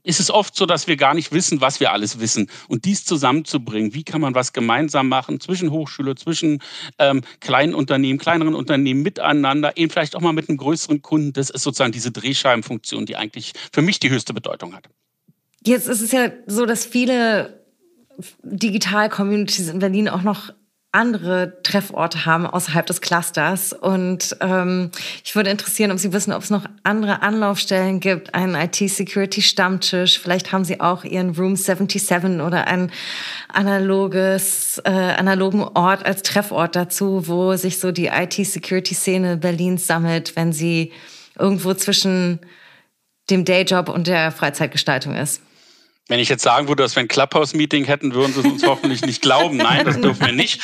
ist 0.03 0.19
es 0.19 0.32
oft 0.32 0.55
so, 0.55 0.65
dass 0.65 0.88
wir 0.88 0.95
gar 0.95 1.13
nicht 1.13 1.32
wissen, 1.32 1.62
was 1.62 1.79
wir 1.79 1.91
alles 1.91 2.19
wissen. 2.19 2.49
Und 2.67 2.86
dies 2.86 3.05
zusammenzubringen, 3.05 3.93
wie 3.93 4.03
kann 4.03 4.21
man 4.21 4.34
was 4.34 4.53
gemeinsam 4.53 5.08
machen 5.08 5.39
zwischen 5.39 5.71
Hochschule, 5.71 6.15
zwischen 6.15 6.62
ähm, 6.97 7.21
kleinen 7.39 7.75
Unternehmen, 7.75 8.19
kleineren 8.19 8.55
Unternehmen 8.55 9.01
miteinander, 9.01 9.77
eben 9.77 9.91
vielleicht 9.91 10.15
auch 10.15 10.21
mal 10.21 10.34
mit 10.34 10.49
einem 10.49 10.58
größeren 10.58 11.01
Kunden. 11.01 11.34
Das 11.34 11.49
ist 11.49 11.63
sozusagen 11.63 11.91
diese 11.91 12.12
Drehscheibenfunktion, 12.12 13.05
die 13.05 13.15
eigentlich 13.15 13.53
für 13.71 13.82
mich 13.82 13.99
die 13.99 14.10
höchste 14.10 14.34
Bedeutung 14.34 14.75
hat. 14.75 14.89
Jetzt 15.63 15.88
ist 15.88 16.01
es 16.01 16.12
ja 16.12 16.32
so, 16.47 16.65
dass 16.65 16.86
viele 16.86 17.63
Digital-Communities 18.43 19.69
in 19.69 19.79
Berlin 19.79 20.10
auch 20.10 20.23
noch 20.23 20.51
andere 20.91 21.62
Trefforte 21.62 22.25
haben 22.25 22.47
außerhalb 22.47 22.86
des 22.86 22.99
Clusters. 22.99 23.73
Und 23.73 24.36
ähm, 24.41 24.89
ich 25.23 25.36
würde 25.36 25.52
interessieren, 25.52 25.91
ob 25.91 25.99
Sie 25.99 26.13
wissen, 26.13 26.34
ob 26.34 26.41
es 26.41 26.49
noch 26.49 26.65
andere 26.84 27.21
Anlaufstellen 27.21 27.99
gibt, 27.99 28.34
einen 28.34 28.56
IT-Security-Stammtisch. 28.56 30.19
Vielleicht 30.19 30.52
haben 30.52 30.65
Sie 30.65 30.82
auch 30.82 31.04
Ihren 31.04 31.36
Room 31.36 31.56
77 31.56 32.41
oder 32.41 32.65
einen 32.67 32.91
analoges, 33.54 34.82
äh, 34.84 34.89
analogen 34.89 35.62
Ort 35.62 36.06
als 36.06 36.23
Treffort 36.23 36.75
dazu, 36.75 37.28
wo 37.28 37.56
sich 37.56 37.80
so 37.80 37.91
die 37.91 38.08
IT-Security-Szene 38.08 39.38
Berlins 39.38 39.86
sammelt, 39.86 40.36
wenn 40.36 40.54
sie 40.54 40.91
irgendwo 41.38 41.73
zwischen 41.75 42.39
dem 43.30 43.45
Dayjob 43.45 43.89
und 43.89 44.08
der 44.08 44.32
Freizeitgestaltung 44.32 45.15
ist. 45.15 45.43
Wenn 46.10 46.19
ich 46.19 46.28
jetzt 46.28 46.41
sagen 46.41 46.67
würde, 46.67 46.82
dass 46.82 46.95
wir 46.95 47.02
ein 47.02 47.08
Clubhouse-Meeting 47.08 47.86
hätten, 47.86 48.15
würden 48.15 48.34
Sie 48.34 48.39
es 48.39 48.45
uns 48.45 48.65
hoffentlich 48.65 49.06
nicht 49.06 49.22
glauben. 49.22 49.58
Nein, 49.58 49.86
das 49.86 50.02
dürfen 50.02 50.26
wir 50.26 50.34
nicht. 50.34 50.60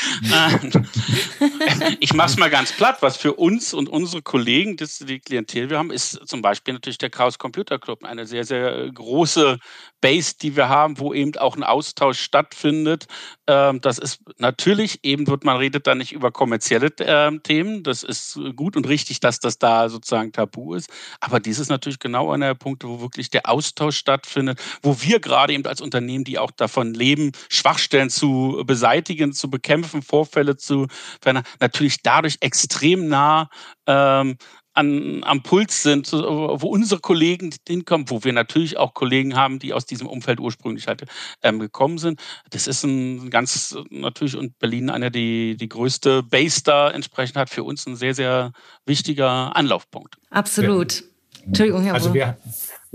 ich 1.99 2.13
mache 2.15 2.29
es 2.29 2.37
mal 2.37 2.49
ganz 2.49 2.71
platt. 2.71 2.97
Was 3.01 3.15
für 3.15 3.33
uns 3.33 3.71
und 3.71 3.87
unsere 3.87 4.23
Kollegen, 4.23 4.75
das 4.75 4.97
die 4.97 5.19
Klientel 5.19 5.69
wir 5.69 5.77
haben, 5.77 5.91
ist 5.91 6.19
zum 6.27 6.41
Beispiel 6.41 6.73
natürlich 6.73 6.97
der 6.97 7.11
Chaos 7.11 7.37
Computer 7.37 7.77
Club. 7.77 8.03
Eine 8.03 8.25
sehr, 8.25 8.43
sehr 8.43 8.89
große 8.91 9.59
Base, 10.01 10.33
die 10.41 10.55
wir 10.55 10.67
haben, 10.67 10.97
wo 10.99 11.13
eben 11.13 11.37
auch 11.37 11.55
ein 11.55 11.63
Austausch 11.63 12.19
stattfindet. 12.19 13.05
Ähm, 13.47 13.79
das 13.81 13.99
ist 13.99 14.21
natürlich, 14.39 14.99
eben 15.03 15.27
wird 15.27 15.43
man 15.43 15.57
redet 15.57 15.85
da 15.85 15.93
nicht 15.93 16.13
über 16.13 16.31
kommerzielle 16.31 16.91
ähm, 16.99 17.43
Themen. 17.43 17.83
Das 17.83 18.01
ist 18.01 18.39
gut 18.55 18.75
und 18.75 18.87
richtig, 18.87 19.19
dass 19.19 19.39
das 19.39 19.59
da 19.59 19.89
sozusagen 19.89 20.31
tabu 20.31 20.73
ist. 20.73 20.89
Aber 21.19 21.39
dies 21.39 21.59
ist 21.59 21.69
natürlich 21.69 21.99
genau 21.99 22.31
einer 22.31 22.47
der 22.47 22.53
Punkte, 22.55 22.87
wo 22.87 23.01
wirklich 23.01 23.29
der 23.29 23.47
Austausch 23.47 23.97
stattfindet, 23.97 24.59
wo 24.81 25.01
wir 25.01 25.19
gerade 25.19 25.53
eben 25.53 25.65
als 25.65 25.81
Unternehmen, 25.81 26.23
die 26.23 26.39
auch 26.39 26.51
davon 26.51 26.93
leben, 26.93 27.31
Schwachstellen 27.49 28.09
zu 28.09 28.63
beseitigen, 28.65 29.33
zu 29.33 29.49
bekämpfen, 29.49 30.01
Vorfälle 30.01 30.57
zu 30.57 30.87
verändern, 31.21 31.45
natürlich 31.59 32.01
dadurch 32.01 32.37
extrem 32.41 33.07
nah 33.07 33.49
ähm, 33.85 34.37
an, 34.75 35.23
am 35.23 35.41
Puls 35.41 35.83
sind, 35.83 36.11
wo 36.11 36.67
unsere 36.67 37.01
Kollegen 37.01 37.53
hinkommen, 37.67 38.09
wo 38.09 38.23
wir 38.23 38.33
natürlich 38.33 38.77
auch 38.77 38.93
Kollegen 38.93 39.35
haben, 39.35 39.59
die 39.59 39.73
aus 39.73 39.85
diesem 39.85 40.07
Umfeld 40.07 40.39
ursprünglich 40.39 40.87
halt 40.87 41.05
ähm, 41.41 41.59
gekommen 41.59 41.97
sind. 41.97 42.21
Das 42.49 42.67
ist 42.67 42.83
ein 42.83 43.29
ganz 43.29 43.75
natürlich 43.89 44.35
und 44.35 44.59
Berlin 44.59 44.89
einer 44.89 45.09
die 45.09 45.57
die 45.57 45.69
größte 45.69 46.23
Base 46.23 46.61
da 46.63 46.91
entsprechend 46.91 47.37
hat 47.37 47.49
für 47.49 47.63
uns 47.63 47.85
ein 47.87 47.95
sehr 47.95 48.13
sehr 48.13 48.51
wichtiger 48.85 49.55
Anlaufpunkt. 49.55 50.17
Absolut. 50.29 51.01
Ja. 51.01 51.07
Entschuldigung, 51.45 51.83
Herr 51.83 51.93
Also 51.93 52.13
wir, 52.13 52.37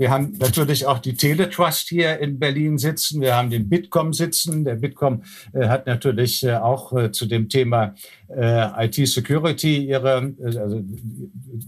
wir 0.01 0.09
haben 0.09 0.33
natürlich 0.39 0.87
auch 0.87 0.97
die 0.97 1.13
Teletrust 1.13 1.87
hier 1.87 2.17
in 2.17 2.39
Berlin 2.39 2.79
sitzen. 2.79 3.21
Wir 3.21 3.35
haben 3.35 3.51
den 3.51 3.69
Bitkom 3.69 4.13
sitzen. 4.13 4.65
Der 4.65 4.73
Bitkom 4.73 5.21
äh, 5.53 5.67
hat 5.67 5.85
natürlich 5.85 6.43
äh, 6.43 6.55
auch 6.55 6.91
äh, 6.93 7.11
zu 7.11 7.27
dem 7.27 7.49
Thema 7.49 7.93
äh, 8.27 8.87
IT-Security 8.87 9.85
ihre 9.85 10.33
äh, 10.39 10.57
also, 10.57 10.81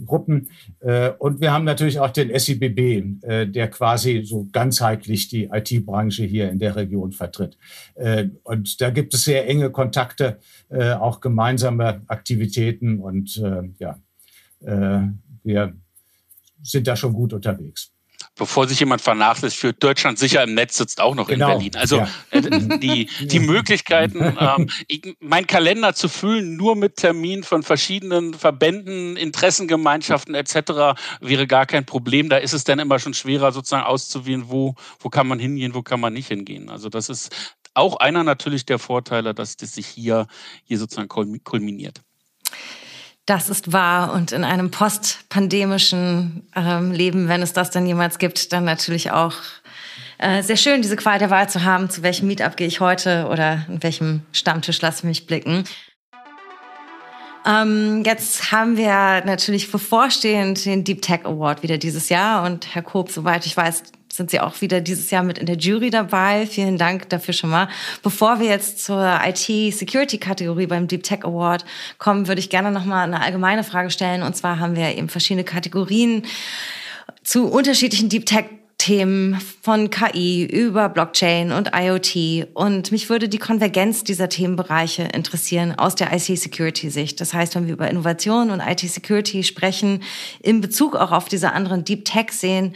Gruppen. 0.04 0.50
Äh, 0.80 1.12
und 1.20 1.42
wir 1.42 1.54
haben 1.54 1.64
natürlich 1.64 2.00
auch 2.00 2.10
den 2.10 2.32
SIBB, 2.38 3.52
der 3.54 3.70
quasi 3.70 4.24
so 4.26 4.48
ganzheitlich 4.52 5.28
die 5.28 5.50
IT-Branche 5.54 6.24
hier 6.24 6.50
in 6.50 6.58
der 6.58 6.76
Region 6.76 7.12
vertritt. 7.12 7.58
und 8.44 8.82
da 8.82 8.90
gibt 8.90 9.14
es 9.14 9.26
sehr 9.26 9.48
enge 9.48 9.70
Kontakte, 9.70 10.40
auch 10.70 11.22
gemeinsame 11.22 12.02
Aktivitäten 12.08 13.00
und 13.00 13.42
ja, 13.80 14.00
wir 15.44 15.74
sind 16.62 16.88
da 16.88 16.96
schon 16.96 17.14
gut 17.14 17.34
unterwegs. 17.34 17.93
Bevor 18.36 18.68
sich 18.68 18.80
jemand 18.80 19.02
vernachlässigt, 19.02 19.60
für 19.60 19.74
Deutschland 19.74 20.18
sicher 20.18 20.44
im 20.44 20.56
Netz 20.56 20.78
sitzt 20.78 21.00
auch 21.00 21.16
noch 21.16 21.28
genau. 21.28 21.52
in 21.52 21.54
Berlin. 21.54 21.76
Also 21.76 21.98
ja. 21.98 22.08
äh, 22.32 22.42
die, 22.80 23.08
die 23.22 23.40
Möglichkeiten, 23.40 24.36
ähm, 24.40 24.70
ich, 24.88 25.16
mein 25.20 25.46
Kalender 25.46 25.94
zu 25.94 26.10
füllen, 26.10 26.56
nur 26.56 26.76
mit 26.76 26.98
Terminen 26.98 27.44
von 27.44 27.64
verschiedenen 27.64 28.34
Verbänden, 28.34 29.18
Interessengemeinschaften 29.18 30.34
etc., 30.36 31.00
wäre 31.22 31.48
gar 31.48 31.66
kein 31.66 31.86
Problem. 31.86 32.30
Da 32.30 32.38
ist 32.38 32.54
es 32.54 32.64
dann 32.64 32.80
immer 32.80 33.00
schon 33.00 33.14
schwerer, 33.14 33.52
sozusagen 33.52 33.86
auszuwählen, 33.86 34.46
wo, 34.48 34.76
wo 35.00 35.10
kann 35.10 35.28
man 35.28 35.40
hingehen, 35.40 35.76
wo 35.76 35.84
kann 35.84 36.00
man 36.00 36.14
nicht 36.14 36.28
hingehen. 36.28 36.70
Also 36.70 36.90
das 36.90 37.10
ist 37.10 37.56
auch 37.76 37.98
einer 37.98 38.24
natürlich 38.24 38.66
der 38.66 38.80
Vorteile, 38.80 39.34
dass 39.34 39.58
das 39.58 39.74
sich 39.74 39.88
hier, 39.88 40.28
hier 40.64 40.78
sozusagen 40.78 41.08
kulminiert. 41.08 42.02
Das 43.26 43.50
ist 43.50 43.72
wahr. 43.72 44.14
Und 44.14 44.32
in 44.32 44.44
einem 44.44 44.70
postpandemischen 44.70 46.48
ähm, 46.56 46.92
Leben, 46.92 47.28
wenn 47.30 47.42
es 47.42 47.54
das 47.54 47.72
dann 47.72 47.86
jemals 47.86 48.18
gibt, 48.18 48.52
dann 48.52 48.66
natürlich 48.66 49.12
auch 49.12 49.36
äh, 50.18 50.44
sehr 50.44 50.58
schön, 50.58 50.82
diese 50.82 50.98
Qual 50.98 51.20
der 51.20 51.30
Wahl 51.30 51.50
zu 51.50 51.64
haben, 51.64 51.90
zu 51.90 52.04
welchem 52.04 52.28
Meetup 52.28 52.58
gehe 52.58 52.68
ich 52.68 52.80
heute 52.82 53.28
oder 53.32 53.66
in 53.70 53.82
welchem 53.82 54.22
Stammtisch 54.34 54.82
lasse 54.82 55.06
mich 55.06 55.26
blicken. 55.26 55.64
Ähm, 57.46 58.04
jetzt 58.06 58.52
haben 58.52 58.78
wir 58.78 59.24
natürlich 59.26 59.72
bevorstehend 59.72 60.66
den 60.66 60.84
Deep 60.84 61.02
Tech 61.02 61.26
Award 61.26 61.64
wieder 61.64 61.78
dieses 61.78 62.10
Jahr. 62.10 62.44
Und 62.46 62.74
Herr 62.74 62.84
Koop, 62.84 63.12
soweit 63.12 63.46
ich 63.46 63.56
weiß, 63.56 63.84
sind 64.14 64.30
Sie 64.30 64.40
auch 64.40 64.62
wieder 64.62 64.80
dieses 64.80 65.10
Jahr 65.10 65.24
mit 65.24 65.40
in 65.40 65.48
der 65.48 65.58
Jury 65.58 65.90
dabei. 65.90 66.46
Vielen 66.46 66.78
Dank 66.78 67.10
dafür 67.10 67.34
schon 67.34 67.50
mal. 67.50 67.68
Bevor 68.04 68.40
wir 68.40 68.46
jetzt 68.46 68.86
zur 68.86 69.20
IT-Security-Kategorie 69.26 70.68
beim 70.68 70.88
Deep 70.88 71.02
Tech 71.02 71.24
Award 71.24 71.66
kommen, 71.98 72.28
würde 72.28 72.40
ich 72.40 72.52
gerne 72.52 72.70
noch 72.70 72.86
mal 72.86 73.04
eine 73.04 73.22
allgemeine 73.22 73.64
Frage 73.64 73.90
stellen. 73.90 74.22
Und 74.22 74.38
zwar 74.38 74.60
haben 74.60 74.76
wir 74.76 74.96
eben 74.96 75.10
verschiedene 75.10 75.44
Kategorien 75.44 76.28
zu 77.24 77.48
unterschiedlichen 77.48 78.10
Deep 78.10 78.28
Tech 78.28 78.46
Themen 78.78 79.40
von 79.62 79.90
KI 79.90 80.46
über 80.46 80.90
Blockchain 80.90 81.52
und 81.52 81.72
IoT. 81.74 82.50
Und 82.54 82.92
mich 82.92 83.10
würde 83.10 83.30
die 83.30 83.38
Konvergenz 83.40 84.04
dieser 84.04 84.30
Themenbereiche 84.30 85.04
interessieren 85.04 85.74
aus 85.80 85.96
der 85.96 86.14
IC-Security-Sicht. 86.14 87.20
Das 87.20 87.34
heißt, 87.34 87.56
wenn 87.56 87.66
wir 87.66 87.74
über 87.74 87.90
Innovation 87.90 88.52
und 88.52 88.60
IT-Security 88.60 89.44
sprechen, 89.44 90.04
in 90.42 90.60
Bezug 90.62 90.96
auch 90.98 91.12
auf 91.12 91.30
diese 91.30 91.54
anderen 91.54 91.86
Deep 91.86 92.06
Tech 92.06 92.32
sehen, 92.32 92.76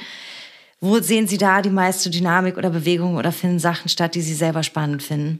wo 0.80 1.00
sehen 1.00 1.28
Sie 1.28 1.38
da 1.38 1.62
die 1.62 1.70
meiste 1.70 2.10
Dynamik 2.10 2.58
oder 2.58 2.70
Bewegung 2.70 3.16
oder 3.16 3.32
finden 3.32 3.60
Sachen 3.60 3.90
statt, 3.90 4.16
die 4.16 4.22
Sie 4.22 4.36
selber 4.36 4.64
spannend 4.64 5.04
finden? 5.04 5.40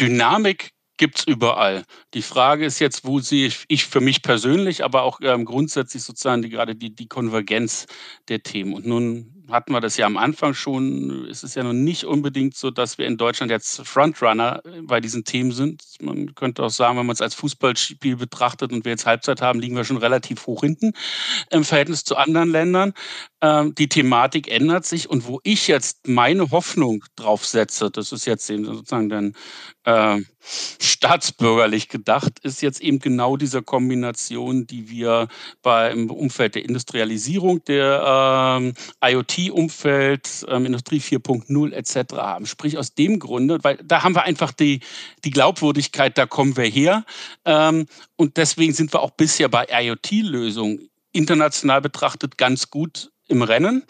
Dynamik 0.00 0.70
gibt 0.96 1.18
es 1.18 1.26
überall. 1.26 1.84
Die 2.14 2.22
Frage 2.22 2.64
ist 2.64 2.78
jetzt, 2.78 3.04
wo 3.04 3.20
sehe 3.20 3.52
ich 3.68 3.86
für 3.86 4.00
mich 4.00 4.22
persönlich, 4.22 4.82
aber 4.82 5.02
auch 5.02 5.20
ähm, 5.22 5.44
grundsätzlich 5.44 6.02
sozusagen 6.02 6.42
die, 6.42 6.48
gerade 6.48 6.74
die, 6.74 6.94
die 6.94 7.06
Konvergenz 7.06 7.86
der 8.28 8.42
Themen. 8.42 8.72
Und 8.72 8.86
nun 8.86 9.36
hatten 9.50 9.72
wir 9.72 9.80
das 9.80 9.96
ja 9.96 10.06
am 10.06 10.16
Anfang 10.16 10.54
schon. 10.54 11.26
Es 11.30 11.44
ist 11.44 11.54
ja 11.54 11.62
noch 11.62 11.72
nicht 11.72 12.04
unbedingt 12.04 12.56
so, 12.56 12.70
dass 12.70 12.98
wir 12.98 13.06
in 13.06 13.16
Deutschland 13.16 13.50
jetzt 13.50 13.86
Frontrunner 13.86 14.62
bei 14.82 15.00
diesen 15.00 15.24
Themen 15.24 15.52
sind. 15.52 15.82
Man 16.00 16.34
könnte 16.34 16.62
auch 16.64 16.70
sagen, 16.70 16.98
wenn 16.98 17.06
man 17.06 17.14
es 17.14 17.22
als 17.22 17.34
Fußballspiel 17.34 18.16
betrachtet 18.16 18.72
und 18.72 18.84
wir 18.84 18.92
jetzt 18.92 19.06
Halbzeit 19.06 19.42
haben, 19.42 19.60
liegen 19.60 19.76
wir 19.76 19.84
schon 19.84 19.98
relativ 19.98 20.46
hoch 20.46 20.62
hinten 20.62 20.92
im 21.50 21.64
Verhältnis 21.64 22.04
zu 22.04 22.16
anderen 22.16 22.50
Ländern. 22.50 22.92
Ähm, 23.46 23.74
die 23.76 23.88
Thematik 23.88 24.48
ändert 24.48 24.86
sich 24.86 25.08
und 25.08 25.26
wo 25.26 25.40
ich 25.44 25.68
jetzt 25.68 26.08
meine 26.08 26.50
Hoffnung 26.50 27.04
drauf 27.14 27.46
setze, 27.46 27.90
das 27.90 28.10
ist 28.10 28.26
jetzt 28.26 28.50
eben 28.50 28.64
sozusagen 28.64 29.08
dann 29.08 29.34
äh, 29.84 30.24
staatsbürgerlich 30.80 31.88
gedacht, 31.88 32.40
ist 32.40 32.60
jetzt 32.60 32.80
eben 32.80 32.98
genau 32.98 33.36
diese 33.36 33.62
Kombination, 33.62 34.66
die 34.66 34.90
wir 34.90 35.28
beim 35.62 36.10
Umfeld 36.10 36.56
der 36.56 36.64
Industrialisierung, 36.64 37.62
der 37.64 38.58
ähm, 38.58 38.74
IoT-Umfeld, 39.04 40.46
ähm, 40.48 40.66
Industrie 40.66 40.98
4.0 40.98 41.72
etc. 41.72 42.14
haben. 42.14 42.46
Sprich 42.46 42.78
aus 42.78 42.94
dem 42.94 43.20
Grunde, 43.20 43.58
weil 43.62 43.76
da 43.84 44.02
haben 44.02 44.16
wir 44.16 44.24
einfach 44.24 44.50
die, 44.50 44.80
die 45.24 45.30
Glaubwürdigkeit, 45.30 46.18
da 46.18 46.26
kommen 46.26 46.56
wir 46.56 46.64
her. 46.64 47.04
Ähm, 47.44 47.86
und 48.16 48.38
deswegen 48.38 48.72
sind 48.72 48.92
wir 48.92 49.02
auch 49.02 49.12
bisher 49.12 49.48
bei 49.48 49.66
IoT-Lösungen 49.70 50.88
international 51.12 51.80
betrachtet 51.80 52.36
ganz 52.36 52.70
gut 52.70 53.10
im 53.28 53.42
Rennen. 53.42 53.84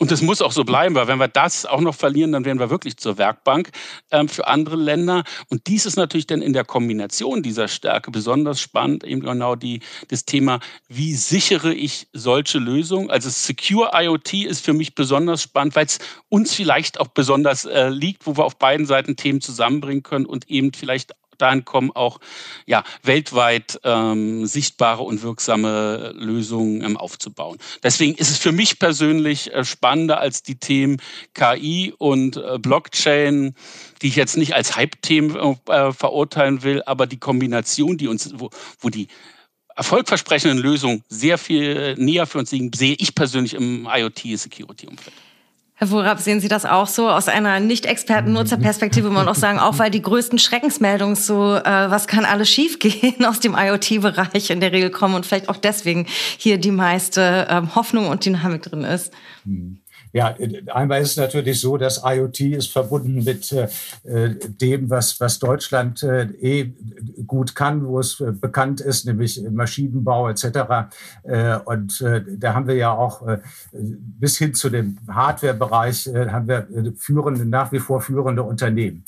Und 0.00 0.10
das 0.10 0.22
muss 0.22 0.40
auch 0.40 0.52
so 0.52 0.64
bleiben, 0.64 0.94
weil 0.94 1.08
wenn 1.08 1.18
wir 1.18 1.28
das 1.28 1.66
auch 1.66 1.82
noch 1.82 1.94
verlieren, 1.94 2.32
dann 2.32 2.46
werden 2.46 2.58
wir 2.58 2.70
wirklich 2.70 2.96
zur 2.96 3.18
Werkbank 3.18 3.70
ähm, 4.10 4.30
für 4.30 4.48
andere 4.48 4.76
Länder. 4.76 5.24
Und 5.50 5.66
dies 5.66 5.84
ist 5.84 5.96
natürlich 5.96 6.26
dann 6.26 6.40
in 6.40 6.54
der 6.54 6.64
Kombination 6.64 7.42
dieser 7.42 7.68
Stärke 7.68 8.10
besonders 8.10 8.62
spannend, 8.62 9.04
eben 9.04 9.20
genau 9.20 9.56
die, 9.56 9.80
das 10.08 10.24
Thema, 10.24 10.60
wie 10.88 11.12
sichere 11.12 11.74
ich 11.74 12.08
solche 12.14 12.58
Lösungen. 12.58 13.10
Also 13.10 13.28
Secure 13.28 13.90
IoT 13.92 14.32
ist 14.46 14.64
für 14.64 14.72
mich 14.72 14.94
besonders 14.94 15.42
spannend, 15.42 15.76
weil 15.76 15.84
es 15.84 15.98
uns 16.30 16.54
vielleicht 16.54 16.98
auch 16.98 17.08
besonders 17.08 17.66
äh, 17.66 17.90
liegt, 17.90 18.26
wo 18.26 18.38
wir 18.38 18.46
auf 18.46 18.58
beiden 18.58 18.86
Seiten 18.86 19.16
Themen 19.16 19.42
zusammenbringen 19.42 20.02
können 20.02 20.24
und 20.24 20.48
eben 20.48 20.72
vielleicht 20.72 21.12
dahin 21.40 21.64
kommen, 21.64 21.90
auch 21.92 22.20
ja, 22.66 22.84
weltweit 23.02 23.80
ähm, 23.84 24.46
sichtbare 24.46 25.02
und 25.02 25.22
wirksame 25.22 26.12
Lösungen 26.16 26.82
ähm, 26.82 26.96
aufzubauen. 26.96 27.58
Deswegen 27.82 28.14
ist 28.14 28.30
es 28.30 28.38
für 28.38 28.52
mich 28.52 28.78
persönlich 28.78 29.52
äh, 29.52 29.64
spannender 29.64 30.20
als 30.20 30.42
die 30.42 30.56
Themen 30.56 30.98
KI 31.34 31.94
und 31.98 32.36
äh, 32.36 32.58
Blockchain, 32.58 33.54
die 34.02 34.08
ich 34.08 34.16
jetzt 34.16 34.36
nicht 34.36 34.54
als 34.54 34.76
Hype-Themen 34.76 35.56
äh, 35.66 35.92
verurteilen 35.92 36.62
will, 36.62 36.82
aber 36.86 37.06
die 37.06 37.18
Kombination, 37.18 37.96
die 37.96 38.08
uns, 38.08 38.32
wo, 38.36 38.50
wo 38.80 38.88
die 38.88 39.08
erfolgversprechenden 39.76 40.58
Lösungen 40.58 41.04
sehr 41.08 41.38
viel 41.38 41.94
näher 41.96 42.26
für 42.26 42.38
uns 42.38 42.52
liegen, 42.52 42.70
sehe 42.74 42.96
ich 42.98 43.14
persönlich 43.14 43.54
im 43.54 43.88
IoT-Security-Umfeld. 43.90 45.14
Herr 45.80 45.86
Vorab, 45.86 46.20
sehen 46.20 46.40
Sie 46.40 46.48
das 46.48 46.66
auch 46.66 46.86
so 46.86 47.08
aus 47.08 47.28
einer 47.28 47.58
Nicht-Experten-Nutzerperspektive, 47.58 49.08
man 49.08 49.26
auch 49.28 49.34
sagen, 49.34 49.58
auch 49.58 49.78
weil 49.78 49.90
die 49.90 50.02
größten 50.02 50.38
Schreckensmeldungen 50.38 51.16
so, 51.16 51.54
äh, 51.54 51.64
was 51.64 52.06
kann 52.06 52.26
alles 52.26 52.50
schiefgehen 52.50 53.24
aus 53.24 53.40
dem 53.40 53.56
IoT-Bereich 53.58 54.50
in 54.50 54.60
der 54.60 54.72
Regel 54.72 54.90
kommen 54.90 55.14
und 55.14 55.24
vielleicht 55.24 55.48
auch 55.48 55.56
deswegen 55.56 56.04
hier 56.36 56.58
die 56.58 56.70
meiste 56.70 57.46
äh, 57.48 57.62
Hoffnung 57.74 58.08
und 58.08 58.26
Dynamik 58.26 58.60
drin 58.60 58.84
ist? 58.84 59.10
Ja, 60.12 60.34
einmal 60.72 61.02
ist 61.02 61.12
es 61.12 61.16
natürlich 61.16 61.60
so, 61.60 61.76
dass 61.76 62.02
IoT 62.04 62.40
ist 62.40 62.72
verbunden 62.72 63.22
mit 63.22 63.52
äh, 63.52 63.68
dem, 64.04 64.90
was, 64.90 65.20
was 65.20 65.38
Deutschland 65.38 66.02
äh, 66.02 66.24
eh 66.40 66.72
gut 67.26 67.54
kann, 67.54 67.86
wo 67.86 68.00
es 68.00 68.18
äh, 68.20 68.32
bekannt 68.32 68.80
ist, 68.80 69.06
nämlich 69.06 69.40
Maschinenbau 69.48 70.28
etc. 70.28 70.90
Äh, 71.22 71.58
und 71.64 72.00
äh, 72.00 72.22
da 72.26 72.54
haben 72.54 72.66
wir 72.66 72.74
ja 72.74 72.92
auch 72.92 73.26
äh, 73.26 73.38
bis 73.72 74.36
hin 74.38 74.54
zu 74.54 74.68
dem 74.68 74.98
Hardware-Bereich 75.08 76.08
haben 76.14 76.48
wir 76.48 76.66
führende, 76.96 77.44
nach 77.44 77.72
wie 77.72 77.78
vor 77.78 78.00
führende 78.00 78.42
Unternehmen, 78.42 79.04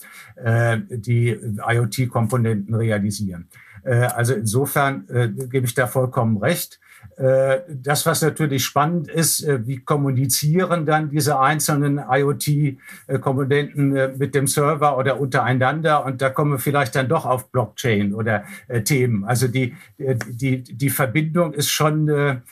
die 0.90 1.30
IoT-Komponenten 1.30 2.74
realisieren. 2.74 3.48
Also 3.84 4.34
insofern 4.34 5.06
gebe 5.50 5.66
ich 5.66 5.74
da 5.74 5.86
vollkommen 5.86 6.36
recht. 6.38 6.80
Äh, 7.16 7.60
das, 7.68 8.06
was 8.06 8.22
natürlich 8.22 8.64
spannend 8.64 9.08
ist, 9.08 9.42
äh, 9.42 9.66
wie 9.66 9.78
kommunizieren 9.78 10.86
dann 10.86 11.10
diese 11.10 11.38
einzelnen 11.38 11.98
IoT-Komponenten 11.98 13.96
äh, 13.96 14.12
mit 14.16 14.34
dem 14.34 14.46
Server 14.46 14.96
oder 14.96 15.20
untereinander? 15.20 16.04
Und 16.06 16.22
da 16.22 16.30
kommen 16.30 16.52
wir 16.52 16.58
vielleicht 16.58 16.94
dann 16.94 17.08
doch 17.08 17.26
auf 17.26 17.50
Blockchain 17.50 18.14
oder 18.14 18.44
Themen. 18.84 19.24
Also 19.24 19.48
die, 19.48 19.74
die, 19.98 20.62
die 20.62 20.90
Verbindung 20.90 21.52
ist 21.52 21.70
schon 21.70 22.42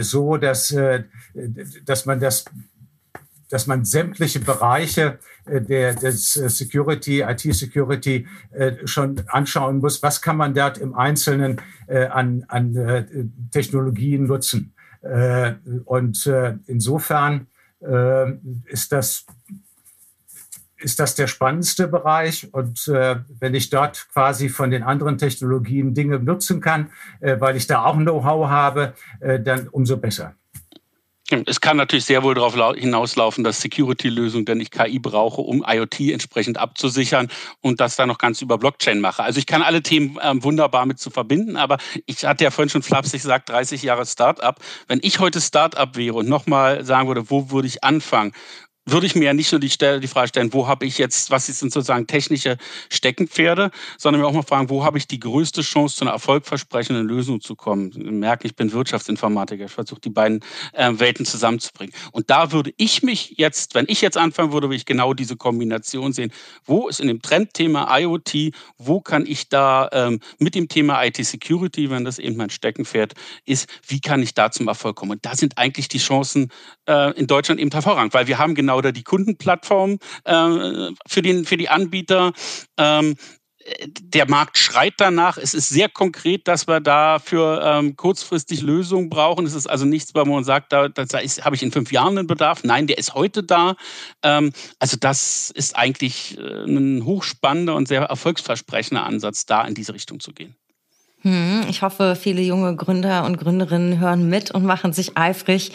so, 0.00 0.36
dass, 0.36 0.76
dass 1.84 2.06
man 2.06 2.20
das 2.20 2.44
dass 3.50 3.66
man 3.66 3.84
sämtliche 3.84 4.40
Bereiche 4.40 5.18
der, 5.46 5.94
des 5.94 6.36
äh, 6.36 6.48
Security, 6.48 7.20
IT-Security 7.20 8.26
äh, 8.52 8.86
schon 8.86 9.16
anschauen 9.28 9.78
muss. 9.78 10.02
Was 10.02 10.22
kann 10.22 10.36
man 10.36 10.54
dort 10.54 10.78
im 10.78 10.94
Einzelnen 10.94 11.60
an, 11.86 12.44
an 12.48 13.28
Technologien 13.50 14.24
nutzen? 14.24 14.72
Und 15.84 16.30
insofern 16.66 17.46
ist 18.70 18.90
das 18.90 19.26
ist 20.84 21.00
das 21.00 21.14
der 21.14 21.26
spannendste 21.26 21.88
Bereich. 21.88 22.52
Und 22.52 22.86
äh, 22.88 23.16
wenn 23.40 23.54
ich 23.54 23.70
dort 23.70 24.06
quasi 24.12 24.48
von 24.48 24.70
den 24.70 24.82
anderen 24.82 25.18
Technologien 25.18 25.94
Dinge 25.94 26.18
nutzen 26.18 26.60
kann, 26.60 26.90
äh, 27.20 27.40
weil 27.40 27.56
ich 27.56 27.66
da 27.66 27.84
auch 27.84 27.96
Know-how 27.96 28.48
habe, 28.48 28.94
äh, 29.20 29.40
dann 29.40 29.68
umso 29.68 29.96
besser. 29.96 30.34
Es 31.46 31.62
kann 31.62 31.78
natürlich 31.78 32.04
sehr 32.04 32.22
wohl 32.22 32.34
darauf 32.34 32.54
hinauslaufen, 32.54 33.44
dass 33.44 33.62
Security-Lösungen, 33.62 34.44
denn 34.44 34.60
ich 34.60 34.70
KI 34.70 34.98
brauche, 34.98 35.40
um 35.40 35.64
IoT 35.66 36.00
entsprechend 36.12 36.58
abzusichern 36.58 37.28
und 37.62 37.80
das 37.80 37.96
dann 37.96 38.08
noch 38.08 38.18
ganz 38.18 38.42
über 38.42 38.58
Blockchain 38.58 39.00
mache. 39.00 39.22
Also 39.22 39.38
ich 39.38 39.46
kann 39.46 39.62
alle 39.62 39.82
Themen 39.82 40.18
äh, 40.18 40.42
wunderbar 40.42 40.84
mit 40.84 40.98
zu 40.98 41.08
verbinden, 41.08 41.56
aber 41.56 41.78
ich 42.04 42.26
hatte 42.26 42.44
ja 42.44 42.50
vorhin 42.50 42.68
schon 42.68 42.82
flapsig 42.82 43.22
gesagt, 43.22 43.48
30 43.48 43.82
Jahre 43.82 44.04
Startup. 44.04 44.54
Wenn 44.86 45.00
ich 45.02 45.18
heute 45.18 45.40
Startup 45.40 45.96
wäre 45.96 46.16
und 46.16 46.28
nochmal 46.28 46.84
sagen 46.84 47.08
würde, 47.08 47.30
wo 47.30 47.50
würde 47.50 47.68
ich 47.68 47.82
anfangen? 47.82 48.32
Würde 48.86 49.06
ich 49.06 49.14
mir 49.14 49.24
ja 49.24 49.34
nicht 49.34 49.50
nur 49.52 49.60
die, 49.60 49.68
die 49.68 50.08
Frage 50.08 50.28
stellen, 50.28 50.52
wo 50.52 50.66
habe 50.66 50.86
ich 50.86 50.98
jetzt, 50.98 51.30
was 51.30 51.46
sind 51.46 51.72
sozusagen 51.72 52.06
technische 52.06 52.56
Steckenpferde, 52.90 53.70
sondern 53.98 54.20
mir 54.20 54.28
auch 54.28 54.32
mal 54.32 54.42
fragen, 54.42 54.68
wo 54.70 54.84
habe 54.84 54.98
ich 54.98 55.06
die 55.06 55.20
größte 55.20 55.62
Chance, 55.62 55.96
zu 55.96 56.04
einer 56.04 56.12
erfolgversprechenden 56.12 57.06
Lösung 57.06 57.40
zu 57.40 57.54
kommen. 57.56 57.92
Sie 57.92 58.00
merken, 58.00 58.46
ich 58.46 58.56
bin 58.56 58.72
Wirtschaftsinformatiker, 58.72 59.64
ich 59.66 59.72
versuche 59.72 60.00
die 60.00 60.10
beiden 60.10 60.40
äh, 60.72 60.90
Welten 60.94 61.24
zusammenzubringen. 61.24 61.94
Und 62.12 62.30
da 62.30 62.52
würde 62.52 62.72
ich 62.76 63.02
mich 63.02 63.34
jetzt, 63.36 63.74
wenn 63.74 63.86
ich 63.88 64.00
jetzt 64.00 64.16
anfangen 64.16 64.52
würde, 64.52 64.68
würde 64.68 64.76
ich 64.76 64.86
genau 64.86 65.14
diese 65.14 65.36
Kombination 65.36 66.12
sehen. 66.12 66.32
Wo 66.64 66.88
ist 66.88 67.00
in 67.00 67.08
dem 67.08 67.22
Trendthema 67.22 67.98
IoT, 67.98 68.52
wo 68.78 69.00
kann 69.00 69.26
ich 69.26 69.48
da 69.48 69.88
ähm, 69.92 70.20
mit 70.38 70.54
dem 70.54 70.68
Thema 70.68 71.04
IT-Security, 71.04 71.90
wenn 71.90 72.04
das 72.04 72.18
eben 72.18 72.36
mein 72.36 72.50
Steckenpferd 72.50 73.14
ist, 73.44 73.68
wie 73.86 74.00
kann 74.00 74.22
ich 74.22 74.34
da 74.34 74.50
zum 74.50 74.68
Erfolg 74.68 74.96
kommen? 74.96 75.12
Und 75.12 75.24
da 75.24 75.34
sind 75.34 75.58
eigentlich 75.58 75.88
die 75.88 75.98
Chancen 75.98 76.50
äh, 76.86 77.12
in 77.18 77.26
Deutschland 77.26 77.60
eben 77.60 77.70
hervorragend, 77.70 78.14
weil 78.14 78.26
wir 78.26 78.38
haben 78.38 78.54
genau 78.54 78.73
oder 78.76 78.92
die 78.92 79.02
Kundenplattform 79.02 79.98
äh, 80.24 80.90
für, 81.06 81.22
den, 81.22 81.44
für 81.44 81.56
die 81.56 81.68
Anbieter. 81.68 82.32
Ähm, 82.78 83.16
der 83.88 84.28
Markt 84.28 84.58
schreit 84.58 84.94
danach. 84.98 85.38
Es 85.38 85.54
ist 85.54 85.68
sehr 85.68 85.88
konkret, 85.88 86.46
dass 86.48 86.66
wir 86.68 86.80
dafür 86.80 87.62
ähm, 87.64 87.96
kurzfristig 87.96 88.62
Lösungen 88.62 89.08
brauchen. 89.08 89.46
Es 89.46 89.54
ist 89.54 89.66
also 89.66 89.84
nichts, 89.84 90.14
wo 90.14 90.24
man 90.24 90.44
sagt, 90.44 90.72
da, 90.72 90.88
da 90.88 91.04
habe 91.04 91.56
ich 91.56 91.62
in 91.62 91.72
fünf 91.72 91.90
Jahren 91.92 92.18
einen 92.18 92.26
Bedarf. 92.26 92.62
Nein, 92.64 92.86
der 92.86 92.98
ist 92.98 93.14
heute 93.14 93.42
da. 93.42 93.76
Ähm, 94.22 94.52
also 94.78 94.96
das 94.98 95.50
ist 95.50 95.76
eigentlich 95.76 96.38
äh, 96.38 96.64
ein 96.64 97.04
hochspannender 97.04 97.74
und 97.74 97.88
sehr 97.88 98.02
erfolgsversprechender 98.02 99.04
Ansatz, 99.04 99.46
da 99.46 99.62
in 99.62 99.74
diese 99.74 99.94
Richtung 99.94 100.20
zu 100.20 100.32
gehen. 100.32 100.56
Hm, 101.24 101.62
ich 101.70 101.80
hoffe, 101.80 102.16
viele 102.20 102.42
junge 102.42 102.76
Gründer 102.76 103.24
und 103.24 103.38
Gründerinnen 103.38 103.98
hören 103.98 104.28
mit 104.28 104.50
und 104.50 104.62
machen 104.62 104.92
sich 104.92 105.16
eifrig 105.16 105.72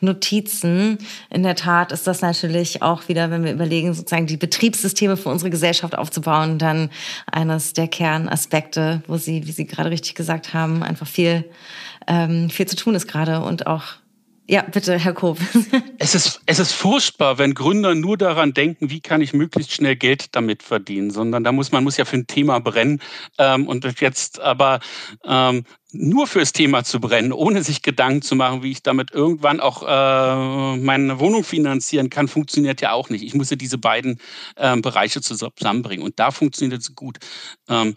Notizen. 0.00 0.98
In 1.30 1.42
der 1.42 1.54
Tat 1.54 1.90
ist 1.90 2.06
das 2.06 2.20
natürlich 2.20 2.82
auch 2.82 3.08
wieder, 3.08 3.30
wenn 3.30 3.42
wir 3.42 3.52
überlegen, 3.52 3.94
sozusagen 3.94 4.26
die 4.26 4.36
Betriebssysteme 4.36 5.16
für 5.16 5.30
unsere 5.30 5.48
Gesellschaft 5.48 5.96
aufzubauen, 5.96 6.58
dann 6.58 6.90
eines 7.32 7.72
der 7.72 7.88
Kernaspekte, 7.88 9.02
wo 9.06 9.16
Sie, 9.16 9.46
wie 9.46 9.52
Sie 9.52 9.64
gerade 9.64 9.90
richtig 9.90 10.16
gesagt 10.16 10.52
haben, 10.52 10.82
einfach 10.82 11.06
viel, 11.06 11.46
ähm, 12.06 12.50
viel 12.50 12.66
zu 12.66 12.76
tun 12.76 12.94
ist 12.94 13.08
gerade 13.08 13.40
und 13.40 13.66
auch 13.66 13.84
ja, 14.50 14.62
bitte, 14.62 14.98
Herr 14.98 15.12
Koop. 15.12 15.38
es, 15.98 16.16
ist, 16.16 16.40
es 16.46 16.58
ist 16.58 16.72
furchtbar, 16.72 17.38
wenn 17.38 17.54
Gründer 17.54 17.94
nur 17.94 18.18
daran 18.18 18.52
denken, 18.52 18.90
wie 18.90 19.00
kann 19.00 19.20
ich 19.20 19.32
möglichst 19.32 19.72
schnell 19.72 19.94
Geld 19.94 20.34
damit 20.34 20.64
verdienen, 20.64 21.12
sondern 21.12 21.44
da 21.44 21.52
muss 21.52 21.70
man 21.70 21.84
muss 21.84 21.96
ja 21.96 22.04
für 22.04 22.16
ein 22.16 22.26
Thema 22.26 22.58
brennen. 22.58 23.00
Ähm, 23.38 23.68
und 23.68 23.84
jetzt 24.00 24.40
aber 24.40 24.80
ähm, 25.24 25.64
nur 25.92 26.26
fürs 26.26 26.52
Thema 26.52 26.82
zu 26.82 26.98
brennen, 26.98 27.32
ohne 27.32 27.62
sich 27.62 27.82
Gedanken 27.82 28.22
zu 28.22 28.34
machen, 28.34 28.64
wie 28.64 28.72
ich 28.72 28.82
damit 28.82 29.12
irgendwann 29.12 29.60
auch 29.60 29.84
äh, 29.84 30.76
meine 30.78 31.20
Wohnung 31.20 31.44
finanzieren 31.44 32.10
kann, 32.10 32.26
funktioniert 32.26 32.80
ja 32.80 32.90
auch 32.90 33.08
nicht. 33.08 33.22
Ich 33.22 33.34
muss 33.34 33.50
ja 33.50 33.56
diese 33.56 33.78
beiden 33.78 34.18
äh, 34.56 34.76
Bereiche 34.78 35.20
zusammenbringen. 35.20 36.04
Und 36.04 36.18
da 36.18 36.32
funktioniert 36.32 36.80
es 36.80 36.96
gut. 36.96 37.18
Ähm, 37.68 37.94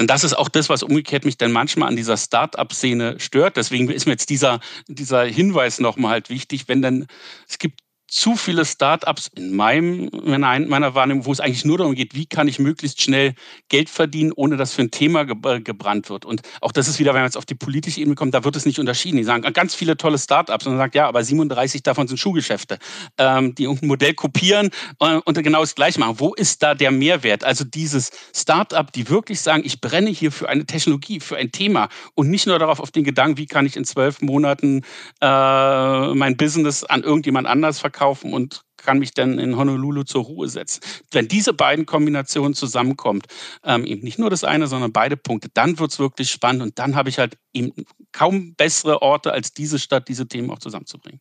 und 0.00 0.08
das 0.08 0.24
ist 0.24 0.34
auch 0.34 0.48
das, 0.48 0.68
was 0.68 0.82
umgekehrt 0.82 1.24
mich 1.24 1.38
dann 1.38 1.52
manchmal 1.52 1.88
an 1.88 1.96
dieser 1.96 2.16
Start-up-Szene 2.16 3.20
stört. 3.20 3.56
Deswegen 3.56 3.88
ist 3.90 4.06
mir 4.06 4.12
jetzt 4.12 4.28
dieser, 4.28 4.58
dieser 4.88 5.24
Hinweis 5.24 5.78
nochmal 5.78 6.12
halt 6.12 6.30
wichtig, 6.30 6.66
wenn 6.66 6.82
dann, 6.82 7.06
es 7.48 7.58
gibt 7.58 7.83
zu 8.14 8.36
viele 8.36 8.64
Startups 8.64 9.28
in 9.34 9.54
meinem, 9.56 10.08
meiner 10.24 10.94
Wahrnehmung, 10.94 11.26
wo 11.26 11.32
es 11.32 11.40
eigentlich 11.40 11.64
nur 11.64 11.78
darum 11.78 11.94
geht, 11.94 12.14
wie 12.14 12.26
kann 12.26 12.46
ich 12.46 12.60
möglichst 12.60 13.02
schnell 13.02 13.34
Geld 13.68 13.90
verdienen, 13.90 14.32
ohne 14.34 14.56
dass 14.56 14.72
für 14.72 14.82
ein 14.82 14.92
Thema 14.92 15.24
gebrannt 15.24 16.08
wird. 16.10 16.24
Und 16.24 16.42
auch 16.60 16.70
das 16.70 16.86
ist 16.86 17.00
wieder, 17.00 17.12
wenn 17.12 17.22
man 17.22 17.26
jetzt 17.26 17.36
auf 17.36 17.44
die 17.44 17.56
politische 17.56 18.00
Ebene 18.00 18.14
kommt, 18.14 18.32
da 18.32 18.44
wird 18.44 18.54
es 18.54 18.66
nicht 18.66 18.78
unterschieden. 18.78 19.16
Die 19.16 19.24
sagen 19.24 19.42
ganz 19.52 19.74
viele 19.74 19.96
tolle 19.96 20.18
Startups 20.18 20.64
und 20.64 20.74
man 20.74 20.78
sagt, 20.78 20.94
ja, 20.94 21.08
aber 21.08 21.24
37 21.24 21.82
davon 21.82 22.06
sind 22.06 22.18
Schuhgeschäfte, 22.18 22.78
ähm, 23.18 23.54
die 23.56 23.64
irgendein 23.64 23.88
Modell 23.88 24.14
kopieren 24.14 24.70
äh, 25.00 25.16
und 25.24 25.42
genau 25.42 25.60
das 25.60 25.74
gleiche 25.74 25.98
machen. 25.98 26.20
Wo 26.20 26.34
ist 26.34 26.62
da 26.62 26.74
der 26.74 26.92
Mehrwert? 26.92 27.42
Also 27.42 27.64
dieses 27.64 28.12
Startup, 28.34 28.90
die 28.92 29.08
wirklich 29.08 29.40
sagen, 29.40 29.64
ich 29.64 29.80
brenne 29.80 30.10
hier 30.10 30.30
für 30.30 30.48
eine 30.48 30.66
Technologie, 30.66 31.18
für 31.18 31.36
ein 31.36 31.50
Thema 31.50 31.88
und 32.14 32.30
nicht 32.30 32.46
nur 32.46 32.60
darauf 32.60 32.78
auf 32.78 32.92
den 32.92 33.02
Gedanken, 33.02 33.38
wie 33.38 33.46
kann 33.46 33.66
ich 33.66 33.76
in 33.76 33.84
zwölf 33.84 34.22
Monaten 34.22 34.82
äh, 35.20 36.14
mein 36.14 36.36
Business 36.36 36.84
an 36.84 37.02
irgendjemand 37.02 37.48
anders 37.48 37.80
verkaufen, 37.80 38.03
kaufen 38.04 38.34
und 38.34 38.60
kann 38.76 38.98
mich 38.98 39.14
dann 39.14 39.38
in 39.38 39.56
Honolulu 39.56 40.02
zur 40.02 40.24
Ruhe 40.24 40.46
setzen. 40.46 40.82
Wenn 41.10 41.26
diese 41.26 41.54
beiden 41.54 41.86
Kombinationen 41.86 42.52
zusammenkommen, 42.52 43.22
ähm, 43.64 43.86
eben 43.86 44.02
nicht 44.02 44.18
nur 44.18 44.28
das 44.28 44.44
eine, 44.44 44.66
sondern 44.66 44.92
beide 44.92 45.16
Punkte, 45.16 45.48
dann 45.54 45.78
wird 45.78 45.92
es 45.92 45.98
wirklich 45.98 46.30
spannend 46.30 46.62
und 46.62 46.78
dann 46.78 46.94
habe 46.94 47.08
ich 47.08 47.18
halt 47.18 47.38
eben 47.54 47.72
kaum 48.12 48.54
bessere 48.56 49.00
Orte 49.00 49.32
als 49.32 49.54
diese 49.54 49.78
Stadt, 49.78 50.08
diese 50.08 50.28
Themen 50.28 50.50
auch 50.50 50.58
zusammenzubringen. 50.58 51.20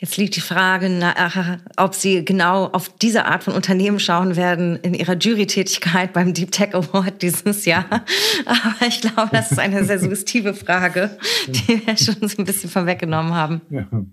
Jetzt 0.00 0.16
liegt 0.16 0.36
die 0.36 0.40
Frage, 0.40 0.88
nach, 0.88 1.58
ob 1.76 1.92
Sie 1.92 2.24
genau 2.24 2.66
auf 2.66 2.88
diese 2.88 3.24
Art 3.24 3.42
von 3.42 3.54
Unternehmen 3.54 3.98
schauen 3.98 4.36
werden 4.36 4.76
in 4.76 4.94
Ihrer 4.94 5.16
Jury-Tätigkeit 5.16 6.12
beim 6.12 6.34
Deep 6.34 6.52
Tech 6.52 6.72
Award 6.72 7.20
dieses 7.20 7.64
Jahr. 7.64 7.84
Aber 8.46 8.86
ich 8.86 9.00
glaube, 9.00 9.30
das 9.32 9.50
ist 9.50 9.58
eine 9.58 9.84
sehr 9.84 9.98
suggestive 9.98 10.54
Frage, 10.54 11.18
die 11.48 11.84
wir 11.84 11.96
schon 11.96 12.28
so 12.28 12.36
ein 12.38 12.44
bisschen 12.44 12.70
vorweggenommen 12.70 13.34
haben. 13.34 13.60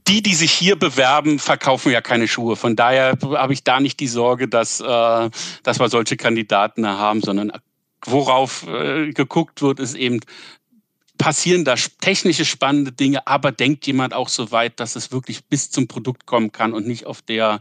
Die, 0.07 0.23
die 0.23 0.33
sich 0.33 0.51
hier 0.51 0.75
bewerben, 0.75 1.37
verkaufen 1.37 1.91
ja 1.91 2.01
keine 2.01 2.27
Schuhe. 2.27 2.55
Von 2.55 2.75
daher 2.75 3.15
habe 3.21 3.53
ich 3.53 3.63
da 3.63 3.79
nicht 3.79 3.99
die 3.99 4.07
Sorge, 4.07 4.47
dass, 4.47 4.79
äh, 4.79 5.29
dass 5.61 5.79
wir 5.79 5.89
solche 5.89 6.17
Kandidaten 6.17 6.87
haben, 6.87 7.21
sondern 7.21 7.51
worauf 8.03 8.65
äh, 8.67 9.11
geguckt 9.11 9.61
wird, 9.61 9.79
ist 9.79 9.93
eben, 9.93 10.19
passieren 11.17 11.65
da 11.65 11.75
technische 12.01 12.45
spannende 12.45 12.91
Dinge, 12.91 13.25
aber 13.27 13.51
denkt 13.51 13.87
jemand 13.87 14.13
auch 14.13 14.29
so 14.29 14.51
weit, 14.51 14.79
dass 14.79 14.95
es 14.95 15.11
wirklich 15.11 15.45
bis 15.45 15.71
zum 15.71 15.87
Produkt 15.87 16.25
kommen 16.25 16.51
kann 16.51 16.73
und 16.73 16.87
nicht 16.87 17.05
auf 17.05 17.21
der 17.21 17.59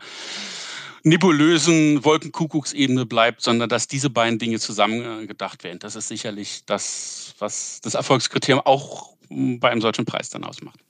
nebulösen 1.05 2.05
Wolkenkuckucksebene 2.05 3.07
bleibt, 3.07 3.43
sondern 3.43 3.69
dass 3.69 3.87
diese 3.87 4.11
beiden 4.11 4.39
Dinge 4.39 4.59
zusammen 4.59 5.27
gedacht 5.29 5.63
werden. 5.63 5.79
Das 5.79 5.97
ist 5.97 6.09
sicherlich 6.09 6.65
das, 6.67 7.35
was 7.39 7.81
das 7.83 7.95
Erfolgskriterium 7.95 8.63
auch 8.65 9.15
bei 9.29 9.71
einem 9.71 9.83
solchen 9.83 10.07
Preis 10.07 10.31
dann 10.31 10.45
ausmacht. 10.45 10.81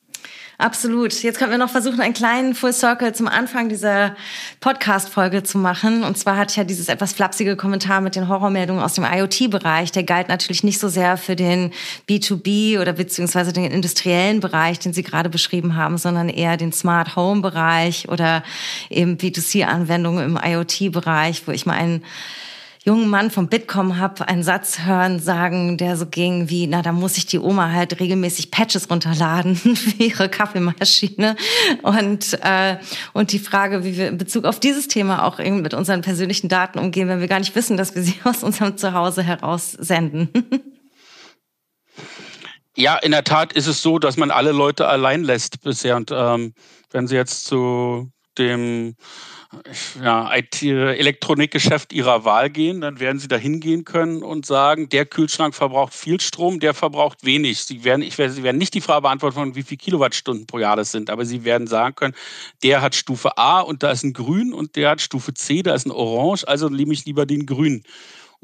Absolut. 0.57 1.13
Jetzt 1.23 1.39
können 1.39 1.51
wir 1.51 1.59
noch 1.59 1.71
versuchen, 1.71 2.01
einen 2.01 2.15
kleinen 2.15 2.55
Full 2.55 2.73
Circle 2.73 3.13
zum 3.13 3.27
Anfang 3.27 3.69
dieser 3.69 4.15
Podcast-Folge 4.61 5.43
zu 5.43 5.59
machen. 5.59 6.05
Und 6.05 6.17
zwar 6.17 6.37
hatte 6.37 6.53
ich 6.53 6.57
ja 6.57 6.65
dieses 6.65 6.89
etwas 6.89 7.13
flapsige 7.13 7.57
Kommentar 7.57 8.01
mit 8.01 8.15
den 8.15 8.29
Horrormeldungen 8.29 8.83
aus 8.83 8.95
dem 8.95 9.05
IoT-Bereich. 9.05 9.91
Der 9.91 10.05
galt 10.05 10.29
natürlich 10.29 10.63
nicht 10.63 10.79
so 10.79 10.89
sehr 10.89 11.17
für 11.17 11.35
den 11.35 11.73
B2B 12.09 12.81
oder 12.81 12.93
beziehungsweise 12.93 13.53
den 13.53 13.65
industriellen 13.65 14.39
Bereich, 14.39 14.79
den 14.79 14.93
Sie 14.93 15.03
gerade 15.03 15.29
beschrieben 15.29 15.75
haben, 15.75 15.99
sondern 15.99 16.29
eher 16.29 16.57
den 16.57 16.73
Smart 16.73 17.17
Home-Bereich 17.17 18.09
oder 18.09 18.45
eben 18.91 19.17
B2C-Anwendungen 19.17 20.25
im 20.25 20.41
IoT-Bereich, 20.41 21.43
wo 21.47 21.53
ich 21.53 21.67
mal 21.67 21.75
einen 21.75 22.05
jungen 22.85 23.09
Mann 23.09 23.31
vom 23.31 23.49
Bitkom 23.49 23.99
habe 23.99 24.29
einen 24.29 24.43
Satz 24.43 24.81
hören 24.81 25.19
sagen, 25.19 25.79
der 25.79 25.97
so 25.97 26.05
ging 26.05 26.51
wie, 26.51 26.67
na, 26.67 26.83
da 26.83 26.93
muss 26.93 27.17
ich 27.17 27.25
die 27.25 27.39
Oma 27.39 27.71
halt 27.71 27.99
regelmäßig 27.99 28.51
Patches 28.51 28.91
runterladen 28.91 29.57
für 29.57 30.03
ihre 30.03 30.29
Kaffeemaschine. 30.29 31.37
Und, 31.83 32.39
äh, 32.43 32.77
und 33.15 33.33
die 33.33 33.39
Frage, 33.39 33.85
wie 33.85 33.97
wir 33.97 34.09
in 34.09 34.19
Bezug 34.19 34.45
auf 34.45 34.61
dieses 34.61 34.87
Thema 34.87 35.25
auch 35.25 35.39
mit 35.39 35.73
unseren 35.73 36.03
persönlichen 36.03 36.49
Daten 36.49 36.79
umgehen, 36.79 37.09
wenn 37.09 37.21
wir 37.21 37.29
gar 37.29 37.39
nicht 37.39 37.57
wissen, 37.57 37.79
dass 37.79 37.95
wir 37.95 38.03
sie 38.03 38.17
aus 38.25 38.43
unserem 38.43 38.77
Zuhause 38.77 39.23
heraus 39.23 39.73
senden. 39.73 40.29
Ja, 42.77 42.97
in 42.97 43.13
der 43.13 43.23
Tat 43.23 43.53
ist 43.53 43.69
es 43.69 43.83
so, 43.83 44.01
dass 44.01 44.17
man 44.17 44.33
alle 44.33 44.51
Leute 44.51 44.89
allein 44.89 45.23
lässt 45.23 45.63
bisher. 45.63 45.95
Und 45.95 46.11
ähm, 46.13 46.55
wenn 46.91 47.07
Sie 47.07 47.15
jetzt 47.15 47.45
zu 47.45 48.11
dem 48.37 48.97
ja, 50.03 50.31
IT-Elektronikgeschäft 50.35 51.93
ihrer 51.93 52.25
Wahl 52.25 52.51
gehen, 52.51 52.81
dann 52.81 53.01
werden 53.01 53.19
sie 53.19 53.29
da 53.29 53.37
hingehen 53.37 53.85
können 53.85 54.23
und 54.23 54.47
sagen, 54.47 54.89
der 54.89 55.07
Kühlschrank 55.07 55.55
verbraucht 55.55 55.95
viel 55.95 56.21
Strom, 56.21 56.61
der 56.61 56.75
verbraucht 56.75 57.25
wenig. 57.25 57.65
Sie 57.65 57.85
werden, 57.85 58.03
ich 58.03 58.17
sie 58.17 58.43
werden 58.43 58.59
nicht 58.59 58.75
die 58.75 58.81
Frage 58.81 59.03
beantworten, 59.03 59.55
wie 59.55 59.63
viele 59.63 59.79
Kilowattstunden 59.79 60.47
pro 60.47 60.59
Jahr 60.59 60.77
das 60.77 60.93
sind, 60.93 61.11
aber 61.11 61.25
sie 61.25 61.45
werden 61.45 61.67
sagen 61.67 61.95
können, 61.95 62.15
der 62.63 62.83
hat 62.83 62.95
Stufe 62.95 63.37
A 63.39 63.61
und 63.61 63.83
da 63.83 63.91
ist 63.91 64.03
ein 64.03 64.13
Grün 64.13 64.53
und 64.53 64.77
der 64.77 64.91
hat 64.91 65.01
Stufe 65.01 65.35
C, 65.35 65.63
da 65.63 65.75
ist 65.75 65.87
ein 65.87 65.93
Orange, 65.93 66.47
also 66.47 66.69
nehme 66.69 66.93
ich 66.93 67.05
lieber 67.05 67.27
den 67.27 67.47
Grün. 67.47 67.85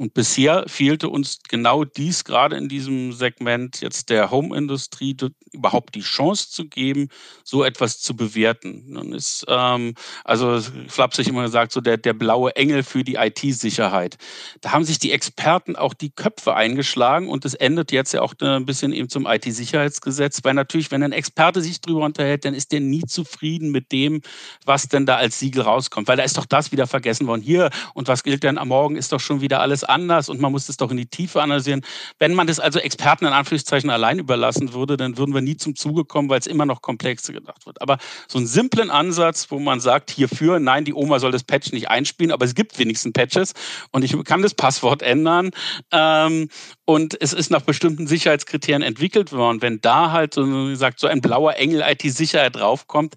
Und 0.00 0.14
bisher 0.14 0.64
fehlte 0.66 1.10
uns 1.10 1.40
genau 1.46 1.84
dies 1.84 2.24
gerade 2.24 2.56
in 2.56 2.70
diesem 2.70 3.12
Segment 3.12 3.82
jetzt 3.82 4.08
der 4.08 4.30
Home-Industrie 4.30 5.14
überhaupt 5.52 5.94
die 5.94 6.00
Chance 6.00 6.48
zu 6.48 6.64
geben, 6.64 7.08
so 7.44 7.64
etwas 7.64 8.00
zu 8.00 8.16
bewerten. 8.16 8.94
Dann 8.94 9.12
ist 9.12 9.44
ähm, 9.46 9.94
also 10.24 10.58
flapsig 10.88 11.28
immer 11.28 11.42
gesagt 11.42 11.72
so 11.72 11.82
der 11.82 11.98
der 11.98 12.14
blaue 12.14 12.56
Engel 12.56 12.82
für 12.82 13.04
die 13.04 13.16
IT-Sicherheit. 13.16 14.16
Da 14.62 14.72
haben 14.72 14.84
sich 14.84 14.98
die 14.98 15.12
Experten 15.12 15.76
auch 15.76 15.92
die 15.92 16.08
Köpfe 16.08 16.54
eingeschlagen 16.54 17.28
und 17.28 17.44
es 17.44 17.52
endet 17.52 17.92
jetzt 17.92 18.14
ja 18.14 18.22
auch 18.22 18.32
ein 18.40 18.64
bisschen 18.64 18.94
eben 18.94 19.10
zum 19.10 19.26
IT-Sicherheitsgesetz, 19.26 20.40
weil 20.44 20.54
natürlich, 20.54 20.90
wenn 20.90 21.02
ein 21.02 21.12
Experte 21.12 21.60
sich 21.60 21.82
drüber 21.82 22.06
unterhält, 22.06 22.46
dann 22.46 22.54
ist 22.54 22.72
der 22.72 22.80
nie 22.80 23.02
zufrieden 23.02 23.70
mit 23.70 23.92
dem, 23.92 24.22
was 24.64 24.88
denn 24.88 25.04
da 25.04 25.16
als 25.16 25.38
Siegel 25.38 25.60
rauskommt, 25.60 26.08
weil 26.08 26.16
da 26.16 26.22
ist 26.22 26.38
doch 26.38 26.46
das 26.46 26.72
wieder 26.72 26.86
vergessen 26.86 27.26
worden. 27.26 27.42
Hier 27.42 27.68
und 27.92 28.08
was 28.08 28.22
gilt 28.22 28.44
denn 28.44 28.56
am 28.56 28.68
Morgen 28.68 28.96
ist 28.96 29.12
doch 29.12 29.20
schon 29.20 29.42
wieder 29.42 29.60
alles 29.60 29.89
anders 29.90 30.28
und 30.28 30.40
man 30.40 30.52
muss 30.52 30.66
das 30.66 30.76
doch 30.76 30.90
in 30.90 30.96
die 30.96 31.06
Tiefe 31.06 31.42
analysieren. 31.42 31.82
Wenn 32.18 32.34
man 32.34 32.46
das 32.46 32.60
also 32.60 32.78
Experten 32.78 33.26
in 33.26 33.32
Anführungszeichen 33.32 33.90
allein 33.90 34.18
überlassen 34.18 34.72
würde, 34.72 34.96
dann 34.96 35.18
würden 35.18 35.34
wir 35.34 35.42
nie 35.42 35.56
zum 35.56 35.76
Zuge 35.76 36.04
kommen, 36.04 36.28
weil 36.28 36.38
es 36.38 36.46
immer 36.46 36.66
noch 36.66 36.82
komplexer 36.82 37.32
gedacht 37.32 37.66
wird. 37.66 37.82
Aber 37.82 37.98
so 38.28 38.38
einen 38.38 38.46
simplen 38.46 38.90
Ansatz, 38.90 39.50
wo 39.50 39.58
man 39.58 39.80
sagt, 39.80 40.10
hierfür, 40.10 40.60
nein, 40.60 40.84
die 40.84 40.94
Oma 40.94 41.18
soll 41.18 41.32
das 41.32 41.44
Patch 41.44 41.72
nicht 41.72 41.88
einspielen, 41.88 42.32
aber 42.32 42.44
es 42.44 42.54
gibt 42.54 42.78
wenigstens 42.78 43.12
Patches 43.12 43.52
und 43.90 44.04
ich 44.04 44.16
kann 44.24 44.42
das 44.42 44.54
Passwort 44.54 45.02
ändern 45.02 45.50
ähm, 45.92 46.48
und 46.84 47.20
es 47.20 47.32
ist 47.32 47.50
nach 47.50 47.62
bestimmten 47.62 48.06
Sicherheitskriterien 48.06 48.82
entwickelt 48.82 49.32
worden. 49.32 49.62
Wenn 49.62 49.80
da 49.80 50.12
halt 50.12 50.34
so, 50.34 50.44
gesagt, 50.44 51.00
so 51.00 51.06
ein 51.06 51.20
blauer 51.20 51.56
Engel 51.56 51.82
IT-Sicherheit 51.86 52.56
draufkommt, 52.56 53.14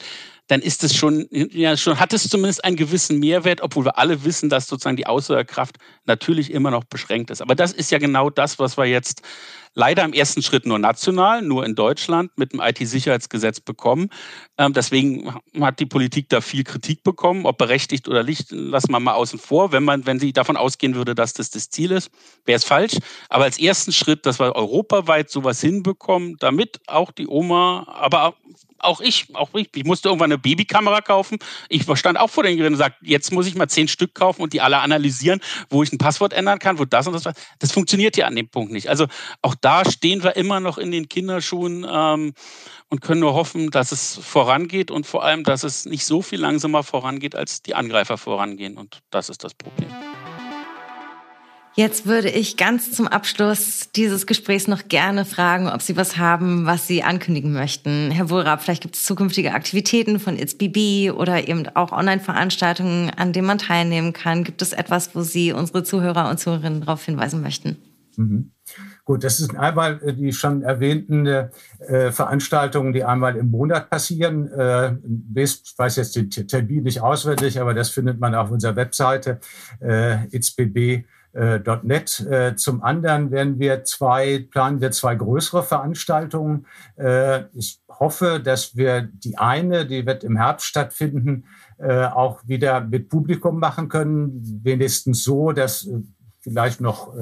dann 0.48 0.62
ist 0.62 0.84
es 0.84 0.96
schon, 0.96 1.28
ja, 1.32 1.78
schon, 1.78 2.00
hat 2.00 2.14
es 2.14 2.30
zumindest 2.30 2.64
einen 2.66 2.76
gewissen 2.76 3.20
Mehrwert, 3.20 3.62
obwohl 3.62 3.86
wir 3.86 3.98
alle 3.98 4.24
wissen, 4.26 4.50
dass 4.50 4.68
sozusagen 4.68 4.98
die 4.98 5.08
Ausdauerkraft 5.08 5.78
natürlich 6.06 6.52
immer 6.52 6.70
noch 6.70 6.84
beschränkt 6.84 7.30
ist. 7.30 7.42
Aber 7.42 7.56
das 7.56 7.72
ist 7.72 7.92
ja 7.92 7.98
genau 7.98 8.30
das, 8.30 8.60
was 8.60 8.78
wir 8.78 8.86
jetzt 8.86 9.22
leider 9.74 10.04
im 10.04 10.14
ersten 10.14 10.42
Schritt 10.42 10.66
nur 10.66 10.80
national, 10.80 11.42
nur 11.42 11.66
in 11.66 11.76
Deutschland 11.76 12.32
mit 12.38 12.54
dem 12.54 12.60
IT-Sicherheitsgesetz 12.60 13.60
bekommen. 13.60 14.10
Ähm, 14.58 14.74
deswegen 14.74 15.34
hat 15.60 15.80
die 15.80 15.86
Politik 15.86 16.30
da 16.30 16.42
viel 16.42 16.64
Kritik 16.64 17.04
bekommen, 17.04 17.46
ob 17.46 17.58
berechtigt 17.58 18.08
oder 18.08 18.24
nicht, 18.24 18.52
lassen 18.52 18.92
wir 18.92 19.00
mal 19.00 19.14
außen 19.14 19.40
vor. 19.40 19.72
Wenn 19.72 19.84
man, 19.84 20.06
wenn 20.06 20.20
sie 20.20 20.34
davon 20.34 20.58
ausgehen 20.58 20.96
würde, 20.96 21.16
dass 21.16 21.34
das 21.34 21.50
das 21.50 21.70
Ziel 21.70 21.92
ist, 21.92 22.12
wäre 22.46 22.58
es 22.58 22.64
falsch. 22.64 22.98
Aber 23.30 23.46
als 23.46 23.60
ersten 23.60 23.92
Schritt, 23.92 24.26
dass 24.26 24.40
wir 24.40 24.56
europaweit 24.56 25.30
sowas 25.30 25.62
hinbekommen, 25.62 26.36
damit 26.40 26.82
auch 26.88 27.12
die 27.12 27.28
Oma, 27.28 27.88
aber 27.88 28.36
auch 28.84 29.02
ich, 29.02 29.28
auch 29.34 29.50
ich, 29.54 29.70
ich 29.76 29.84
musste 29.86 30.10
irgendwann 30.10 30.32
eine 30.32 30.38
Babykamera 30.38 31.02
kaufen. 31.02 31.40
Ich 31.70 31.86
stand 31.96 32.20
auch 32.20 32.30
vor 32.30 32.44
den 32.44 32.58
Geräten 32.58 32.76
und 32.76 32.80
sagte, 32.80 33.06
jetzt 33.06 33.32
muss 33.32 33.48
ich 33.48 33.56
mal 33.56 33.68
zehn 33.68 33.88
Stück 33.88 34.14
kaufen 34.14 34.42
und 34.42 34.54
die 34.54 34.62
alle 34.62 34.80
analysieren, 34.80 35.40
wo 35.70 35.84
ich 35.84 35.92
ein 35.92 35.98
Passwort 35.98 36.34
ändern 36.34 36.60
kann, 36.60 36.80
wo 36.80 36.86
das 36.86 37.08
und 37.08 37.14
das. 37.14 37.24
Das 37.60 37.72
funktioniert 37.72 38.18
ja 38.18 38.28
an 38.28 38.36
dem 38.36 38.50
Punkt 38.50 38.72
nicht. 38.72 38.90
Also 38.90 39.08
auch 39.42 39.56
da 39.56 39.90
stehen 39.90 40.24
wir 40.24 40.36
immer 40.36 40.60
noch 40.60 40.78
in 40.78 40.92
den 40.92 41.10
Kinderschuhen 41.10 41.86
ähm, 41.90 42.34
und 42.90 43.02
können 43.02 43.22
nur 43.22 43.34
hoffen, 43.34 43.72
dass 43.72 43.92
es 43.92 44.20
vorangeht 44.22 44.92
und 44.92 45.06
vor 45.06 45.24
allem, 45.24 45.44
dass 45.44 45.64
es 45.64 45.86
nicht 45.86 46.06
so 46.06 46.22
viel 46.22 46.40
langsamer 46.40 46.84
vorangeht, 46.84 47.36
als 47.36 47.62
die 47.62 47.76
Angreifer 47.76 48.18
vorangehen. 48.18 48.78
Und 48.78 49.00
das 49.10 49.30
ist 49.30 49.44
das 49.44 49.54
Problem. 49.54 49.90
Jetzt 51.76 52.06
würde 52.06 52.30
ich 52.30 52.56
ganz 52.56 52.92
zum 52.92 53.08
Abschluss 53.08 53.90
dieses 53.96 54.28
Gesprächs 54.28 54.68
noch 54.68 54.88
gerne 54.90 55.26
fragen, 55.26 55.68
ob 55.68 55.82
Sie 55.82 55.98
was 55.98 56.18
haben, 56.18 56.68
was 56.68 56.86
Sie 56.86 57.02
ankündigen 57.02 57.52
möchten. 57.52 58.12
Herr 58.12 58.30
Wohlrab, 58.30 58.62
vielleicht 58.62 58.84
gibt 58.84 58.96
es 58.96 59.04
zukünftige 59.04 59.56
Aktivitäten 59.56 60.20
von 60.20 60.38
It's 60.38 60.56
BB 60.56 61.12
oder 61.18 61.48
eben 61.48 61.68
auch 61.76 61.92
Online-Veranstaltungen, 61.92 63.10
an 63.10 63.34
denen 63.34 63.48
man 63.48 63.58
teilnehmen 63.58 64.14
kann. 64.14 64.44
Gibt 64.44 64.62
es 64.62 64.72
etwas, 64.72 65.16
wo 65.16 65.22
Sie 65.22 65.52
unsere 65.52 65.84
Zuhörer 65.84 66.30
und 66.30 66.40
Zuhörerinnen 66.40 66.82
darauf 66.82 67.04
hinweisen 67.06 67.42
möchten? 67.42 67.78
Mhm. 68.18 68.52
Gut, 69.04 69.24
das 69.24 69.38
sind 69.38 69.58
einmal 69.58 70.00
äh, 70.04 70.14
die 70.14 70.32
schon 70.32 70.62
erwähnten 70.62 71.26
äh, 71.26 72.12
Veranstaltungen, 72.12 72.94
die 72.94 73.04
einmal 73.04 73.36
im 73.36 73.50
Monat 73.50 73.90
passieren. 73.90 74.48
Äh, 74.48 74.94
ich 75.36 75.74
weiß 75.76 75.96
jetzt 75.96 76.16
den 76.16 76.30
Termin 76.30 76.84
nicht 76.84 77.02
auswendig, 77.02 77.60
aber 77.60 77.74
das 77.74 77.90
findet 77.90 78.20
man 78.20 78.36
auf 78.36 78.52
unserer 78.52 78.76
Webseite 78.76 79.40
äh, 79.82 80.28
itzbb 80.28 81.06
äh, 81.34 81.60
.NET. 81.82 82.20
Äh, 82.30 82.56
zum 82.56 82.84
anderen 82.84 83.32
werden 83.32 83.58
wir 83.60 83.84
zwei, 83.84 84.48
planen 84.52 84.82
wir 84.82 84.92
zwei 84.92 85.16
größere 85.16 85.64
Veranstaltungen. 85.64 86.68
Äh, 86.96 87.46
ich 87.54 87.80
hoffe, 87.90 88.40
dass 88.40 88.76
wir 88.76 89.02
die 89.02 89.38
eine, 89.38 89.86
die 89.86 90.06
wird 90.06 90.24
im 90.24 90.38
Herbst 90.38 90.66
stattfinden, 90.66 91.46
auch 91.80 92.48
wieder 92.48 92.82
mit 92.82 93.10
Publikum 93.10 93.60
machen 93.60 93.90
können. 93.90 94.62
Wenigstens 94.64 95.24
so, 95.24 95.52
dass 95.52 95.90
vielleicht 96.40 96.80
noch 96.82 97.14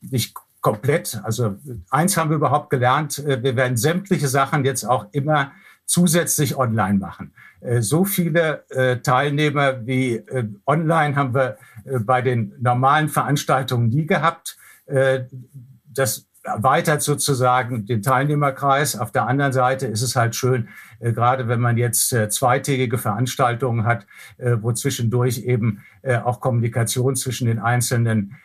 nicht 0.00 0.34
komplett. 0.60 1.20
Also 1.24 1.56
eins 1.90 2.16
haben 2.16 2.30
wir 2.30 2.36
überhaupt 2.36 2.70
gelernt. 2.70 3.22
Wir 3.24 3.56
werden 3.56 3.76
sämtliche 3.76 4.28
Sachen 4.28 4.64
jetzt 4.64 4.84
auch 4.84 5.06
immer 5.12 5.52
zusätzlich 5.86 6.56
online 6.56 6.98
machen. 6.98 7.32
Äh, 7.62 7.80
so 7.80 8.04
viele 8.04 8.64
äh, 8.70 8.98
Teilnehmer 8.98 9.86
wie 9.86 10.16
äh, 10.16 10.48
online 10.66 11.16
haben 11.16 11.34
wir 11.34 11.56
bei 12.04 12.22
den 12.22 12.54
normalen 12.60 13.08
Veranstaltungen 13.08 13.88
nie 13.88 14.06
gehabt. 14.06 14.56
Das 14.86 16.28
erweitert 16.44 17.02
sozusagen 17.02 17.86
den 17.86 18.02
Teilnehmerkreis. 18.02 18.96
Auf 18.96 19.10
der 19.10 19.26
anderen 19.26 19.52
Seite 19.52 19.88
ist 19.88 20.02
es 20.02 20.14
halt 20.14 20.36
schön, 20.36 20.68
gerade 21.00 21.48
wenn 21.48 21.60
man 21.60 21.76
jetzt 21.76 22.14
zweitägige 22.28 22.98
Veranstaltungen 22.98 23.84
hat, 23.84 24.06
wo 24.38 24.70
zwischendurch 24.70 25.38
eben 25.38 25.82
auch 26.04 26.38
Kommunikation 26.38 27.16
zwischen 27.16 27.48
den 27.48 27.58
einzelnen 27.58 28.36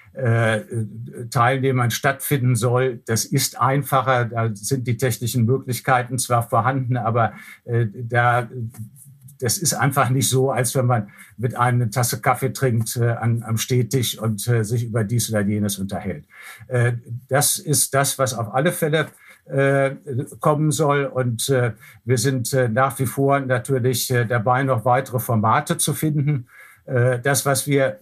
Teilnehmern 1.30 1.91
stattfinden 1.91 2.55
soll. 2.55 3.01
Das 3.05 3.26
ist 3.26 3.59
einfacher, 3.59 4.26
da 4.26 4.49
sind 4.55 4.88
die 4.88 4.97
technischen 4.97 5.45
Möglichkeiten 5.45 6.18
zwar 6.18 6.47
vorhanden, 6.47 6.97
aber 6.97 7.34
äh, 7.65 7.86
da 7.93 8.49
das 9.39 9.57
ist 9.57 9.74
einfach 9.74 10.09
nicht 10.09 10.30
so, 10.30 10.51
als 10.51 10.76
wenn 10.76 10.86
man 10.86 11.09
mit 11.38 11.55
einem 11.55 11.82
eine 11.82 11.91
Tasse 11.91 12.22
Kaffee 12.22 12.53
trinkt 12.53 12.95
äh, 12.97 13.09
an, 13.09 13.43
am 13.43 13.57
Stehtisch 13.57 14.18
und 14.18 14.47
äh, 14.47 14.63
sich 14.63 14.86
über 14.86 15.03
dies 15.03 15.30
oder 15.30 15.41
jenes 15.41 15.78
unterhält. 15.78 16.26
Äh, 16.68 16.93
das 17.28 17.59
ist 17.59 17.93
das, 17.93 18.18
was 18.18 18.34
auf 18.34 18.53
alle 18.53 18.72
Fälle 18.72 19.07
äh, 19.45 19.91
kommen 20.39 20.72
soll. 20.72 21.05
Und 21.05 21.49
äh, 21.49 21.74
wir 22.03 22.18
sind 22.18 22.53
äh, 22.53 22.68
nach 22.70 22.97
wie 22.99 23.05
vor 23.05 23.39
natürlich 23.39 24.11
äh, 24.11 24.26
dabei, 24.26 24.63
noch 24.63 24.86
weitere 24.86 25.20
Formate 25.20 25.78
zu 25.78 25.93
finden. 25.93 26.47
Äh, 26.86 27.20
das, 27.20 27.45
was 27.45 27.68
wir 27.68 27.99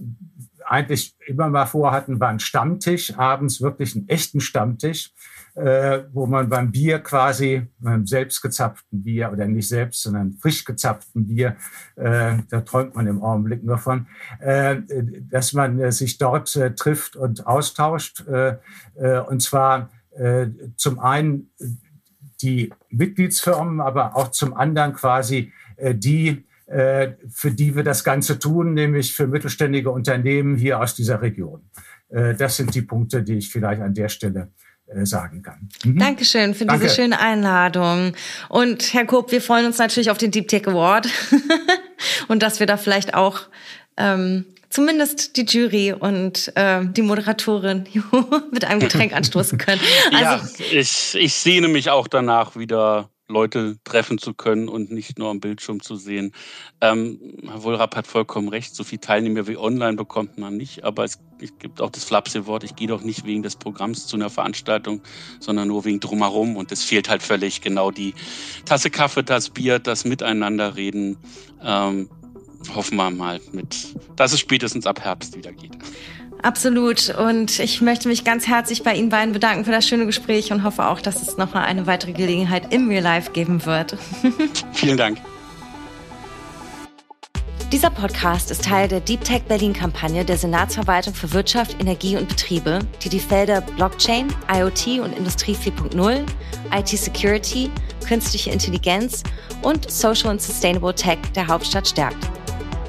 eigentlich 0.67 1.15
immer 1.25 1.49
mal 1.49 1.65
vorhatten, 1.65 2.19
war 2.19 2.29
ein 2.29 2.39
Stammtisch, 2.39 3.17
abends 3.17 3.61
wirklich 3.61 3.95
einen 3.95 4.07
echten 4.09 4.41
Stammtisch, 4.41 5.11
äh, 5.55 6.03
wo 6.11 6.25
man 6.25 6.49
beim 6.49 6.71
Bier 6.71 6.99
quasi, 6.99 7.67
beim 7.79 8.05
selbst 8.05 8.41
gezapften 8.41 9.03
Bier 9.03 9.31
oder 9.31 9.47
nicht 9.47 9.69
selbst, 9.69 10.01
sondern 10.01 10.33
frisch 10.33 10.65
gezapften 10.65 11.27
Bier, 11.27 11.55
äh, 11.95 12.37
da 12.49 12.61
träumt 12.61 12.95
man 12.95 13.07
im 13.07 13.23
Augenblick 13.23 13.63
nur 13.63 13.77
von, 13.77 14.07
äh, 14.39 14.77
dass 15.29 15.53
man 15.53 15.79
äh, 15.79 15.91
sich 15.91 16.17
dort 16.17 16.55
äh, 16.55 16.75
trifft 16.75 17.15
und 17.15 17.47
austauscht. 17.47 18.25
Äh, 18.27 18.57
und 19.27 19.41
zwar 19.41 19.89
zum 20.77 20.99
einen 20.99 21.51
die 22.41 22.71
Mitgliedsfirmen, 22.89 23.81
aber 23.81 24.15
auch 24.15 24.31
zum 24.31 24.53
anderen 24.53 24.93
quasi 24.93 25.51
die, 25.77 26.45
für 26.67 27.51
die 27.51 27.75
wir 27.75 27.83
das 27.83 28.03
Ganze 28.03 28.39
tun, 28.39 28.73
nämlich 28.73 29.13
für 29.13 29.27
mittelständige 29.27 29.91
Unternehmen 29.91 30.55
hier 30.55 30.79
aus 30.79 30.95
dieser 30.95 31.21
Region. 31.21 31.69
Äh, 32.09 32.35
das 32.35 32.57
sind 32.57 32.73
die 32.75 32.81
Punkte, 32.81 33.23
die 33.23 33.37
ich 33.37 33.49
vielleicht 33.49 33.81
an 33.81 33.93
der 33.93 34.09
Stelle 34.09 34.51
äh, 34.87 35.05
sagen 35.05 35.41
kann. 35.41 35.69
Mhm. 35.83 35.99
Dankeschön 35.99 36.53
für 36.53 36.65
Danke. 36.65 36.83
diese 36.83 36.95
schöne 36.95 37.19
Einladung. 37.19 38.13
Und 38.49 38.93
Herr 38.93 39.05
Koop, 39.05 39.31
wir 39.31 39.41
freuen 39.41 39.65
uns 39.65 39.77
natürlich 39.77 40.09
auf 40.09 40.17
den 40.17 40.31
Deep 40.31 40.47
Tech 40.47 40.67
Award 40.67 41.07
und 42.27 42.41
dass 42.43 42.59
wir 42.59 42.67
da 42.67 42.77
vielleicht 42.77 43.13
auch 43.13 43.41
ähm, 43.97 44.45
zumindest 44.69 45.37
die 45.37 45.45
Jury 45.45 45.93
und 45.93 46.51
äh, 46.55 46.81
die 46.85 47.01
Moderatorin 47.01 47.85
mit 48.51 48.65
einem 48.65 48.79
Getränk 48.79 49.13
anstoßen 49.13 49.57
können. 49.57 49.81
Also, 50.11 50.23
ja, 50.23 50.41
ich, 50.71 51.15
ich 51.15 51.33
sehne 51.33 51.67
mich 51.67 51.89
auch 51.89 52.07
danach 52.07 52.55
wieder 52.55 53.09
Leute 53.27 53.77
treffen 53.83 54.17
zu 54.17 54.33
können 54.33 54.67
und 54.67 54.91
nicht 54.91 55.17
nur 55.17 55.29
am 55.29 55.39
Bildschirm 55.39 55.81
zu 55.81 55.95
sehen. 55.95 56.31
Ähm, 56.81 57.19
Herr 57.43 57.63
Wohlrapp 57.63 57.95
hat 57.95 58.07
vollkommen 58.07 58.49
recht, 58.49 58.75
so 58.75 58.83
viele 58.83 59.01
Teilnehmer 59.01 59.47
wie 59.47 59.57
online 59.57 59.97
bekommt 59.97 60.37
man 60.37 60.57
nicht, 60.57 60.83
aber 60.83 61.03
es, 61.03 61.19
es 61.41 61.57
gibt 61.57 61.81
auch 61.81 61.89
das 61.89 62.03
flapsige 62.03 62.45
Wort, 62.45 62.63
ich 62.63 62.75
gehe 62.75 62.87
doch 62.87 63.01
nicht 63.01 63.25
wegen 63.25 63.41
des 63.41 63.55
Programms 63.55 64.05
zu 64.05 64.15
einer 64.15 64.29
Veranstaltung, 64.29 65.01
sondern 65.39 65.67
nur 65.67 65.85
wegen 65.85 65.99
drumherum 65.99 66.55
und 66.55 66.71
es 66.71 66.83
fehlt 66.83 67.09
halt 67.09 67.23
völlig 67.23 67.61
genau 67.61 67.89
die 67.89 68.13
Tasse 68.65 68.91
Kaffee, 68.91 69.23
das 69.23 69.49
Bier, 69.49 69.79
das 69.79 70.05
Miteinanderreden. 70.05 71.17
Ähm, 71.63 72.09
hoffen 72.73 72.95
wir 72.95 73.11
mal 73.11 73.39
mit, 73.51 73.95
dass 74.15 74.33
es 74.33 74.39
spätestens 74.39 74.87
ab 74.87 74.99
Herbst 74.99 75.35
wieder 75.35 75.51
geht. 75.51 75.77
Absolut. 76.45 77.09
Und 77.09 77.57
ich 77.57 77.81
möchte 77.81 78.07
mich 78.07 78.23
ganz 78.23 78.45
herzlich 78.45 78.83
bei 78.83 78.93
Ihnen 78.93 79.09
beiden 79.09 79.33
bedanken 79.33 79.65
für 79.65 79.71
das 79.71 79.87
schöne 79.87 80.05
Gespräch 80.05 80.51
und 80.51 80.63
hoffe 80.63 80.85
auch, 80.85 81.01
dass 81.01 81.23
es 81.23 81.37
nochmal 81.37 81.65
eine 81.65 81.87
weitere 81.87 82.13
Gelegenheit 82.13 82.71
im 82.71 82.87
Real 82.87 83.01
Life 83.01 83.31
geben 83.31 83.65
wird. 83.65 83.97
Vielen 84.71 84.95
Dank. 84.95 85.17
Dieser 87.71 87.89
Podcast 87.89 88.51
ist 88.51 88.63
Teil 88.63 88.87
der 88.87 88.99
Deep 88.99 89.23
Tech 89.23 89.41
Berlin-Kampagne 89.47 90.23
der 90.23 90.37
Senatsverwaltung 90.37 91.15
für 91.15 91.33
Wirtschaft, 91.33 91.81
Energie 91.81 92.15
und 92.15 92.27
Betriebe, 92.27 92.77
die 93.03 93.09
die 93.09 93.19
Felder 93.19 93.61
Blockchain, 93.61 94.27
IoT 94.47 94.99
und 94.99 95.17
Industrie 95.17 95.55
4.0, 95.55 96.27
IT-Security, 96.71 97.71
künstliche 98.07 98.51
Intelligenz 98.51 99.23
und 99.63 99.89
Social 99.89 100.29
and 100.29 100.39
Sustainable 100.43 100.93
Tech 100.93 101.17
der 101.35 101.47
Hauptstadt 101.47 101.87
stärkt. 101.87 102.23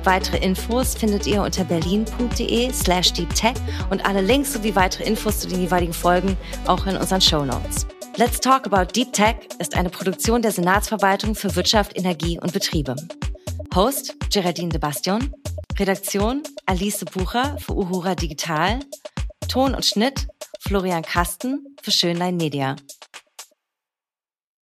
Weitere 0.07 0.39
Infos 0.39 0.95
findet 0.95 1.27
ihr 1.27 1.43
unter 1.43 1.65
berlin.de 1.65 2.73
slash 2.73 3.13
deeptech 3.13 3.57
und 3.91 4.07
alle 4.07 4.21
Links 4.21 4.53
sowie 4.53 4.77
weitere 4.77 5.03
Infos 5.03 5.41
zu 5.41 5.49
den 5.49 5.61
jeweiligen 5.61 5.93
Folgen 5.93 6.37
auch 6.69 6.87
in 6.87 6.97
unseren 6.97 7.21
Show 7.21 7.45
Notes. 7.45 7.89
Let's 8.15 8.39
Talk 8.39 8.67
About 8.67 8.93
Deep 8.93 9.13
Tech 9.13 9.35
ist 9.59 9.77
eine 9.77 9.91
Produktion 9.91 10.43
der 10.43 10.53
Senatsverwaltung 10.53 11.35
für 11.35 11.57
Wirtschaft, 11.57 11.99
Energie 11.99 12.39
und 12.41 12.53
Betriebe. 12.53 12.95
Host 13.75 14.15
Geraldine 14.33 14.69
de 14.69 14.79
Bastion, 14.79 15.35
Redaktion 15.77 16.45
Alice 16.67 17.05
Bucher 17.05 17.57
für 17.59 17.75
Uhura 17.75 18.15
Digital, 18.15 18.79
Ton 19.49 19.75
und 19.75 19.85
Schnitt 19.85 20.29
Florian 20.61 21.03
Kasten 21.03 21.77
für 21.83 21.91
Schönlein 21.91 22.37
Media. 22.37 22.77